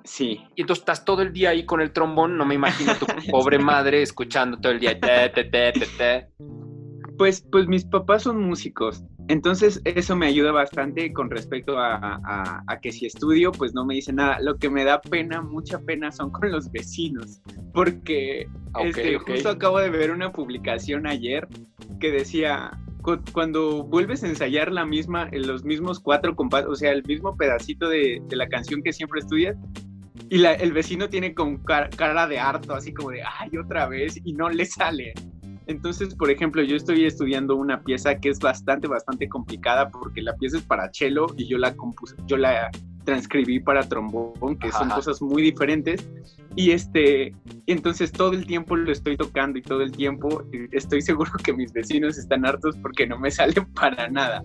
Sí. 0.05 0.39
Y 0.55 0.61
entonces 0.61 0.81
estás 0.81 1.03
todo 1.03 1.21
el 1.21 1.33
día 1.33 1.49
ahí 1.49 1.65
con 1.65 1.81
el 1.81 1.91
trombón, 1.91 2.37
no 2.37 2.45
me 2.45 2.55
imagino 2.55 2.95
tu 2.95 3.05
pobre 3.31 3.59
madre 3.59 4.01
escuchando 4.01 4.57
todo 4.57 4.71
el 4.71 4.79
día. 4.79 4.99
Te, 4.99 5.29
te, 5.29 5.43
te, 5.43 6.29
pues, 7.17 7.45
pues 7.51 7.67
mis 7.67 7.85
papás 7.85 8.23
son 8.23 8.41
músicos 8.41 9.03
Entonces, 9.27 9.81
eso 9.85 10.15
me 10.15 10.27
ayuda 10.27 10.51
bastante 10.51 11.11
con 11.13 11.29
respecto 11.29 11.75
a, 11.77 12.63
que 12.81 12.91
si 12.91 13.05
estudio, 13.05 13.51
pues 13.51 13.73
no 13.73 13.85
me 13.85 13.95
dice 13.95 14.13
nada. 14.13 14.39
Lo 14.41 14.57
que 14.57 14.69
me 14.69 14.83
da 14.83 15.01
pena, 15.01 15.41
mucha 15.41 15.79
pena, 15.79 16.11
son 16.11 16.31
con 16.31 16.51
los 16.51 16.71
vecinos, 16.71 17.41
porque 17.73 18.47
este, 18.83 19.17
justo 19.17 19.49
acabo 19.49 19.79
de 19.79 19.89
ver 19.89 20.11
una 20.11 20.31
publicación 20.31 21.07
ayer 21.07 21.47
que 21.99 22.11
decía, 22.11 22.71
cuando 23.33 23.83
vuelves 23.83 24.23
a 24.23 24.27
ensayar 24.27 24.71
la 24.71 24.85
misma, 24.85 25.29
los 25.31 25.63
mismos 25.63 25.99
cuatro 25.99 26.35
compases, 26.35 26.69
o 26.69 26.75
sea, 26.75 26.91
el 26.91 27.03
mismo 27.03 27.35
pedacito 27.37 27.87
de, 27.87 28.21
la 28.31 28.47
canción 28.47 28.81
que 28.81 28.93
siempre 28.93 29.19
estudias, 29.19 29.55
y 30.29 30.43
el 30.43 30.73
vecino 30.73 31.09
tiene 31.09 31.33
con 31.33 31.57
cara 31.57 32.27
de 32.27 32.39
harto, 32.39 32.73
así 32.73 32.93
como 32.93 33.11
de, 33.11 33.21
ay, 33.23 33.57
otra 33.57 33.87
vez, 33.87 34.19
y 34.23 34.33
no 34.33 34.49
le 34.49 34.65
sale. 34.65 35.13
Entonces, 35.67 36.13
por 36.15 36.29
ejemplo, 36.29 36.61
yo 36.61 36.75
estoy 36.75 37.05
estudiando 37.05 37.55
una 37.55 37.81
pieza 37.81 38.19
que 38.19 38.29
es 38.29 38.39
bastante, 38.39 38.87
bastante 38.87 39.27
complicada 39.27 39.89
porque 39.89 40.21
la 40.21 40.35
pieza 40.35 40.57
es 40.57 40.63
para 40.63 40.91
cello 40.93 41.27
y 41.37 41.47
yo 41.47 41.57
la 41.57 41.75
compuse, 41.75 42.15
yo 42.27 42.37
la 42.37 42.69
transcribí 43.03 43.59
para 43.59 43.87
trombón, 43.87 44.57
que 44.57 44.71
son 44.71 44.89
cosas 44.89 45.21
muy 45.21 45.41
diferentes. 45.41 46.07
Y 46.55 46.71
este, 46.71 47.35
entonces 47.67 48.11
todo 48.11 48.33
el 48.33 48.45
tiempo 48.45 48.75
lo 48.75 48.91
estoy 48.91 49.17
tocando 49.17 49.59
y 49.59 49.61
todo 49.61 49.81
el 49.81 49.91
tiempo 49.91 50.43
estoy 50.71 51.01
seguro 51.01 51.31
que 51.43 51.53
mis 51.53 51.71
vecinos 51.71 52.17
están 52.17 52.45
hartos 52.45 52.75
porque 52.77 53.07
no 53.07 53.19
me 53.19 53.31
sale 53.31 53.53
para 53.73 54.07
nada. 54.09 54.43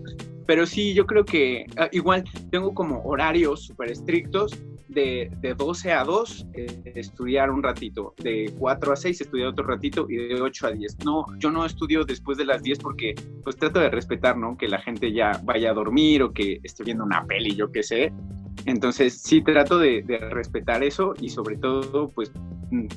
Pero 0.51 0.65
sí, 0.65 0.93
yo 0.93 1.05
creo 1.05 1.23
que 1.23 1.65
ah, 1.77 1.87
igual 1.93 2.25
tengo 2.49 2.73
como 2.73 3.01
horarios 3.05 3.67
súper 3.67 3.89
estrictos 3.89 4.51
de, 4.89 5.31
de 5.39 5.53
12 5.53 5.93
a 5.93 6.03
2 6.03 6.47
eh, 6.53 6.91
estudiar 6.95 7.49
un 7.51 7.63
ratito, 7.63 8.13
de 8.17 8.53
4 8.59 8.91
a 8.91 8.95
6 8.97 9.21
estudiar 9.21 9.47
otro 9.47 9.65
ratito 9.65 10.07
y 10.09 10.17
de 10.17 10.41
8 10.41 10.67
a 10.67 10.71
10. 10.71 11.05
No, 11.05 11.23
yo 11.39 11.51
no 11.51 11.65
estudio 11.65 12.03
después 12.03 12.37
de 12.37 12.43
las 12.43 12.63
10 12.63 12.79
porque 12.79 13.15
pues 13.45 13.55
trato 13.55 13.79
de 13.79 13.91
respetar, 13.91 14.35
¿no? 14.35 14.57
Que 14.57 14.67
la 14.67 14.81
gente 14.81 15.13
ya 15.13 15.39
vaya 15.45 15.71
a 15.71 15.73
dormir 15.73 16.21
o 16.21 16.33
que 16.33 16.59
esté 16.63 16.83
viendo 16.83 17.05
una 17.05 17.25
peli, 17.25 17.55
yo 17.55 17.71
qué 17.71 17.81
sé. 17.81 18.11
Entonces 18.65 19.21
sí 19.21 19.41
trato 19.41 19.79
de, 19.79 20.01
de 20.01 20.17
respetar 20.17 20.83
eso 20.83 21.13
y 21.21 21.29
sobre 21.29 21.55
todo 21.55 22.09
pues 22.09 22.29
mm, 22.71 22.87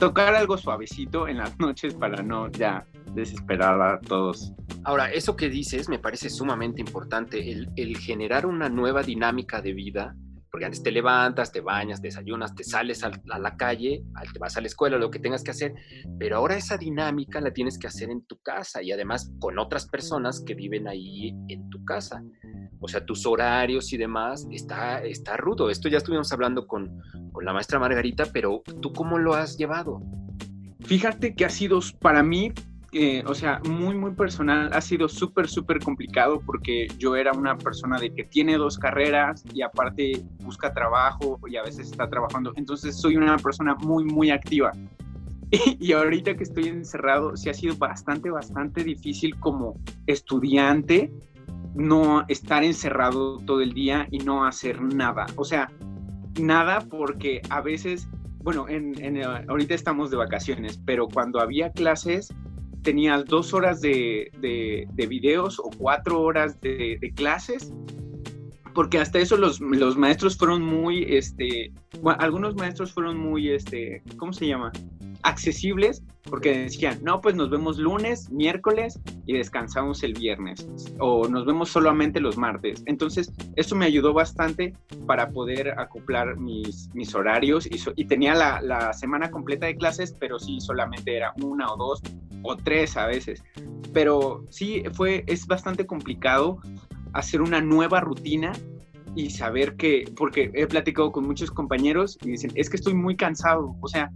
tocar 0.00 0.34
algo 0.34 0.56
suavecito 0.56 1.28
en 1.28 1.36
las 1.36 1.56
noches 1.60 1.94
para 1.94 2.22
no 2.22 2.50
ya 2.50 2.86
desesperar 3.12 3.80
a 3.82 4.00
todos. 4.00 4.52
Ahora, 4.82 5.12
eso 5.12 5.36
que 5.36 5.50
dices 5.50 5.88
me 5.88 5.98
parece 5.98 6.30
sumamente 6.30 6.80
importante, 6.80 7.52
el, 7.52 7.68
el 7.76 7.98
generar 7.98 8.46
una 8.46 8.68
nueva 8.68 9.02
dinámica 9.02 9.60
de 9.60 9.74
vida 9.74 10.16
porque 10.50 10.66
antes 10.66 10.82
te 10.82 10.90
levantas, 10.90 11.52
te 11.52 11.60
bañas, 11.60 12.02
desayunas, 12.02 12.54
te 12.54 12.64
sales 12.64 13.04
a, 13.04 13.10
la 13.38 13.56
calle, 13.56 14.02
te 14.32 14.38
vas 14.38 14.56
a 14.56 14.60
la 14.60 14.66
escuela, 14.66 14.98
lo 14.98 15.10
que 15.10 15.18
tengas 15.18 15.42
que 15.42 15.52
hacer, 15.52 15.74
pero 16.18 16.36
ahora 16.36 16.56
esa 16.56 16.76
dinámica 16.76 17.40
la 17.40 17.52
tienes 17.52 17.78
que 17.78 17.86
hacer 17.86 18.10
en 18.10 18.24
tu 18.24 18.38
casa 18.38 18.82
y 18.82 18.92
además 18.92 19.32
con 19.38 19.58
otras 19.58 19.86
personas 19.86 20.42
que 20.44 20.54
viven 20.54 20.88
ahí 20.88 21.34
en 21.48 21.68
tu 21.70 21.84
casa. 21.84 22.22
O 22.80 22.88
sea, 22.88 23.04
tus 23.04 23.26
horarios 23.26 23.92
y 23.92 23.98
demás, 23.98 24.46
está, 24.50 25.02
está 25.04 25.36
rudo. 25.36 25.70
Esto 25.70 25.88
ya 25.88 25.98
estuvimos 25.98 26.32
hablando 26.32 26.66
con, 26.66 27.00
con 27.32 27.44
la 27.44 27.52
maestra 27.52 27.78
Margarita, 27.78 28.24
pero 28.32 28.62
¿tú 28.80 28.92
cómo 28.92 29.18
lo 29.18 29.34
has 29.34 29.56
llevado? 29.56 30.00
Fíjate 30.80 31.34
que 31.34 31.44
ha 31.44 31.50
sido 31.50 31.78
para 32.00 32.22
mí 32.22 32.52
o 33.26 33.34
sea, 33.34 33.60
muy, 33.68 33.94
muy 33.94 34.12
personal, 34.12 34.70
ha 34.72 34.80
sido 34.80 35.08
súper, 35.08 35.48
súper 35.48 35.78
complicado 35.78 36.40
porque 36.44 36.88
yo 36.98 37.14
era 37.14 37.32
una 37.32 37.56
persona 37.56 37.98
de 37.98 38.12
que 38.12 38.24
tiene 38.24 38.56
dos 38.56 38.78
carreras 38.78 39.44
y 39.54 39.62
aparte 39.62 40.24
busca 40.42 40.72
trabajo 40.72 41.38
y 41.46 41.56
a 41.56 41.62
veces 41.62 41.90
está 41.90 42.08
trabajando. 42.08 42.52
Entonces 42.56 43.00
soy 43.00 43.16
una 43.16 43.36
persona 43.36 43.74
muy, 43.76 44.04
muy 44.04 44.30
activa. 44.30 44.72
Y, 45.80 45.92
ahorita 45.92 46.36
que 46.36 46.44
estoy 46.44 46.68
encerrado, 46.68 47.36
sí 47.36 47.48
ha 47.48 47.54
sido 47.54 47.74
bastante, 47.76 48.30
bastante 48.30 48.84
difícil 48.84 49.36
como 49.40 49.74
estudiante 50.06 51.12
no 51.74 52.24
estar 52.28 52.62
encerrado 52.64 53.38
todo 53.38 53.60
el 53.60 53.72
día 53.72 54.06
y 54.10 54.18
no 54.18 54.44
hacer 54.44 54.80
nada. 54.80 55.26
O 55.36 55.44
sea, 55.44 55.70
nada 56.40 56.80
porque 56.88 57.42
a 57.50 57.60
veces, 57.60 58.08
bueno, 58.42 58.66
en, 58.68 59.20
ahorita 59.48 59.74
estamos 59.74 60.10
de 60.10 60.16
vacaciones, 60.16 60.80
pero 60.84 61.08
cuando 61.08 61.40
había 61.40 61.72
clases 61.72 62.32
tenías 62.82 63.24
dos 63.26 63.52
horas 63.54 63.80
de, 63.80 64.30
de, 64.40 65.06
videos 65.06 65.58
o 65.58 65.70
cuatro 65.76 66.20
horas 66.20 66.60
de, 66.60 66.98
clases, 67.14 67.72
porque 68.74 68.98
hasta 68.98 69.18
eso 69.18 69.36
los, 69.36 69.60
los, 69.60 69.96
maestros 69.96 70.36
fueron 70.36 70.62
muy, 70.62 71.04
este, 71.08 71.72
algunos 72.18 72.54
maestros 72.54 72.92
fueron 72.92 73.18
muy, 73.18 73.50
este, 73.50 74.02
¿cómo 74.16 74.32
se 74.32 74.46
llama? 74.46 74.72
Accesibles 75.22 76.02
porque 76.22 76.64
decían, 76.64 76.98
no, 77.02 77.20
pues 77.20 77.34
nos 77.34 77.50
vemos 77.50 77.78
lunes, 77.78 78.30
miércoles 78.30 79.00
y 79.26 79.34
descansamos 79.34 80.02
el 80.02 80.12
viernes 80.12 80.68
o 80.98 81.26
nos 81.28 81.46
vemos 81.46 81.70
solamente 81.70 82.20
los 82.20 82.36
martes. 82.36 82.82
Entonces, 82.86 83.32
eso 83.56 83.74
me 83.74 83.86
ayudó 83.86 84.12
bastante 84.12 84.74
para 85.06 85.30
poder 85.30 85.78
acoplar 85.78 86.36
mis, 86.36 86.90
mis 86.94 87.14
horarios 87.14 87.66
y, 87.66 87.80
y 87.96 88.04
tenía 88.04 88.34
la, 88.34 88.60
la, 88.60 88.92
semana 88.92 89.30
completa 89.30 89.66
de 89.66 89.76
clases, 89.76 90.14
pero 90.18 90.38
sí 90.38 90.60
solamente 90.60 91.16
era 91.16 91.32
una 91.42 91.72
o 91.72 91.76
dos 91.76 92.02
o 92.42 92.56
tres 92.56 92.96
a 92.96 93.06
veces. 93.06 93.42
Pero 93.92 94.44
sí, 94.50 94.82
fue, 94.92 95.24
es 95.26 95.46
bastante 95.46 95.86
complicado 95.86 96.60
hacer 97.12 97.40
una 97.40 97.60
nueva 97.60 98.00
rutina 98.00 98.52
y 99.16 99.30
saber 99.30 99.76
que, 99.76 100.04
porque 100.16 100.50
he 100.54 100.66
platicado 100.66 101.10
con 101.12 101.26
muchos 101.26 101.50
compañeros 101.50 102.18
y 102.22 102.30
dicen, 102.30 102.52
es 102.54 102.70
que 102.70 102.76
estoy 102.76 102.94
muy 102.94 103.16
cansado, 103.16 103.76
o 103.80 103.88
sea, 103.88 104.12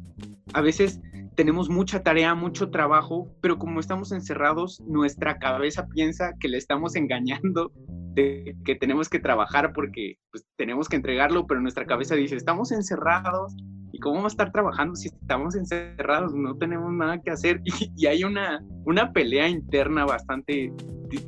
a 0.53 0.61
veces 0.61 1.01
tenemos 1.35 1.69
mucha 1.69 2.03
tarea, 2.03 2.35
mucho 2.35 2.71
trabajo, 2.71 3.29
pero 3.41 3.59
como 3.59 3.81
estamos 3.81 4.13
encerrados, 4.13 4.81
nuestra 4.87 5.39
cabeza 5.39 5.87
piensa 5.89 6.35
que 6.39 6.49
le 6.49 6.59
estamos 6.59 6.95
engañando, 6.97 7.73
que 8.15 8.77
tenemos 8.79 9.09
que 9.09 9.19
trabajar 9.19 9.73
porque 9.73 10.19
pues, 10.31 10.45
tenemos 10.57 10.89
que 10.89 10.97
entregarlo, 10.97 11.47
pero 11.47 11.61
nuestra 11.61 11.87
cabeza 11.87 12.15
dice, 12.15 12.37
estamos 12.37 12.71
encerrados, 12.71 13.57
¿y 13.91 13.99
cómo 13.99 14.17
vamos 14.17 14.33
a 14.33 14.35
estar 14.35 14.53
trabajando 14.53 14.95
si 14.95 15.09
estamos 15.09 15.57
encerrados? 15.57 16.33
No 16.35 16.57
tenemos 16.57 16.93
nada 16.93 17.21
que 17.21 17.31
hacer. 17.31 17.61
Y, 17.65 17.73
y 17.97 18.07
hay 18.07 18.25
una, 18.25 18.65
una 18.85 19.13
pelea 19.13 19.49
interna 19.49 20.05
bastante 20.05 20.73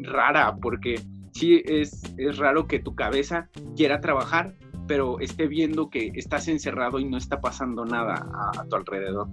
rara, 0.03 0.57
porque 0.61 1.01
sí 1.33 1.63
es, 1.67 2.03
es 2.17 2.39
raro 2.39 2.67
que 2.67 2.79
tu 2.79 2.95
cabeza 2.95 3.49
quiera 3.77 4.01
trabajar, 4.01 4.55
pero 4.87 5.19
esté 5.21 5.47
viendo 5.47 5.91
que 5.91 6.13
estás 6.15 6.49
encerrado 6.49 6.99
y 6.99 7.05
no 7.05 7.17
está 7.17 7.41
pasando 7.41 7.85
nada 7.85 8.27
a, 8.57 8.65
tu 8.65 8.77
alrededor. 8.77 9.29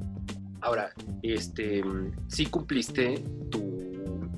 Ahora, 0.61 0.91
este, 1.21 1.83
sí 2.27 2.45
cumpliste 2.45 3.23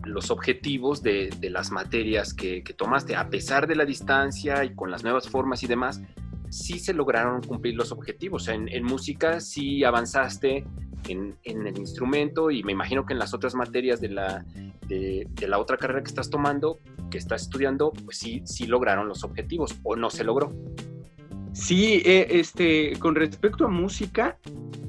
los 0.04 0.32
objetivos 0.32 1.02
de, 1.02 1.30
las 1.50 1.72
materias 1.72 2.34
que, 2.34 2.62
tomaste, 2.78 3.16
a 3.16 3.30
pesar 3.30 3.68
de 3.68 3.76
la 3.76 3.86
distancia 3.86 4.64
y 4.64 4.74
con 4.74 4.92
las 4.92 5.04
nuevas 5.04 5.30
formas 5.30 5.64
y 5.64 5.68
demás, 5.68 6.02
sí 6.50 6.80
se 6.80 6.94
lograron 6.94 7.42
cumplir 7.42 7.76
los 7.76 7.92
objetivos. 7.92 8.48
En, 8.48 8.70
en 8.70 8.84
música 8.84 9.40
sí 9.40 9.84
avanzaste 9.84 10.66
en, 11.10 11.38
en, 11.44 11.68
el 11.68 11.78
instrumento 11.78 12.52
y 12.52 12.64
me 12.64 12.72
imagino 12.72 13.06
que 13.06 13.14
en 13.14 13.20
las 13.20 13.34
otras 13.34 13.56
materias 13.56 14.02
de 14.02 14.10
la, 14.10 14.46
de, 14.88 15.28
la 15.48 15.60
otra 15.60 15.78
carrera 15.78 16.02
que 16.02 16.10
estás 16.10 16.30
tomando, 16.30 16.80
que 17.10 17.18
estás 17.18 17.44
estudiando, 17.44 17.92
pues 17.92 18.18
sí, 18.18 18.42
sí 18.46 18.68
lograron 18.68 19.08
los 19.08 19.24
objetivos 19.24 19.76
o 19.84 19.96
no 19.96 20.10
se 20.10 20.24
logró. 20.24 20.54
Sí, 21.56 22.02
eh, 22.04 22.28
este, 22.32 23.00
con 23.00 23.16
respecto 23.16 23.64
a 23.64 23.70
música, 23.70 24.38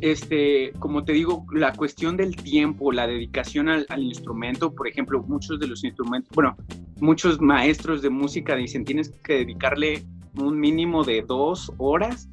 este, 0.00 0.72
como 0.80 1.04
te 1.04 1.12
digo, 1.12 1.46
la 1.52 1.72
cuestión 1.72 2.16
del 2.16 2.34
tiempo, 2.34 2.90
la 2.90 3.06
dedicación 3.06 3.68
al, 3.68 3.86
instrumento, 4.02 4.74
por 4.74 4.88
ejemplo, 4.88 5.22
muchos 5.22 5.60
de 5.60 5.68
los 5.68 5.84
instrumentos, 5.84 6.28
bueno, 6.34 6.56
muchos 6.98 7.40
maestros 7.40 8.02
de 8.02 8.10
música 8.10 8.56
dicen 8.56 8.84
tienes 8.84 9.10
que 9.22 9.34
dedicarle 9.34 10.04
un 10.40 10.58
mínimo 10.58 11.04
de 11.04 11.22
dos 11.22 11.72
horas 11.78 12.28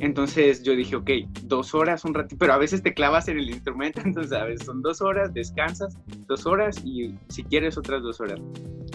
entonces 0.00 0.62
yo 0.62 0.74
dije, 0.76 0.96
ok, 0.96 1.10
dos 1.44 1.74
horas, 1.74 2.04
un 2.04 2.14
ratito, 2.14 2.36
pero 2.38 2.52
a 2.52 2.58
veces 2.58 2.82
te 2.82 2.94
clavas 2.94 3.28
en 3.28 3.38
el 3.38 3.48
instrumento, 3.48 4.00
entonces 4.04 4.32
a 4.32 4.44
veces 4.44 4.66
son 4.66 4.82
dos 4.82 5.00
horas, 5.00 5.32
descansas 5.32 5.96
dos 6.26 6.46
horas 6.46 6.80
y 6.84 7.14
si 7.28 7.42
quieres 7.44 7.76
otras 7.78 8.02
dos 8.02 8.20
horas. 8.20 8.40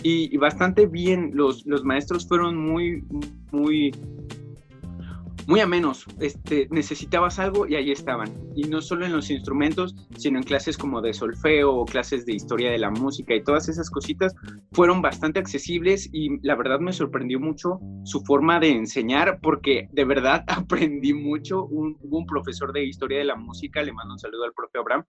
Y, 0.04 0.34
y 0.34 0.38
bastante 0.38 0.86
bien, 0.86 1.32
los, 1.34 1.66
los 1.66 1.84
maestros 1.84 2.28
fueron 2.28 2.58
muy, 2.58 3.04
muy 3.52 3.92
muy 5.50 5.62
amenos. 5.62 6.06
Este, 6.20 6.68
necesitabas 6.70 7.40
algo 7.40 7.68
y 7.68 7.74
ahí 7.74 7.92
estaban. 7.92 8.30
Y 8.56 8.68
no 8.68 8.82
solo 8.82 9.08
en 9.08 9.14
los 9.14 9.32
instrumentos, 9.32 9.96
sino 10.16 10.38
en 10.38 10.44
clases 10.44 10.78
como 10.78 11.02
de 11.02 11.12
solfeo 11.12 11.74
o 11.74 11.86
clases 11.86 12.24
de 12.28 12.34
historia 12.34 12.70
de 12.70 12.78
la 12.78 12.92
música 12.92 13.34
y 13.34 13.44
todas 13.44 13.68
esas 13.68 13.90
cositas 13.90 14.36
fueron 14.74 15.02
bastante 15.02 15.40
accesibles 15.40 16.08
y 16.14 16.40
la 16.46 16.56
verdad 16.56 16.80
me 16.80 16.94
sorprendió 16.94 17.40
mucho 17.40 17.80
su 18.04 18.22
forma 18.22 18.60
de 18.60 18.70
enseñar 18.70 19.40
porque 19.42 19.90
de 19.92 20.06
verdad 20.06 20.44
aprendí 20.48 21.16
mucho. 21.16 21.66
Un, 21.66 21.98
hubo 22.02 22.20
un 22.20 22.28
profesor 22.28 22.72
de 22.72 22.86
historia 22.86 23.18
de 23.18 23.26
la 23.26 23.36
música, 23.36 23.82
le 23.82 23.92
mando 23.92 24.14
un 24.14 24.20
saludo 24.20 24.44
al 24.44 24.54
propio 24.54 24.82
Abraham, 24.82 25.06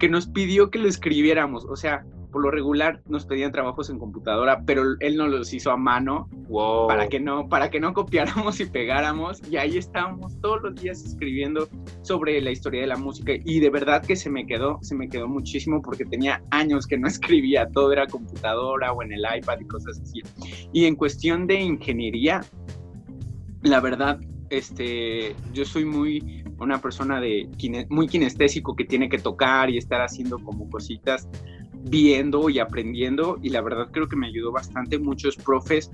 que 0.00 0.08
nos 0.08 0.26
pidió 0.26 0.72
que 0.72 0.80
lo 0.80 0.88
escribiéramos. 0.88 1.64
O 1.66 1.76
sea, 1.76 2.04
por 2.30 2.42
lo 2.42 2.50
regular 2.50 3.00
nos 3.08 3.26
pedían 3.26 3.52
trabajos 3.52 3.90
en 3.90 3.98
computadora, 3.98 4.62
pero 4.64 4.82
él 5.00 5.16
nos 5.16 5.30
los 5.30 5.52
hizo 5.52 5.70
a 5.70 5.76
mano. 5.76 6.28
Para 6.86 7.08
que 7.08 7.20
no 7.20 7.48
para 7.48 7.70
que 7.70 7.80
no 7.80 7.92
copiáramos 7.92 8.60
y 8.60 8.66
pegáramos. 8.66 9.40
Y 9.50 9.56
ahí 9.56 9.76
estábamos 9.76 10.40
todos 10.40 10.62
los 10.62 10.80
días 10.80 11.04
escribiendo 11.04 11.68
sobre 12.02 12.40
la 12.40 12.50
historia 12.50 12.80
de 12.80 12.86
la 12.86 12.96
música. 12.96 13.32
Y 13.44 13.60
de 13.60 13.70
verdad 13.70 14.04
que 14.04 14.16
se 14.16 14.30
me 14.30 14.46
quedó 14.46 14.78
se 14.82 14.94
me 14.94 15.08
quedó 15.08 15.28
muchísimo 15.28 15.82
porque 15.82 16.04
tenía 16.04 16.42
años 16.50 16.86
que 16.86 16.98
no 16.98 17.06
escribía, 17.08 17.68
todo 17.68 17.92
era 17.92 18.06
computadora 18.06 18.92
o 18.92 19.02
en 19.02 19.12
el 19.12 19.24
iPad 19.36 19.60
y 19.60 19.64
cosas 19.66 20.00
así. 20.00 20.22
Y 20.72 20.86
en 20.86 20.96
cuestión 20.96 21.46
de 21.46 21.60
ingeniería, 21.60 22.40
la 23.62 23.80
verdad 23.80 24.20
este, 24.50 25.34
yo 25.52 25.64
soy 25.64 25.84
muy 25.84 26.44
una 26.58 26.80
persona 26.80 27.20
de 27.20 27.48
muy 27.88 28.08
kinestésico 28.08 28.74
que 28.74 28.84
tiene 28.84 29.08
que 29.08 29.18
tocar 29.18 29.70
y 29.70 29.78
estar 29.78 30.00
haciendo 30.00 30.38
como 30.38 30.68
cositas 30.70 31.28
viendo 31.88 32.48
y 32.50 32.58
aprendiendo 32.58 33.38
y 33.42 33.50
la 33.50 33.60
verdad 33.60 33.88
creo 33.90 34.08
que 34.08 34.16
me 34.16 34.28
ayudó 34.28 34.52
bastante 34.52 34.98
muchos 34.98 35.36
profes 35.36 35.90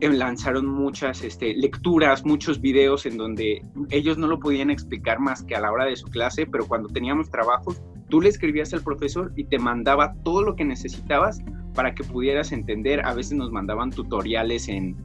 eh, 0.00 0.10
lanzaron 0.10 0.66
muchas 0.66 1.22
este, 1.22 1.54
lecturas, 1.54 2.24
muchos 2.24 2.60
videos 2.60 3.06
en 3.06 3.16
donde 3.16 3.62
ellos 3.90 4.18
no 4.18 4.26
lo 4.26 4.38
podían 4.38 4.70
explicar 4.70 5.18
más 5.20 5.42
que 5.42 5.56
a 5.56 5.60
la 5.60 5.72
hora 5.72 5.86
de 5.86 5.96
su 5.96 6.08
clase, 6.08 6.44
pero 6.44 6.66
cuando 6.66 6.88
teníamos 6.88 7.30
trabajos, 7.30 7.80
tú 8.10 8.20
le 8.20 8.28
escribías 8.28 8.74
al 8.74 8.82
profesor 8.82 9.32
y 9.36 9.44
te 9.44 9.58
mandaba 9.58 10.14
todo 10.22 10.42
lo 10.42 10.54
que 10.54 10.66
necesitabas 10.66 11.40
para 11.74 11.94
que 11.94 12.04
pudieras 12.04 12.52
entender. 12.52 13.04
A 13.06 13.14
veces 13.14 13.38
nos 13.38 13.50
mandaban 13.50 13.88
tutoriales 13.90 14.68
en, 14.68 14.96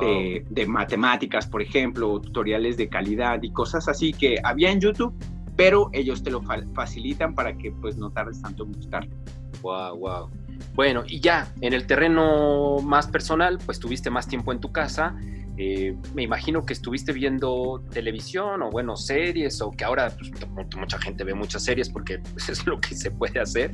de, 0.00 0.66
matemáticas, 0.66 1.46
por 1.46 1.62
ejemplo, 1.62 2.20
tutoriales 2.20 2.76
de 2.76 2.88
calidad 2.88 3.40
y 3.42 3.52
cosas 3.52 3.88
así 3.88 4.12
que 4.12 4.36
había 4.42 4.72
en 4.72 4.80
YouTube, 4.80 5.14
pero 5.54 5.90
ellos 5.92 6.24
te 6.24 6.30
lo 6.32 6.42
facilitan 6.74 7.36
para 7.36 7.56
que 7.56 7.70
pues 7.70 7.96
no 7.96 8.10
tardes 8.10 8.42
tanto 8.42 8.64
en 8.64 8.72
buscarlo. 8.72 9.14
Wow, 9.62 9.96
wow. 9.98 10.30
Bueno, 10.74 11.04
y 11.06 11.20
ya 11.20 11.52
en 11.60 11.72
el 11.72 11.86
terreno 11.86 12.78
más 12.82 13.06
personal, 13.08 13.58
pues 13.64 13.78
tuviste 13.78 14.10
más 14.10 14.28
tiempo 14.28 14.52
en 14.52 14.60
tu 14.60 14.72
casa 14.72 15.16
eh, 15.62 15.94
me 16.14 16.22
imagino 16.22 16.64
que 16.64 16.72
estuviste 16.72 17.12
viendo 17.12 17.84
televisión 17.92 18.62
o, 18.62 18.70
bueno, 18.70 18.96
series, 18.96 19.60
o 19.60 19.70
que 19.70 19.84
ahora 19.84 20.08
pues, 20.08 20.30
mucha 20.74 20.98
gente 20.98 21.22
ve 21.22 21.34
muchas 21.34 21.64
series 21.64 21.90
porque 21.90 22.18
pues, 22.32 22.48
es 22.48 22.66
lo 22.66 22.80
que 22.80 22.94
se 22.94 23.10
puede 23.10 23.40
hacer. 23.40 23.70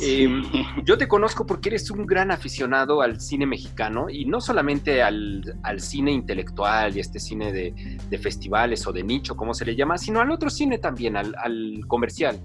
Em, 0.00 0.44
yo 0.84 0.96
te 0.96 1.08
conozco 1.08 1.44
porque 1.44 1.70
eres 1.70 1.90
un 1.90 2.06
gran 2.06 2.30
aficionado 2.30 3.02
al 3.02 3.20
cine 3.20 3.46
mexicano 3.46 4.08
y 4.08 4.26
no 4.26 4.40
solamente 4.40 5.02
al, 5.02 5.42
cine 5.78 6.12
intelectual 6.12 6.96
y 6.96 7.00
este 7.00 7.18
cine 7.18 7.52
de, 7.52 8.18
festivales 8.18 8.86
o 8.86 8.92
de 8.92 9.02
nicho, 9.02 9.34
como 9.34 9.54
se 9.54 9.64
le 9.64 9.74
llama, 9.74 9.98
sino 9.98 10.20
al 10.20 10.30
otro 10.30 10.48
cine 10.50 10.78
también, 10.78 11.16
al, 11.16 11.80
comercial. 11.88 12.40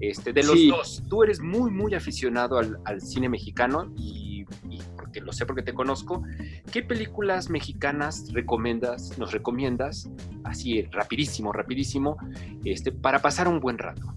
Este, 0.00 0.32
de 0.32 0.42
los 0.42 0.66
dos, 0.68 1.02
tú 1.08 1.22
eres 1.22 1.40
muy, 1.40 1.70
muy 1.70 1.94
aficionado 1.94 2.58
al, 2.58 2.78
al 2.86 3.00
cine 3.02 3.28
mexicano 3.28 3.92
y, 3.96 4.46
y 4.68 4.78
que 5.12 5.20
lo 5.20 5.32
sé 5.32 5.46
porque 5.46 5.62
te 5.62 5.74
conozco, 5.74 6.22
¿qué 6.72 6.82
películas 6.82 7.50
mexicanas 7.50 8.32
recomiendas, 8.32 9.18
nos 9.18 9.32
recomiendas, 9.32 10.10
así 10.44 10.82
rapidísimo, 10.90 11.52
rapidísimo, 11.52 12.16
este, 12.64 12.92
para 12.92 13.20
pasar 13.20 13.48
un 13.48 13.60
buen 13.60 13.78
rato? 13.78 14.14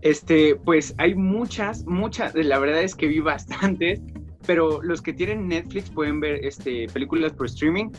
Este, 0.00 0.56
pues 0.56 0.94
hay 0.98 1.14
muchas, 1.14 1.84
muchas, 1.86 2.34
la 2.34 2.58
verdad 2.58 2.82
es 2.82 2.94
que 2.94 3.06
vi 3.06 3.20
bastantes, 3.20 4.00
pero 4.46 4.82
los 4.82 5.02
que 5.02 5.12
tienen 5.12 5.48
Netflix 5.48 5.90
pueden 5.90 6.20
ver 6.20 6.44
este, 6.44 6.86
películas 6.88 7.32
por 7.32 7.46
streaming. 7.46 7.90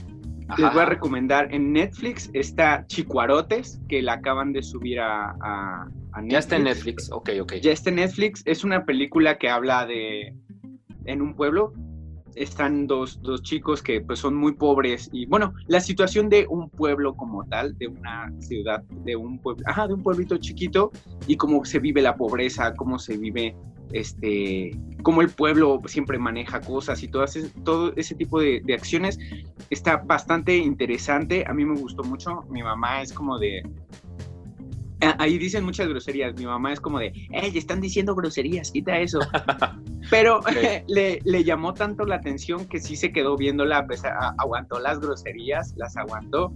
Les 0.57 0.73
voy 0.73 0.81
a 0.81 0.85
recomendar, 0.85 1.53
en 1.53 1.73
Netflix 1.73 2.31
está 2.33 2.83
Chicuarotes, 2.87 3.79
que 3.87 4.01
la 4.01 4.13
acaban 4.13 4.51
de 4.51 4.63
subir 4.63 4.99
a, 4.99 5.35
a, 5.39 5.87
Netflix. 6.15 6.31
Ya 6.31 6.39
está 6.39 6.55
en 6.55 6.63
Netflix, 6.63 7.11
ok, 7.11 7.29
ok. 7.41 7.53
Ya 7.55 7.71
está 7.71 7.89
en 7.89 7.97
Netflix, 7.97 8.41
es 8.45 8.63
una 8.63 8.85
película 8.85 9.37
que 9.37 9.49
habla 9.49 9.85
de, 9.85 10.33
en 11.05 11.21
un 11.21 11.35
pueblo 11.35 11.73
están 12.35 12.87
dos, 12.87 13.21
dos, 13.21 13.41
chicos 13.41 13.81
que 13.81 14.01
pues 14.01 14.19
son 14.19 14.35
muy 14.35 14.53
pobres 14.53 15.09
y 15.11 15.25
bueno, 15.25 15.53
la 15.67 15.81
situación 15.81 16.29
de 16.29 16.45
un 16.49 16.69
pueblo 16.69 17.15
como 17.15 17.43
tal, 17.45 17.77
de 17.77 17.87
una 17.87 18.31
ciudad, 18.39 18.81
de 19.03 19.15
un 19.15 19.39
pueblo, 19.39 19.63
ajá, 19.67 19.87
de 19.87 19.95
un 19.95 20.03
pueblito 20.03 20.37
chiquito 20.37 20.91
y 21.27 21.35
cómo 21.35 21.63
se 21.65 21.79
vive 21.79 22.01
la 22.01 22.15
pobreza, 22.15 22.73
cómo 22.75 22.99
se 22.99 23.17
vive 23.17 23.55
este, 23.91 24.71
cómo 25.01 25.21
el 25.21 25.29
pueblo 25.29 25.81
siempre 25.87 26.17
maneja 26.19 26.61
cosas 26.61 27.01
y 27.03 27.07
todo 27.07 27.23
ese, 27.23 27.49
todo 27.63 27.93
ese 27.95 28.15
tipo 28.15 28.39
de, 28.39 28.61
de 28.63 28.73
acciones 28.73 29.17
está 29.69 29.97
bastante 29.97 30.55
interesante, 30.55 31.43
a 31.47 31.53
mí 31.53 31.65
me 31.65 31.77
gustó 31.77 32.03
mucho, 32.03 32.43
mi 32.49 32.61
mamá 32.61 33.01
es 33.01 33.11
como 33.11 33.39
de, 33.39 33.63
ahí 35.01 35.37
dicen 35.37 35.63
muchas 35.63 35.87
groserías. 35.87 36.35
Mi 36.35 36.45
mamá 36.45 36.73
es 36.73 36.79
como 36.79 36.99
de, 36.99 37.13
¡Ey, 37.31 37.57
están 37.57 37.81
diciendo 37.81 38.15
groserías! 38.15 38.71
Quita 38.71 38.97
eso. 38.99 39.19
Pero 40.09 40.41
le, 40.87 41.21
le, 41.23 41.43
llamó 41.43 41.73
tanto 41.73 42.05
la 42.05 42.15
atención 42.15 42.65
que 42.65 42.79
sí 42.79 42.95
se 42.95 43.11
quedó 43.11 43.37
viéndola, 43.37 43.85
pues, 43.85 44.03
aguantó 44.37 44.79
las 44.79 44.99
groserías, 44.99 45.73
las 45.77 45.95
aguantó. 45.97 46.51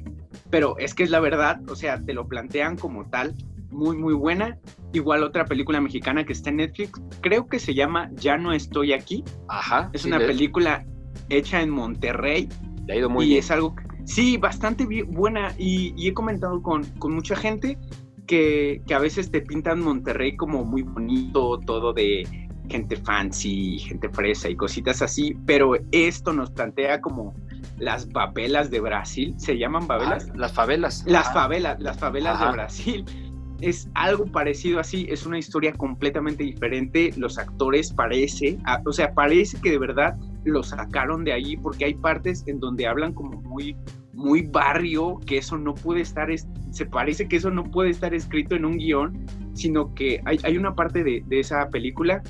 Pero 0.49 0.77
es 0.77 0.93
que 0.93 1.03
es 1.03 1.09
la 1.09 1.19
verdad, 1.19 1.61
o 1.69 1.75
sea, 1.75 2.03
te 2.03 2.13
lo 2.13 2.27
plantean 2.27 2.77
como 2.77 3.05
tal, 3.09 3.35
muy, 3.71 3.97
muy 3.97 4.13
buena. 4.13 4.57
Igual 4.93 5.23
otra 5.23 5.45
película 5.45 5.81
mexicana 5.81 6.23
que 6.23 6.33
está 6.33 6.49
en 6.49 6.57
Netflix, 6.57 7.01
creo 7.21 7.47
que 7.47 7.59
se 7.59 7.73
llama 7.73 8.09
Ya 8.15 8.37
no 8.37 8.53
estoy 8.53 8.93
aquí. 8.93 9.23
Ajá. 9.47 9.89
Es 9.93 10.05
una 10.05 10.19
película 10.19 10.85
hecha 11.29 11.61
en 11.61 11.69
Monterrey. 11.69 12.49
Le 12.85 12.93
ha 12.93 12.97
ido 12.97 13.09
muy 13.09 13.25
y 13.25 13.29
bien. 13.29 13.39
es 13.39 13.51
algo, 13.51 13.75
sí, 14.05 14.37
bastante 14.37 14.85
buena. 15.07 15.53
Y, 15.57 15.93
y 15.97 16.09
he 16.09 16.13
comentado 16.13 16.61
con, 16.61 16.83
con 16.99 17.13
mucha 17.13 17.35
gente 17.35 17.77
que, 18.28 18.82
a 18.93 18.99
veces 18.99 19.32
te 19.32 19.41
pintan 19.41 19.82
Monterrey 19.82 20.36
como 20.36 20.63
muy 20.63 20.84
bonito, 20.84 21.59
todo 21.65 21.93
de 21.93 22.28
gente 22.69 22.95
fancy, 22.95 23.80
gente 23.80 24.09
fresa 24.09 24.49
y 24.49 24.55
cositas 24.55 25.01
así, 25.01 25.36
pero 25.45 25.74
esto 25.91 26.32
nos 26.32 26.51
plantea 26.51 27.01
como 27.01 27.34
las 27.78 28.09
babelas 28.09 28.71
de 28.71 28.80
Brasil, 28.80 29.34
¿se 29.38 29.57
llaman 29.57 29.86
babelas? 29.88 30.28
Ah, 30.30 30.34
las 30.38 30.53
favelas. 30.53 31.03
Las 31.05 31.28
ah. 31.28 31.34
favelas, 31.34 31.80
las 31.80 31.99
favelas 31.99 32.39
de 32.39 32.51
Brasil. 32.51 33.05
Es 33.61 33.89
algo 33.93 34.26
parecido 34.26 34.80
así, 34.80 35.05
es 35.09 35.26
una 35.26 35.38
historia 35.38 35.71
completamente 35.74 36.43
diferente, 36.43 37.13
los 37.15 37.38
actores 37.38 37.93
parece, 37.93 38.57
o 38.86 38.91
sea, 38.91 39.13
parece 39.13 39.59
que 39.61 39.71
de 39.71 39.78
verdad 39.78 40.17
lo 40.43 40.63
sacaron 40.63 41.24
de 41.24 41.32
ahí 41.32 41.55
porque 41.55 41.86
hay 41.86 41.93
partes 41.93 42.43
en 42.47 42.59
donde 42.59 42.88
hablan 42.88 43.13
como 43.13 43.41
muy 43.41 43.78
muy 44.14 44.43
barrio, 44.43 45.20
que 45.26 45.38
eso 45.39 45.57
no 45.57 45.74
puede 45.74 46.01
estar, 46.01 46.30
se 46.72 46.86
parece 46.86 47.28
que 47.28 47.38
eso 47.38 47.49
no 47.49 47.64
puede 47.64 47.89
estar 47.89 48.14
escrito 48.14 48.55
en 48.55 48.66
un 48.66 48.78
guion, 48.78 49.26
sino 49.53 49.93
que 49.93 50.22
hay, 50.26 50.57
una 50.57 50.76
parte 50.76 51.03
de, 51.03 51.24
esa 51.32 51.70
película 51.70 52.22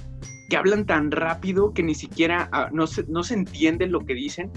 que 0.50 0.58
hablan 0.58 0.86
tan 0.86 1.12
rápido 1.12 1.74
que 1.74 1.84
ni 1.84 1.96
siquiera 1.96 2.50
ah, 2.52 2.70
no, 2.72 2.88
se, 2.88 3.04
no 3.08 3.24
se 3.24 3.34
entiende 3.34 3.88
lo 3.88 4.00
que 4.02 4.14
dicen, 4.14 4.52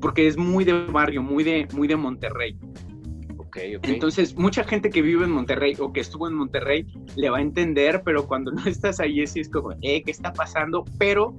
porque 0.00 0.26
es 0.26 0.36
muy 0.36 0.64
de 0.64 0.86
barrio, 0.86 1.22
muy 1.22 1.44
de, 1.44 1.68
muy 1.72 1.86
de 1.86 1.96
Monterrey. 1.96 2.58
Okay, 3.36 3.78
Entonces, 3.82 4.36
mucha 4.36 4.62
gente 4.62 4.90
que 4.90 5.02
vive 5.02 5.24
en 5.24 5.32
Monterrey 5.32 5.74
o 5.80 5.92
que 5.92 6.00
estuvo 6.00 6.28
en 6.28 6.34
Monterrey 6.34 6.86
le 7.16 7.30
va 7.30 7.38
a 7.38 7.40
entender, 7.40 8.02
pero 8.04 8.26
cuando 8.26 8.52
no 8.52 8.64
estás 8.64 9.00
ahí 9.00 9.20
es, 9.20 9.36
es 9.36 9.48
como, 9.48 9.72
eh, 9.82 10.02
¿qué 10.02 10.10
está 10.10 10.32
pasando? 10.32 10.84
Pero 10.98 11.36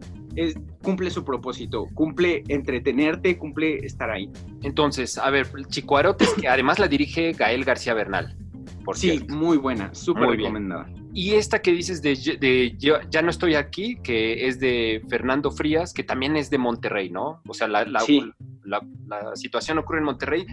cumple 0.81 1.09
su 1.09 1.23
propósito, 1.23 1.87
cumple 1.93 2.43
entretenerte, 2.47 3.37
cumple 3.37 3.85
estar 3.85 4.09
ahí. 4.09 4.29
Entonces, 4.63 5.17
a 5.17 5.29
ver, 5.29 5.47
Chicuarotes, 5.67 6.33
que 6.33 6.47
además 6.47 6.79
la 6.79 6.87
dirige 6.87 7.33
Gael 7.33 7.65
García 7.65 7.93
Bernal. 7.93 8.35
Por 8.83 8.97
sí, 8.97 9.23
muy 9.29 9.57
buena, 9.57 9.93
súper 9.93 10.29
recomendada. 10.29 10.89
Y 11.13 11.31
esta 11.31 11.61
que 11.61 11.71
dices 11.71 12.01
de, 12.01 12.75
Ya 13.09 13.21
no 13.21 13.29
estoy 13.29 13.55
aquí, 13.55 13.97
que 14.01 14.47
es 14.47 14.59
de 14.59 15.03
Fernando 15.09 15.51
Frías, 15.51 15.93
que 15.93 16.03
también 16.03 16.35
es 16.35 16.49
de 16.49 16.57
Monterrey, 16.57 17.09
¿no? 17.09 17.41
O 17.47 17.53
sea, 17.53 17.67
la, 17.67 17.85
la, 17.85 19.35
situación 19.35 19.77
ocurre 19.77 19.99
en 19.99 20.05
Monterrey. 20.05 20.45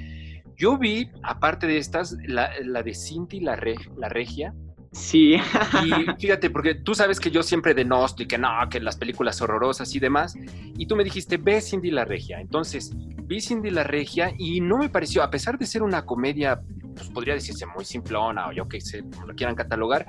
Yo 0.57 0.77
vi, 0.77 1.09
aparte 1.23 1.67
de 1.67 1.79
estas, 1.79 2.17
la, 2.27 2.51
de 2.83 2.95
Cinti, 2.95 3.41
la, 3.41 3.59
la 3.97 4.09
Regia, 4.09 4.55
Sí. 4.93 5.35
Y 5.35 5.41
fíjate, 6.19 6.51
porque 6.51 6.75
tú 6.75 6.95
sabes 6.95 7.21
que 7.21 7.31
yo 7.31 7.43
siempre 7.43 7.75
denosto 7.75 8.23
y 8.23 8.27
que 8.27 8.39
no, 8.39 8.49
que 8.71 8.81
las 8.81 8.97
películas 8.97 9.41
horrorosas 9.41 9.95
y 9.95 9.99
demás. 9.99 10.35
Y 10.77 10.87
tú 10.87 10.97
me 10.97 11.05
dijiste, 11.05 11.37
ve 11.37 11.61
Cindy 11.61 11.91
la 11.91 12.05
Regia. 12.05 12.41
Entonces, 12.41 12.93
vi 12.95 13.41
Cindy 13.41 13.71
la 13.71 13.85
Regia 13.85 14.33
y 14.39 14.61
no 14.61 14.79
me 14.79 14.89
pareció, 14.89 15.23
a 15.23 15.31
pesar 15.31 15.59
de 15.59 15.67
ser 15.67 15.83
una 15.83 16.05
comedia, 16.05 16.61
pues 16.99 17.11
podría 17.11 17.35
decirse 17.35 17.65
muy 17.67 17.85
simplona 17.85 18.49
o 18.49 18.53
yo 18.53 18.69
que 18.69 18.81
sé, 18.81 19.03
como 19.03 19.27
lo 19.27 19.35
quieran 19.35 19.55
catalogar, 19.55 20.07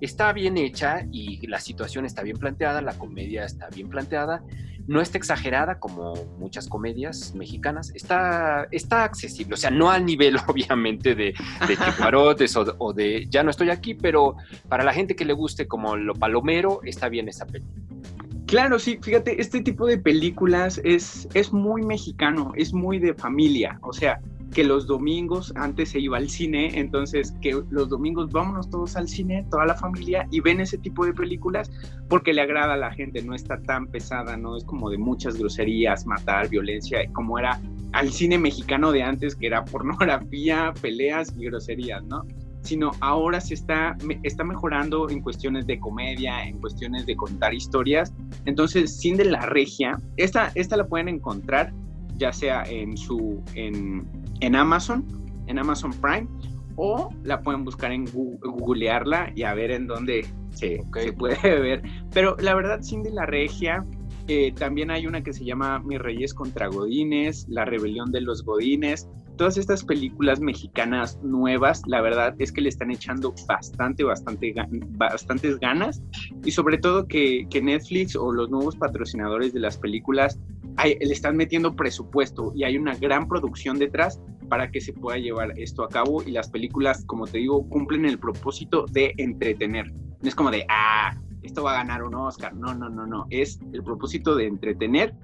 está 0.00 0.32
bien 0.32 0.56
hecha 0.56 1.06
y 1.10 1.46
la 1.46 1.60
situación 1.60 2.04
está 2.04 2.22
bien 2.22 2.36
planteada, 2.36 2.82
la 2.82 2.94
comedia 2.98 3.44
está 3.44 3.68
bien 3.68 3.88
planteada 3.88 4.42
no 4.86 5.00
está 5.00 5.18
exagerada 5.18 5.78
como 5.78 6.14
muchas 6.38 6.68
comedias 6.68 7.34
mexicanas, 7.34 7.92
está, 7.94 8.66
está 8.70 9.04
accesible, 9.04 9.54
o 9.54 9.56
sea, 9.56 9.70
no 9.70 9.90
al 9.90 10.04
nivel 10.04 10.36
obviamente 10.46 11.14
de, 11.14 11.34
de 11.66 11.78
o, 12.78 12.92
de 12.92 13.26
Ya 13.30 13.42
no 13.42 13.50
estoy 13.50 13.70
aquí, 13.70 13.94
pero 13.94 14.36
para 14.68 14.84
la 14.84 14.92
gente 14.92 15.14
que 15.14 15.24
le 15.24 15.32
guste 15.32 15.66
como 15.66 15.96
lo 15.96 16.14
palomero, 16.14 16.80
está 16.84 17.08
bien 17.08 17.28
esa 17.28 17.46
película. 17.46 17.82
Claro, 18.46 18.78
sí, 18.78 18.98
fíjate, 19.00 19.40
este 19.40 19.62
tipo 19.62 19.86
de 19.86 19.96
películas 19.96 20.78
es, 20.84 21.26
es 21.32 21.52
muy 21.54 21.82
mexicano, 21.82 22.52
es 22.54 22.74
muy 22.74 22.98
de 22.98 23.14
familia, 23.14 23.78
o 23.80 23.94
sea, 23.94 24.20
que 24.52 24.64
los 24.64 24.86
domingos 24.86 25.52
antes 25.56 25.90
se 25.90 26.00
iba 26.00 26.18
al 26.18 26.28
cine, 26.28 26.78
entonces 26.78 27.34
que 27.40 27.62
los 27.70 27.88
domingos 27.88 28.30
vámonos 28.30 28.68
todos 28.68 28.96
al 28.96 29.08
cine, 29.08 29.46
toda 29.50 29.64
la 29.64 29.74
familia, 29.74 30.26
y 30.30 30.40
ven 30.40 30.60
ese 30.60 30.78
tipo 30.78 31.04
de 31.06 31.14
películas 31.14 31.70
porque 32.08 32.32
le 32.32 32.42
agrada 32.42 32.74
a 32.74 32.76
la 32.76 32.92
gente, 32.92 33.22
no 33.22 33.34
está 33.34 33.60
tan 33.62 33.86
pesada, 33.86 34.36
no 34.36 34.56
es 34.56 34.64
como 34.64 34.90
de 34.90 34.98
muchas 34.98 35.36
groserías, 35.36 36.06
matar, 36.06 36.48
violencia, 36.48 37.00
como 37.12 37.38
era 37.38 37.60
al 37.92 38.10
cine 38.10 38.38
mexicano 38.38 38.92
de 38.92 39.02
antes, 39.02 39.34
que 39.34 39.46
era 39.46 39.64
pornografía, 39.64 40.72
peleas 40.80 41.32
y 41.36 41.46
groserías, 41.46 42.04
¿no? 42.04 42.24
Sino 42.60 42.92
ahora 43.00 43.40
se 43.40 43.54
está, 43.54 43.96
está 44.22 44.44
mejorando 44.44 45.10
en 45.10 45.20
cuestiones 45.20 45.66
de 45.66 45.80
comedia, 45.80 46.44
en 46.44 46.58
cuestiones 46.58 47.06
de 47.06 47.16
contar 47.16 47.54
historias. 47.54 48.12
Entonces, 48.44 48.96
Sin 48.96 49.16
de 49.16 49.24
la 49.24 49.46
Regia, 49.46 49.98
esta, 50.16 50.52
esta 50.54 50.76
la 50.76 50.86
pueden 50.86 51.08
encontrar 51.08 51.72
ya 52.22 52.32
sea 52.32 52.62
en 52.62 52.96
su 52.96 53.42
en, 53.54 54.06
en 54.40 54.54
Amazon, 54.54 55.04
en 55.48 55.58
Amazon 55.58 55.92
Prime, 56.00 56.28
o 56.76 57.10
la 57.24 57.42
pueden 57.42 57.64
buscar 57.64 57.90
en 57.90 58.04
Google, 58.04 58.38
googlearla 58.42 59.32
y 59.34 59.42
a 59.42 59.54
ver 59.54 59.72
en 59.72 59.88
dónde 59.88 60.24
se, 60.50 60.80
se 60.94 61.12
puede 61.12 61.36
ver. 61.60 61.82
Pero 62.14 62.36
la 62.38 62.54
verdad, 62.54 62.80
Cindy 62.80 63.10
la 63.10 63.26
Regia, 63.26 63.84
eh, 64.28 64.52
también 64.52 64.92
hay 64.92 65.08
una 65.08 65.22
que 65.24 65.32
se 65.32 65.44
llama 65.44 65.80
Mis 65.80 65.98
Reyes 65.98 66.32
contra 66.32 66.68
Godines, 66.68 67.46
La 67.48 67.64
Rebelión 67.64 68.12
de 68.12 68.20
los 68.20 68.44
Godines. 68.44 69.08
Todas 69.36 69.56
estas 69.56 69.82
películas 69.82 70.40
mexicanas 70.40 71.18
nuevas, 71.24 71.82
la 71.86 72.00
verdad 72.00 72.36
es 72.38 72.52
que 72.52 72.60
le 72.60 72.68
están 72.68 72.92
echando 72.92 73.34
bastante, 73.48 74.04
bastante, 74.04 74.54
bastantes 74.90 75.58
ganas. 75.58 76.00
Y 76.44 76.52
sobre 76.52 76.78
todo 76.78 77.08
que, 77.08 77.48
que 77.50 77.60
Netflix 77.60 78.14
o 78.14 78.30
los 78.30 78.48
nuevos 78.48 78.76
patrocinadores 78.76 79.52
de 79.52 79.58
las 79.58 79.76
películas 79.76 80.38
le 80.84 81.12
están 81.12 81.36
metiendo 81.36 81.74
presupuesto 81.74 82.52
y 82.54 82.64
hay 82.64 82.76
una 82.76 82.94
gran 82.96 83.28
producción 83.28 83.78
detrás 83.78 84.20
para 84.48 84.70
que 84.70 84.80
se 84.80 84.92
pueda 84.92 85.18
llevar 85.18 85.58
esto 85.58 85.82
a 85.82 85.88
cabo 85.88 86.22
y 86.22 86.30
las 86.32 86.50
películas, 86.50 87.04
como 87.06 87.26
te 87.26 87.38
digo, 87.38 87.68
cumplen 87.68 88.04
el 88.04 88.18
propósito 88.18 88.86
de 88.90 89.14
entretener. 89.16 89.92
No 89.92 90.28
es 90.28 90.34
como 90.34 90.50
de, 90.50 90.64
ah, 90.68 91.16
esto 91.42 91.62
va 91.62 91.72
a 91.72 91.76
ganar 91.76 92.02
un 92.02 92.14
Oscar. 92.14 92.54
No, 92.54 92.74
no, 92.74 92.88
no, 92.88 93.06
no. 93.06 93.26
Es 93.30 93.60
el 93.72 93.82
propósito 93.82 94.34
de 94.36 94.46
entretener 94.46 95.14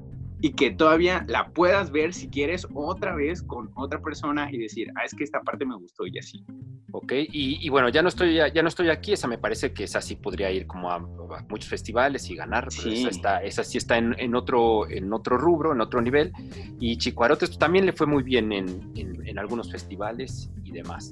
y 0.41 0.53
que 0.53 0.71
todavía 0.71 1.25
la 1.29 1.49
puedas 1.49 1.91
ver 1.91 2.15
si 2.15 2.29
quieres 2.29 2.67
otra 2.75 3.15
vez 3.15 3.43
con 3.43 3.71
otra 3.75 4.01
persona 4.01 4.51
y 4.53 4.59
decir, 4.59 4.89
ah, 4.97 5.05
es 5.05 5.15
que 5.15 5.25
esta 5.25 5.41
parte 5.41 5.65
me 5.67 5.77
gustó 5.77 6.07
y 6.07 6.19
así. 6.19 6.45
Ok, 6.93 7.13
y, 7.17 7.69
bueno, 7.69 7.91
ya 7.91 8.03
no, 8.03 8.09
estoy, 8.09 8.37
ya, 8.37 8.63
no 8.63 8.69
estoy 8.69 8.89
aquí, 8.89 9.13
esa 9.13 9.29
me 9.29 9.37
parece 9.37 9.73
que 9.73 9.85
esa 9.85 10.01
sí 10.01 10.17
podría 10.17 10.51
ir 10.51 10.67
como 10.67 10.91
a, 10.91 10.99
muchos 10.99 11.69
festivales 11.69 12.31
y 12.31 12.35
ganar, 12.35 12.73
sí. 12.73 13.01
esa, 13.01 13.09
está, 13.11 13.43
esa 13.43 13.63
sí 13.63 13.77
está 13.77 13.99
en, 13.99 14.35
otro, 14.35 14.89
en 14.89 15.13
otro 15.13 15.37
rubro, 15.37 15.73
en 15.73 15.83
otro 15.83 16.01
nivel, 16.01 16.33
y 16.81 16.97
Chicuarotes 16.97 17.59
también 17.59 17.85
le 17.85 17.93
fue 17.93 18.07
muy 18.07 18.23
bien 18.23 18.53
en, 18.53 18.91
en 18.97 19.39
algunos 19.39 19.71
festivales 19.71 20.51
y 20.65 20.73
demás. 20.73 21.11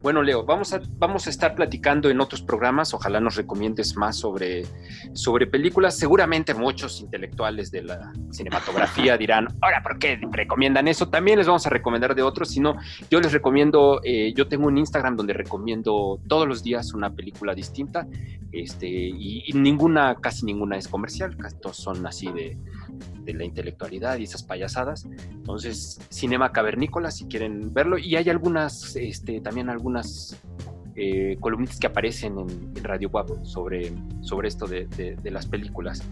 Bueno, 0.00 0.22
Leo, 0.22 0.44
vamos 0.44 0.72
a, 0.72 0.80
vamos 0.98 1.26
a 1.26 1.30
estar 1.30 1.54
platicando 1.54 2.08
en 2.10 2.20
otros 2.20 2.42
programas. 2.42 2.94
Ojalá 2.94 3.20
nos 3.20 3.36
recomiendes 3.36 3.96
más 3.96 4.16
sobre, 4.16 4.64
sobre 5.14 5.46
películas. 5.46 5.96
Seguramente 5.96 6.54
muchos 6.54 7.00
intelectuales 7.00 7.70
de 7.70 7.82
la 7.82 8.12
cinematografía 8.30 9.16
dirán, 9.18 9.48
ahora, 9.60 9.82
¿por 9.82 9.98
qué 9.98 10.20
recomiendan 10.30 10.88
eso? 10.88 11.08
También 11.08 11.38
les 11.38 11.46
vamos 11.46 11.66
a 11.66 11.70
recomendar 11.70 12.14
de 12.14 12.22
otros. 12.22 12.50
Si 12.50 12.60
no, 12.60 12.76
yo 13.10 13.20
les 13.20 13.32
recomiendo, 13.32 14.00
eh, 14.04 14.32
yo 14.34 14.48
tengo 14.48 14.66
un 14.66 14.78
Instagram 14.78 15.16
donde 15.16 15.32
recomiendo 15.32 16.20
todos 16.28 16.46
los 16.46 16.62
días 16.62 16.92
una 16.92 17.10
película 17.10 17.54
distinta. 17.54 18.06
Este, 18.52 18.86
y, 18.86 19.44
y 19.46 19.52
ninguna, 19.54 20.16
casi 20.16 20.44
ninguna 20.44 20.76
es 20.76 20.88
comercial. 20.88 21.36
Casi 21.36 21.56
todos 21.58 21.76
son 21.78 22.06
así 22.06 22.30
de, 22.32 22.56
de 23.26 23.34
la 23.34 23.44
intelectualidad 23.44 24.16
y 24.16 24.24
esas 24.24 24.42
payasadas. 24.42 25.04
Entonces, 25.30 26.00
Cinema 26.10 26.52
Cavernícola, 26.52 27.10
si 27.10 27.26
quieren 27.26 27.74
verlo. 27.74 27.98
Y 27.98 28.16
hay 28.16 28.30
algunas, 28.30 28.96
este, 28.96 29.40
también 29.40 29.68
algunas 29.68 30.40
eh, 30.94 31.36
columnistas 31.40 31.78
que 31.78 31.88
aparecen 31.88 32.38
en, 32.38 32.82
Radio 32.82 33.10
Guapo 33.10 33.44
sobre, 33.44 33.92
sobre 34.22 34.48
esto 34.48 34.66
de, 34.66 35.18
las 35.24 35.46
películas. 35.46 36.02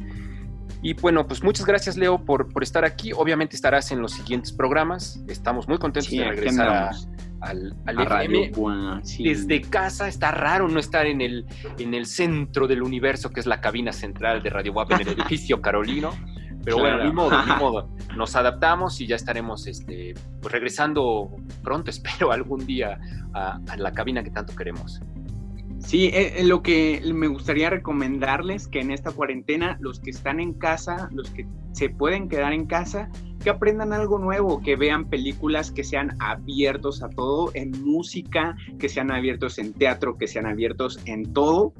Y 0.82 0.92
bueno, 0.94 1.26
pues 1.26 1.42
muchas 1.42 1.64
gracias, 1.64 1.96
Leo, 1.96 2.22
por, 2.22 2.52
por, 2.52 2.62
estar 2.62 2.84
aquí. 2.84 3.12
Obviamente 3.14 3.56
estarás 3.56 3.90
en 3.92 4.02
los 4.02 4.12
siguientes 4.12 4.52
programas. 4.52 5.22
Estamos 5.28 5.68
muy 5.68 5.78
contentos 5.78 6.10
de 6.10 6.24
regresar 6.24 6.90
al, 7.40 7.76
al 7.86 8.00
FM. 8.00 8.52
Desde 9.20 9.62
casa 9.62 10.08
está 10.08 10.30
raro 10.32 10.68
no 10.68 10.80
estar 10.80 11.06
en 11.06 11.20
el, 11.20 11.46
en 11.78 11.94
el 11.94 12.06
centro 12.06 12.66
del 12.66 12.82
universo, 12.82 13.30
que 13.30 13.40
es 13.40 13.46
la 13.46 13.60
cabina 13.60 13.92
central 13.92 14.42
de 14.42 14.50
Radio 14.50 14.72
Guapo 14.72 14.94
en 14.96 15.02
el 15.02 15.08
edificio 15.18 15.62
Carolino. 15.62 16.10
Pero 16.64 16.78
bueno, 16.78 17.04
ni 17.04 17.12
modo, 17.12 17.30
ni 17.44 17.52
modo. 17.56 17.88
Nos 18.16 18.36
adaptamos 18.36 19.00
y 19.00 19.06
ya 19.06 19.16
estaremos 19.16 19.66
este, 19.66 20.14
pues 20.40 20.52
regresando 20.52 21.30
pronto, 21.62 21.90
espero, 21.90 22.32
algún 22.32 22.64
día 22.66 22.98
a, 23.34 23.60
la 23.76 23.92
cabina 23.92 24.22
que 24.22 24.30
tanto 24.30 24.54
queremos. 24.54 25.00
Sí, 25.78 26.06
eh, 26.06 26.40
eh, 26.40 26.44
lo 26.44 26.62
que 26.62 27.02
me 27.12 27.26
gustaría 27.26 27.68
recomendarles 27.68 28.68
que 28.68 28.80
en 28.80 28.90
esta 28.90 29.10
cuarentena, 29.10 29.76
los 29.80 30.00
que 30.00 30.10
están 30.10 30.40
en 30.40 30.54
casa, 30.54 31.10
los 31.12 31.28
que 31.30 31.46
se 31.72 31.90
pueden 31.90 32.28
quedar 32.28 32.54
en 32.54 32.66
casa, 32.66 33.10
que 33.42 33.50
aprendan 33.50 33.92
algo 33.92 34.18
nuevo, 34.18 34.62
que 34.62 34.76
vean 34.76 35.10
películas 35.10 35.70
que 35.70 35.84
sean 35.84 36.16
abiertos 36.20 37.02
a 37.02 37.10
todo, 37.10 37.50
en 37.52 37.72
música, 37.84 38.56
que 38.78 38.88
sean 38.88 39.10
abiertos 39.10 39.58
en 39.58 39.74
teatro, 39.74 40.16
que 40.16 40.26
sean 40.26 40.46
abiertos 40.46 40.98
en 41.04 41.30
todo, 41.34 41.74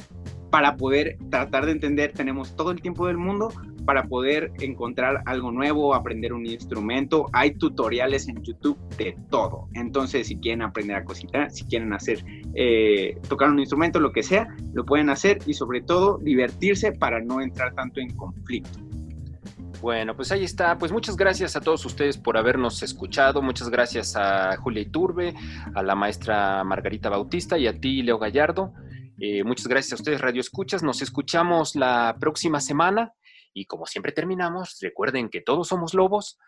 para 0.51 0.76
poder 0.76 1.16
tratar 1.30 1.64
de 1.64 1.72
entender, 1.72 2.12
tenemos 2.12 2.55
todo 2.55 2.72
el 2.72 2.82
tiempo 2.82 3.07
del 3.07 3.16
mundo 3.16 3.49
para 3.85 4.05
poder 4.05 4.53
encontrar 4.61 5.22
algo 5.26 5.51
nuevo, 5.51 5.95
aprender 5.95 6.32
un 6.32 6.47
instrumento. 6.47 7.26
Hay 7.32 7.55
tutoriales 7.55 8.28
en 8.28 8.43
YouTube 8.43 8.78
de 8.97 9.16
todo. 9.30 9.68
Entonces, 9.74 10.28
si 10.28 10.37
quieren 10.37 10.62
aprender 10.62 10.97
a 10.97 11.05
cositar, 11.05 11.51
si 11.51 11.64
quieren 11.64 11.93
hacer, 11.93 12.24
eh, 12.55 13.18
tocar 13.28 13.51
un 13.51 13.59
instrumento, 13.59 14.01
lo 14.01 14.12
que 14.12 14.22
sea, 14.22 14.49
lo 14.72 14.85
pueden 14.85 15.11
hacer 15.11 15.39
y 15.47 15.55
sobre 15.55 15.82
todo 15.82 16.18
divertirse 16.18 16.93
para 16.93 17.20
no 17.20 17.41
entrar 17.41 17.74
tanto 17.74 18.01
en 18.01 18.11
conflicto. 18.16 18.78
Bueno, 19.80 20.16
pues 20.16 20.32
ahí 20.32 20.45
está. 20.45 20.78
Pues 20.78 20.93
muchas 20.93 21.14
gracias 21.14 21.57
a 21.57 21.61
todos 21.61 21.85
ustedes 21.85 22.16
por 22.16 22.39
habernos 22.39 22.82
escuchado. 22.82 23.43
Muchas 23.43 23.68
gracias 23.68 24.16
a 24.16 24.57
Julia 24.57 24.80
Iturbe, 24.80 25.35
a 25.74 25.82
la 25.82 25.95
maestra 25.95 26.64
Margarita 26.64 27.11
Bautista 27.11 27.59
y 27.59 27.66
a 27.66 27.78
ti, 27.78 28.03
Leo 28.03 28.18
Gallardo. 28.18 28.72
Eh, 29.20 29.45
muchas 29.45 29.68
gracias 29.68 29.93
a 29.93 29.97
ustedes, 29.97 30.20
Radio 30.20 30.41
Escuchas. 30.41 30.82
Nos 30.82 31.03
escuchamos 31.03 31.76
la 31.76 32.16
próxima 32.18 32.61
semana. 32.61 33.12
Y 33.55 33.67
como 33.67 33.87
siempre 33.87 34.13
terminamos, 34.13 34.77
recuerden 34.81 35.31
que 35.31 35.41
todos 35.41 35.69
somos 35.69 35.95
lobos. 35.95 36.39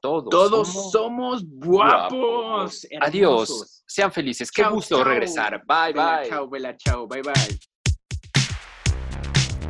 Todos, 0.00 0.30
todos 0.30 0.90
somos, 0.90 1.44
guapos. 1.44 2.86
Adiós. 3.00 3.84
Sean 3.86 4.12
felices. 4.12 4.50
Qué 4.50 4.62
gusto 4.64 5.02
regresar. 5.04 5.62
Bye, 5.66 5.92
bye. 5.92 6.28
Chao, 6.28 6.48
bella, 6.48 6.76
chao. 6.76 7.06
Bye, 7.06 7.22
bye. 7.22 7.58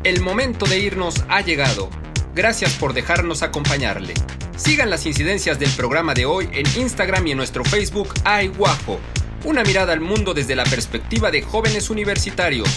El 0.05 0.21
momento 0.21 0.67
de 0.67 0.79
irnos 0.79 1.25
ha 1.29 1.41
llegado. 1.41 1.89
Gracias 2.35 2.75
por 2.75 2.93
dejarnos 2.93 3.43
acompañarle. 3.43 4.15
Sigan 4.57 4.91
las 4.91 5.07
incidencias 5.07 5.59
del 5.59 5.71
programa 5.71 6.15
de 6.15 6.27
hoy 6.27 6.49
en 6.53 6.67
Instagram 6.81 7.27
y 7.27 7.31
en 7.33 7.37
nuestro 7.39 7.65
Facebook 7.65 8.09
Ay 8.25 8.49
Guapo 8.49 9.01
una 9.45 9.65
mirada 9.65 9.93
al 9.93 10.01
mundo 10.01 10.35
desde 10.35 10.55
la 10.55 10.65
perspectiva 10.65 11.31
de 11.31 11.43
jóvenes 11.43 11.91
universitarios. 11.91 12.69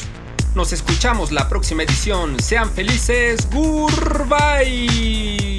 Nos 0.56 0.72
escuchamos 0.72 1.34
la 1.34 1.50
próxima 1.50 1.84
edición. 1.84 2.40
Sean 2.40 2.72
felices. 2.72 3.46
Goodbye. 3.52 5.55